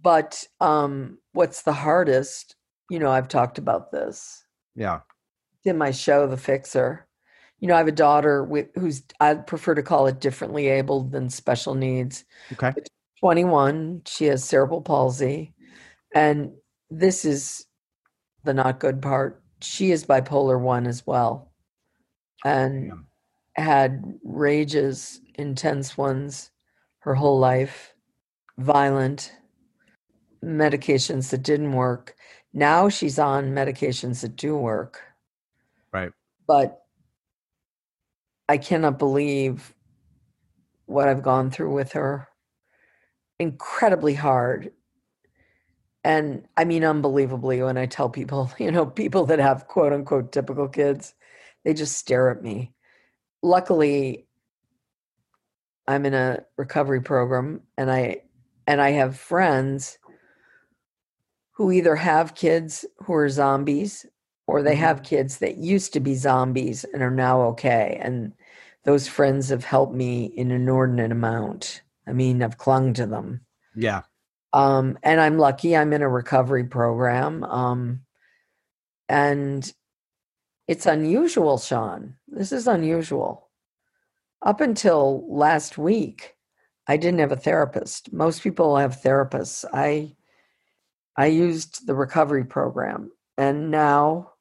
But 0.00 0.44
um, 0.60 1.18
what's 1.32 1.62
the 1.62 1.72
hardest? 1.72 2.54
You 2.88 3.00
know, 3.00 3.10
I've 3.10 3.28
talked 3.28 3.58
about 3.58 3.90
this 3.90 4.44
Yeah. 4.76 5.00
in 5.64 5.76
my 5.76 5.90
show, 5.90 6.28
The 6.28 6.36
Fixer. 6.36 7.07
You 7.60 7.68
know, 7.68 7.74
I 7.74 7.78
have 7.78 7.88
a 7.88 7.92
daughter 7.92 8.44
with, 8.44 8.68
who's, 8.76 9.02
I'd 9.20 9.46
prefer 9.46 9.74
to 9.74 9.82
call 9.82 10.06
it 10.06 10.20
differently 10.20 10.68
abled 10.68 11.12
than 11.12 11.28
special 11.28 11.74
needs. 11.74 12.24
Okay. 12.52 12.72
21. 13.20 14.02
She 14.06 14.26
has 14.26 14.44
cerebral 14.44 14.80
palsy. 14.80 15.54
And 16.14 16.52
this 16.90 17.24
is 17.24 17.66
the 18.44 18.54
not 18.54 18.78
good 18.80 19.02
part. 19.02 19.42
She 19.60 19.90
is 19.90 20.06
bipolar 20.06 20.60
one 20.60 20.86
as 20.86 21.06
well. 21.06 21.50
And 22.44 22.92
had 23.56 24.04
rages, 24.22 25.20
intense 25.34 25.98
ones, 25.98 26.50
her 27.00 27.14
whole 27.14 27.40
life, 27.40 27.92
violent, 28.58 29.32
medications 30.44 31.30
that 31.30 31.42
didn't 31.42 31.72
work. 31.72 32.14
Now 32.52 32.88
she's 32.88 33.18
on 33.18 33.50
medications 33.50 34.20
that 34.20 34.36
do 34.36 34.56
work. 34.56 35.00
Right. 35.92 36.12
But 36.46 36.82
I 38.48 38.58
cannot 38.58 38.98
believe 38.98 39.74
what 40.86 41.08
I've 41.08 41.22
gone 41.22 41.50
through 41.50 41.74
with 41.74 41.92
her. 41.92 42.28
Incredibly 43.38 44.14
hard. 44.14 44.72
And 46.02 46.46
I 46.56 46.64
mean, 46.64 46.84
unbelievably, 46.84 47.62
when 47.62 47.76
I 47.76 47.86
tell 47.86 48.08
people, 48.08 48.50
you 48.58 48.70
know, 48.70 48.86
people 48.86 49.26
that 49.26 49.38
have 49.38 49.68
quote 49.68 49.92
unquote 49.92 50.32
typical 50.32 50.68
kids, 50.68 51.14
they 51.64 51.74
just 51.74 51.96
stare 51.96 52.30
at 52.30 52.42
me. 52.42 52.72
Luckily, 53.42 54.26
I'm 55.86 56.06
in 56.06 56.14
a 56.14 56.44
recovery 56.56 57.00
program 57.00 57.62
and 57.76 57.90
I 57.90 58.22
and 58.66 58.80
I 58.80 58.90
have 58.90 59.18
friends 59.18 59.98
who 61.52 61.72
either 61.72 61.96
have 61.96 62.34
kids 62.34 62.84
who 62.98 63.14
are 63.14 63.28
zombies 63.28 64.06
or 64.46 64.62
they 64.62 64.72
mm-hmm. 64.72 64.80
have 64.80 65.02
kids 65.02 65.38
that 65.38 65.56
used 65.56 65.92
to 65.94 66.00
be 66.00 66.14
zombies 66.14 66.84
and 66.92 67.02
are 67.02 67.10
now 67.10 67.40
okay. 67.42 67.98
And 68.00 68.32
those 68.88 69.06
friends 69.06 69.50
have 69.50 69.64
helped 69.64 69.92
me 69.92 70.24
in 70.24 70.50
an 70.50 70.62
inordinate 70.62 71.12
amount. 71.12 71.82
I 72.06 72.14
mean, 72.14 72.42
I've 72.42 72.56
clung 72.56 72.94
to 72.94 73.04
them. 73.04 73.42
Yeah. 73.76 74.00
Um, 74.54 74.98
and 75.02 75.20
I'm 75.20 75.36
lucky 75.36 75.76
I'm 75.76 75.92
in 75.92 76.00
a 76.00 76.08
recovery 76.08 76.64
program. 76.64 77.44
Um, 77.44 78.00
and 79.06 79.70
it's 80.66 80.86
unusual, 80.86 81.58
Sean. 81.58 82.14
This 82.28 82.50
is 82.50 82.66
unusual. 82.66 83.50
Up 84.40 84.62
until 84.62 85.22
last 85.28 85.76
week, 85.76 86.34
I 86.86 86.96
didn't 86.96 87.20
have 87.20 87.32
a 87.32 87.36
therapist. 87.36 88.10
Most 88.10 88.42
people 88.42 88.78
have 88.78 89.02
therapists. 89.02 89.66
I 89.70 90.16
I 91.14 91.26
used 91.26 91.86
the 91.86 91.94
recovery 91.94 92.44
program, 92.46 93.12
and 93.36 93.70
now 93.70 94.32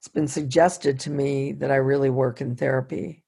it's 0.00 0.08
been 0.08 0.26
suggested 0.26 0.98
to 1.00 1.10
me 1.10 1.52
that 1.52 1.70
I 1.70 1.76
really 1.76 2.10
work 2.10 2.40
in 2.40 2.56
therapy 2.56 3.23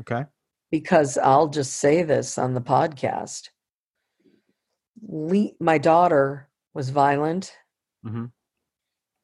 Okay. 0.00 0.24
because 0.70 1.16
I'll 1.18 1.48
just 1.48 1.74
say 1.74 2.02
this 2.02 2.38
on 2.38 2.54
the 2.54 2.60
podcast. 2.60 3.48
Le- 5.02 5.52
my 5.60 5.78
daughter 5.78 6.48
was 6.74 6.90
violent, 6.90 7.56
hmm 8.04 8.26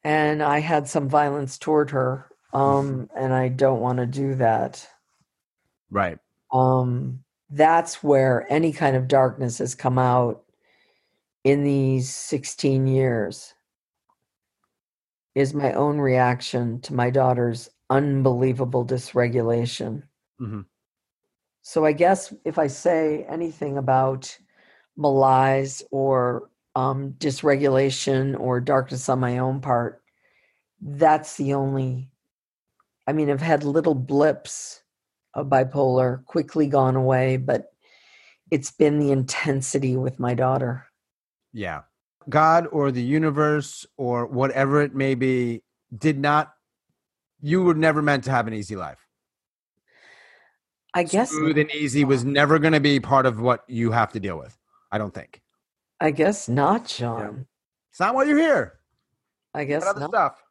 and 0.04 0.42
I 0.42 0.58
had 0.58 0.88
some 0.88 1.08
violence 1.08 1.58
toward 1.58 1.90
her, 1.90 2.28
um, 2.52 3.08
and 3.16 3.32
I 3.32 3.48
don't 3.48 3.80
want 3.80 3.98
to 3.98 4.06
do 4.06 4.34
that. 4.36 4.88
Right. 5.90 6.18
Um, 6.52 7.22
that's 7.50 8.02
where 8.02 8.46
any 8.50 8.72
kind 8.72 8.96
of 8.96 9.06
darkness 9.08 9.58
has 9.58 9.74
come 9.76 9.98
out 9.98 10.42
in 11.44 11.62
these 11.64 12.12
16 12.12 12.86
years 12.88 13.54
is 15.34 15.54
my 15.54 15.72
own 15.72 15.98
reaction 15.98 16.80
to 16.82 16.94
my 16.94 17.10
daughter's 17.10 17.68
unbelievable 17.90 18.84
dysregulation. 18.84 20.02
Hmm 20.42 20.60
So 21.62 21.84
I 21.84 21.92
guess 21.92 22.34
if 22.44 22.58
I 22.58 22.66
say 22.66 23.24
anything 23.28 23.78
about 23.78 24.36
malaise 24.96 25.82
or 25.90 26.50
um, 26.74 27.12
dysregulation 27.18 28.38
or 28.38 28.60
darkness 28.60 29.08
on 29.08 29.20
my 29.20 29.38
own 29.38 29.60
part, 29.60 30.02
that's 30.80 31.36
the 31.36 31.54
only. 31.54 32.10
I 33.06 33.12
mean, 33.12 33.30
I've 33.30 33.42
had 33.42 33.64
little 33.64 33.94
blips 33.94 34.82
of 35.34 35.46
bipolar, 35.46 36.24
quickly 36.24 36.66
gone 36.66 36.96
away, 36.96 37.36
but 37.36 37.72
it's 38.50 38.70
been 38.70 38.98
the 38.98 39.12
intensity 39.12 39.96
with 39.96 40.18
my 40.18 40.34
daughter. 40.34 40.86
Yeah. 41.52 41.82
God 42.28 42.68
or 42.70 42.92
the 42.92 43.02
universe 43.02 43.86
or 43.96 44.26
whatever 44.26 44.82
it 44.82 44.94
may 44.94 45.14
be 45.14 45.62
did 45.96 46.18
not, 46.18 46.52
you 47.40 47.62
were 47.62 47.74
never 47.74 48.02
meant 48.02 48.24
to 48.24 48.30
have 48.30 48.46
an 48.46 48.54
easy 48.54 48.76
life. 48.76 49.01
I 50.94 51.04
guess. 51.04 51.30
Smooth 51.30 51.58
and 51.58 51.70
easy 51.70 52.04
was 52.04 52.24
never 52.24 52.58
going 52.58 52.72
to 52.74 52.80
be 52.80 53.00
part 53.00 53.26
of 53.26 53.40
what 53.40 53.64
you 53.68 53.90
have 53.92 54.12
to 54.12 54.20
deal 54.20 54.38
with. 54.38 54.56
I 54.90 54.98
don't 54.98 55.14
think. 55.14 55.40
I 56.00 56.10
guess 56.10 56.48
not, 56.48 56.88
Sean. 56.88 57.46
It's 57.90 58.00
not 58.00 58.14
why 58.14 58.24
you're 58.24 58.38
here. 58.38 58.74
I 59.54 59.64
guess 59.64 59.84
Got 59.84 59.90
other 59.96 60.00
not. 60.00 60.10
stuff. 60.10 60.42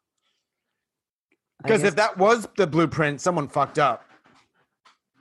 Because 1.62 1.84
if 1.84 1.96
that 1.96 2.18
was 2.18 2.48
the 2.58 2.66
blueprint, 2.66 3.22
someone 3.22 3.48
fucked 3.48 3.78
up. 3.78 4.06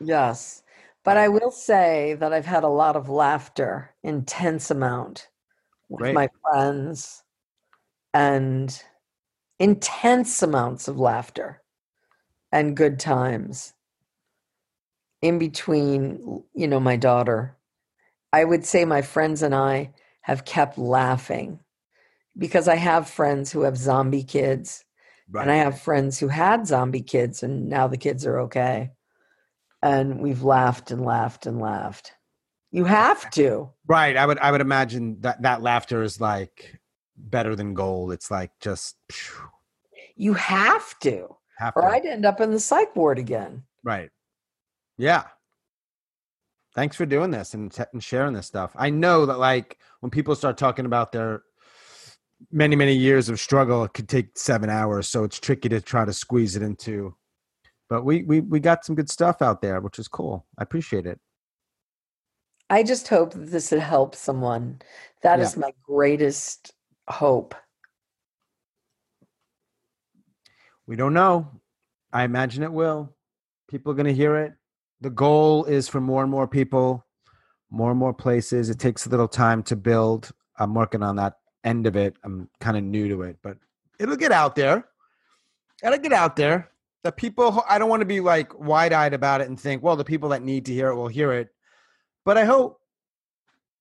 Yes. 0.01 0.63
But 1.05 1.17
I 1.17 1.29
will 1.29 1.51
say 1.51 2.15
that 2.15 2.33
I've 2.33 2.47
had 2.47 2.65
a 2.65 2.69
lot 2.69 2.97
of 2.97 3.09
laughter, 3.09 3.95
intense 4.03 4.71
amount 4.71 5.29
with 5.89 6.01
Great. 6.01 6.15
my 6.15 6.29
friends 6.43 7.23
and 8.15 8.83
intense 9.59 10.43
amounts 10.43 10.89
of 10.89 10.99
laughter 10.99 11.63
and 12.53 12.77
good 12.77 12.99
times 12.99 13.75
in 15.23 15.39
between, 15.39 16.43
you 16.55 16.67
know, 16.69 16.81
my 16.81 16.97
daughter. 16.97 17.57
I 18.33 18.45
would 18.45 18.65
say 18.65 18.85
my 18.85 19.03
friends 19.03 19.43
and 19.43 19.55
I 19.55 19.93
have 20.23 20.45
kept 20.45 20.79
laughing 20.79 21.61
because 22.39 22.69
I 22.69 22.77
have 22.77 23.09
friends 23.11 23.51
who 23.53 23.63
have 23.63 23.77
zombie 23.77 24.23
kids 24.23 24.85
Right. 25.33 25.43
and 25.43 25.51
I 25.51 25.57
have 25.57 25.81
friends 25.81 26.19
who 26.19 26.29
had 26.29 26.67
zombie 26.67 27.03
kids 27.03 27.43
and 27.43 27.69
now 27.69 27.87
the 27.87 27.97
kids 27.97 28.25
are 28.27 28.41
okay. 28.41 28.91
And 29.83 30.21
we've 30.21 30.43
laughed 30.43 30.91
and 30.91 31.05
laughed 31.05 31.47
and 31.47 31.59
laughed. 31.61 32.13
You 32.71 32.85
have 32.85 33.29
to. 33.33 33.71
right. 33.89 34.17
I 34.17 34.27
would 34.27 34.39
I 34.39 34.53
would 34.53 34.61
imagine 34.61 35.21
that 35.23 35.43
that 35.43 35.63
laughter 35.63 36.03
is 36.03 36.21
like 36.21 36.79
better 37.17 37.57
than 37.57 37.75
gold. 37.75 38.13
It's 38.13 38.31
like 38.31 38.53
just 38.61 38.97
phew, 39.11 39.49
You 40.15 40.35
have 40.35 40.97
to. 41.01 41.37
have 41.59 41.73
Or 41.77 41.83
to. 41.83 41.89
I'd 41.89 42.07
end 42.07 42.25
up 42.25 42.41
in 42.41 42.53
the 42.53 42.61
psych 42.61 42.95
ward 42.95 43.19
again. 43.19 43.65
Right. 43.83 44.11
Yeah. 45.01 45.25
Thanks 46.75 46.95
for 46.95 47.07
doing 47.07 47.31
this 47.31 47.55
and, 47.55 47.73
t- 47.73 47.83
and 47.95 48.05
sharing 48.05 48.35
this 48.35 48.47
stuff. 48.47 48.73
I 48.77 48.91
know 48.91 49.25
that 49.25 49.39
like 49.39 49.79
when 50.01 50.11
people 50.11 50.35
start 50.37 50.59
talking 50.59 50.85
about 50.85 51.11
their 51.11 51.43
many 52.53 52.77
many 52.77 52.95
years 52.95 53.31
of 53.31 53.41
struggle, 53.41 53.83
it 53.83 53.95
could 53.95 54.11
take 54.11 54.37
seven 54.37 54.69
hours, 54.69 55.09
so 55.09 55.25
it's 55.25 55.41
tricky 55.41 55.71
to 55.71 55.81
try 55.81 56.05
to 56.05 56.13
squeeze 56.13 56.55
it 56.55 56.63
into. 56.63 57.17
But 57.89 58.05
we 58.05 58.25
we 58.25 58.41
we 58.41 58.61
got 58.61 58.85
some 58.85 58.95
good 58.95 59.09
stuff 59.09 59.41
out 59.41 59.63
there, 59.63 59.81
which 59.81 59.99
is 59.99 60.07
cool. 60.07 60.47
I 60.59 60.63
appreciate 60.65 61.07
it. 61.07 61.19
I 62.69 62.83
just 62.83 63.09
hope 63.09 63.33
that 63.33 63.51
this 63.51 63.71
would 63.71 63.81
help 63.81 64.15
someone. 64.15 64.83
That 65.23 65.41
is 65.41 65.55
Yeah. 65.55 65.61
my 65.63 65.73
greatest 65.83 66.73
hope. 67.09 67.55
We 70.87 70.95
don't 70.95 71.15
know. 71.15 71.51
I 72.13 72.25
imagine 72.25 72.63
it 72.63 72.73
will. 72.73 73.17
People 73.69 73.93
are 73.93 73.97
going 73.97 74.07
to 74.07 74.15
hear 74.15 74.37
it. 74.37 74.53
The 75.01 75.11
goal 75.11 75.65
is 75.65 75.89
for 75.89 76.01
more 76.01 76.23
and 76.23 76.31
more 76.31 76.47
people, 76.47 77.07
more 77.71 77.91
and 77.91 77.99
more 77.99 78.13
places. 78.13 78.69
It 78.69 78.79
takes 78.79 79.07
a 79.07 79.09
little 79.09 79.29
time 79.29 79.63
to 79.65 79.77
build. 79.77 80.31
I'm 80.59 80.75
working 80.75 81.03
on 81.03 81.17
that 81.17 81.35
end 81.65 81.87
of 81.87 81.97
it. 81.97 82.17
I'm 82.23 82.49
kind 82.61 82.77
of 82.77 82.85
new 82.85 83.09
to 83.09 83.23
it, 83.23 83.39
but 83.43 83.57
it'll 83.99 84.17
get 84.17 84.33
out 84.33 84.55
there. 84.55 84.87
gotta 85.83 85.99
get 85.99 86.13
out 86.13 86.37
there. 86.37 86.71
The 87.03 87.13
people, 87.13 87.65
I 87.67 87.79
don't 87.79 87.89
want 87.89 88.01
to 88.01 88.07
be 88.07 88.21
like 88.21 88.59
wide 88.59 88.93
eyed 88.93 89.15
about 89.15 89.41
it 89.41 89.49
and 89.49 89.59
think, 89.59 89.83
well, 89.83 89.97
the 89.97 90.05
people 90.05 90.29
that 90.31 90.43
need 90.43 90.67
to 90.67 90.75
hear 90.75 90.89
it 90.89 90.97
will 90.97 91.09
hear 91.09 91.33
it. 91.33 91.49
But 92.27 92.37
I 92.37 92.45
hope 92.45 92.79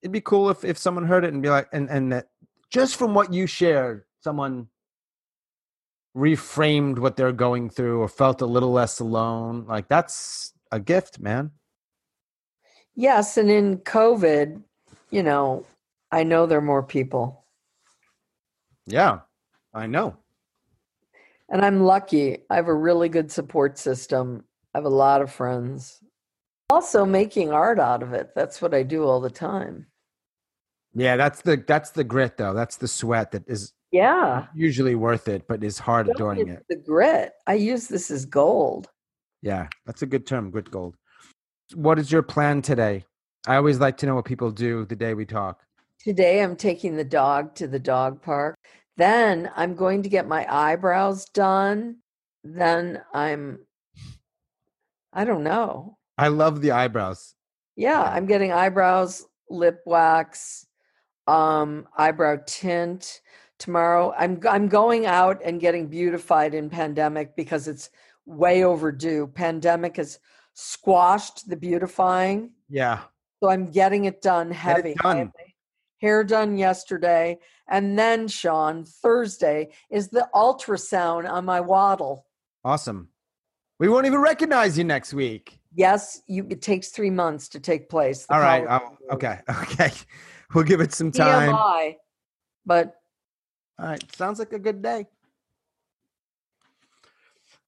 it'd 0.02 0.14
be 0.14 0.22
cool 0.22 0.50
if, 0.50 0.64
if 0.64 0.78
someone 0.78 1.06
heard 1.06 1.26
it 1.26 1.34
and 1.34 1.44
be 1.44 1.50
like, 1.50 1.68
and, 1.74 1.90
and 1.90 2.14
that 2.14 2.28
just 2.70 2.96
from 2.96 3.14
what 3.14 3.34
you 3.34 3.46
shared, 3.46 4.04
someone 4.22 4.68
reframed 6.16 7.00
what 7.00 7.16
they're 7.16 7.32
going 7.32 7.70
through 7.70 8.00
or 8.00 8.08
felt 8.08 8.42
a 8.42 8.46
little 8.46 8.72
less 8.72 9.00
alone. 9.00 9.66
Like 9.68 9.88
that's 9.88 10.54
a 10.72 10.80
gift, 10.80 11.20
man. 11.20 11.52
Yes. 12.96 13.38
And 13.38 13.50
in 13.50 13.78
COVID, 13.80 14.62
you 15.12 15.24
know, 15.24 15.66
I 16.12 16.24
know 16.24 16.46
there 16.46 16.58
are 16.60 16.62
more 16.62 16.84
people. 16.84 17.46
Yeah, 18.86 19.20
I 19.74 19.86
know. 19.88 20.18
And 21.50 21.64
I'm 21.64 21.82
lucky. 21.82 22.40
I 22.50 22.56
have 22.56 22.68
a 22.68 22.74
really 22.74 23.10
good 23.10 23.32
support 23.32 23.78
system. 23.78 24.44
I 24.74 24.80
have 24.80 24.86
a 24.86 24.90
lot 24.90 25.22
of 25.22 25.32
friends. 25.32 26.00
Also 26.70 27.06
making 27.06 27.52
art 27.52 27.80
out 27.80 28.04
of 28.04 28.14
it. 28.14 28.32
That's 28.36 28.62
what 28.62 28.74
I 28.74 28.84
do 28.84 29.04
all 29.04 29.20
the 29.20 29.30
time. 29.30 29.88
Yeah, 30.94 31.18
that's 31.18 31.42
the 31.42 31.64
that's 31.68 31.92
the 31.92 32.04
grit 32.04 32.38
though. 32.38 32.54
That's 32.54 32.78
the 32.78 32.88
sweat 32.88 33.32
that 33.32 33.44
is 33.48 33.74
Yeah. 33.92 34.48
usually 34.54 34.96
worth 34.96 35.28
it, 35.28 35.48
but 35.48 35.64
is 35.64 35.80
hard 35.80 36.10
during 36.18 36.48
it. 36.48 36.66
The 36.70 36.76
grit. 36.76 37.34
I 37.48 37.56
use 37.56 37.88
this 37.88 38.12
as 38.12 38.26
gold. 38.26 38.90
Yeah, 39.42 39.68
that's 39.86 40.02
a 40.02 40.06
good 40.06 40.28
term, 40.28 40.50
grit 40.52 40.70
gold. 40.70 40.96
What 41.74 42.00
is 42.00 42.12
your 42.12 42.24
plan 42.24 42.62
today? 42.62 43.06
I 43.48 43.56
always 43.56 43.80
like 43.80 43.98
to 43.98 44.06
know 44.06 44.16
what 44.16 44.26
people 44.26 44.52
do 44.52 44.86
the 44.86 44.96
day 44.96 45.14
we 45.14 45.26
talk. 45.26 45.62
Today 46.04 46.42
I'm 46.42 46.56
taking 46.56 46.96
the 46.96 47.04
dog 47.04 47.56
to 47.56 47.68
the 47.68 47.80
dog 47.80 48.22
park. 48.22 48.58
Then 48.98 49.50
I'm 49.56 49.76
going 49.76 50.04
to 50.04 50.10
get 50.10 50.28
my 50.28 50.46
eyebrows 50.50 51.26
done. 51.26 51.98
Then 52.44 53.02
I'm 53.14 53.60
I 55.14 55.26
don't 55.26 55.44
know. 55.44 55.98
I 56.18 56.28
love 56.28 56.62
the 56.62 56.72
eyebrows. 56.72 57.34
Yeah, 57.76 58.02
I'm 58.02 58.26
getting 58.26 58.52
eyebrows, 58.52 59.26
lip 59.50 59.80
wax, 59.86 60.68
um, 61.28 61.88
eyebrow 61.98 62.38
tint. 62.46 63.22
Tomorrow 63.58 64.14
I'm 64.18 64.40
I'm 64.50 64.68
going 64.68 65.06
out 65.06 65.42
and 65.44 65.62
getting 65.62 65.88
beautified 65.88 66.54
in 66.54 66.70
pandemic 66.70 67.36
because 67.36 67.68
it's 67.68 67.90
way 68.30 68.64
overdue. 68.64 69.28
Pandemic 69.28 69.98
has 69.98 70.20
squashed 70.54 71.50
the 71.50 71.58
beautifying. 71.58 72.52
Yeah. 72.70 73.02
So 73.42 73.50
I'm 73.50 73.72
getting 73.72 74.06
it 74.06 74.22
done 74.22 74.52
heavy. 74.52 74.96
I 75.04 75.14
done. 75.14 75.32
Hair 76.02 76.24
done 76.26 76.58
yesterday. 76.58 77.40
And 77.68 78.00
then, 78.00 78.28
Sean, 78.28 78.86
Thursday 78.86 79.70
is 79.90 80.10
the 80.10 80.28
ultrasound 80.34 81.30
on 81.30 81.46
my 81.46 81.60
wattle. 81.60 82.26
Awesome. 82.64 83.10
We 83.80 83.90
won't 83.90 84.06
even 84.06 84.20
recognize 84.20 84.78
you 84.78 84.84
next 84.84 85.14
week. 85.14 85.60
Yes, 85.74 86.22
you, 86.28 86.48
it 86.50 86.62
takes 86.62 86.90
three 86.90 87.10
months 87.10 87.48
to 87.50 87.60
take 87.60 87.90
place. 87.90 88.26
All 88.30 88.40
right. 88.40 88.82
okay. 89.12 89.40
Okay. 89.50 89.92
We'll 90.54 90.64
give 90.64 90.82
it 90.82 90.94
some 90.94 91.12
time. 91.12 91.54
TMI. 91.54 91.96
But 92.66 92.96
All 93.78 93.86
right. 93.86 94.16
Sounds 94.16 94.40
like 94.40 94.52
a 94.52 94.60
good 94.60 94.82
day. 94.82 95.06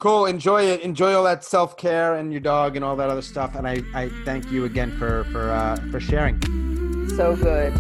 Cool. 0.02 0.26
Enjoy 0.26 0.64
it. 0.64 0.82
Enjoy 0.82 1.14
all 1.14 1.24
that 1.26 1.44
self 1.44 1.78
care 1.78 2.16
and 2.16 2.32
your 2.32 2.42
dog 2.42 2.76
and 2.76 2.84
all 2.84 2.96
that 2.96 3.12
other 3.12 3.22
stuff. 3.22 3.54
And 3.54 3.68
I, 3.68 3.84
I 3.94 4.10
thank 4.26 4.52
you 4.52 4.66
again 4.66 4.90
for 4.98 5.26
for 5.26 5.52
uh, 5.52 5.76
for 5.92 6.00
sharing. 6.00 6.42
so 7.16 7.36
good. 7.36 7.72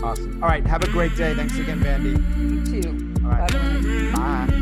Awesome. 0.00 0.40
All 0.40 0.48
right. 0.48 0.64
Have 0.64 0.84
a 0.84 0.88
great 0.88 1.16
day. 1.16 1.34
Thanks 1.34 1.58
again, 1.58 1.80
Vandy. 1.80 2.14
You 2.38 2.80
too. 2.80 3.24
All 3.24 3.30
right. 3.32 3.50
Bye-bye. 3.50 4.46
Bye. 4.46 4.60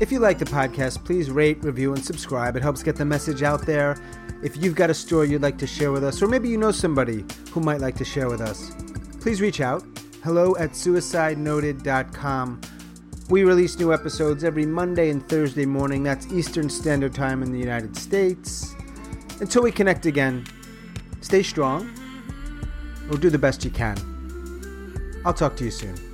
If 0.00 0.10
you 0.10 0.20
like 0.20 0.38
the 0.38 0.46
podcast, 0.46 1.04
please 1.04 1.30
rate, 1.30 1.62
review, 1.62 1.92
and 1.92 2.02
subscribe. 2.02 2.56
It 2.56 2.62
helps 2.62 2.82
get 2.82 2.96
the 2.96 3.04
message 3.04 3.42
out 3.42 3.66
there. 3.66 3.98
If 4.40 4.56
you've 4.56 4.76
got 4.76 4.88
a 4.88 4.94
story 4.94 5.30
you'd 5.30 5.42
like 5.42 5.58
to 5.58 5.66
share 5.66 5.90
with 5.90 6.04
us, 6.04 6.22
or 6.22 6.28
maybe 6.28 6.48
you 6.48 6.56
know 6.58 6.70
somebody 6.70 7.24
who 7.50 7.60
might 7.60 7.80
like 7.80 7.96
to 7.96 8.04
share 8.04 8.28
with 8.28 8.40
us, 8.40 8.70
please 9.20 9.40
reach 9.40 9.60
out. 9.60 9.82
Hello 10.22 10.56
at 10.56 10.70
suicidenoted.com. 10.70 12.60
We 13.28 13.42
release 13.42 13.78
new 13.78 13.92
episodes 13.92 14.44
every 14.44 14.64
Monday 14.64 15.10
and 15.10 15.28
Thursday 15.28 15.66
morning. 15.66 16.04
That's 16.04 16.32
Eastern 16.32 16.70
Standard 16.70 17.14
Time 17.14 17.42
in 17.42 17.50
the 17.52 17.58
United 17.58 17.96
States. 17.96 18.74
Until 19.40 19.62
we 19.62 19.72
connect 19.72 20.06
again, 20.06 20.46
stay 21.20 21.42
strong 21.42 21.90
or 23.10 23.18
do 23.18 23.30
the 23.30 23.38
best 23.38 23.64
you 23.64 23.70
can. 23.70 23.96
I'll 25.24 25.34
talk 25.34 25.56
to 25.56 25.64
you 25.64 25.72
soon. 25.72 26.07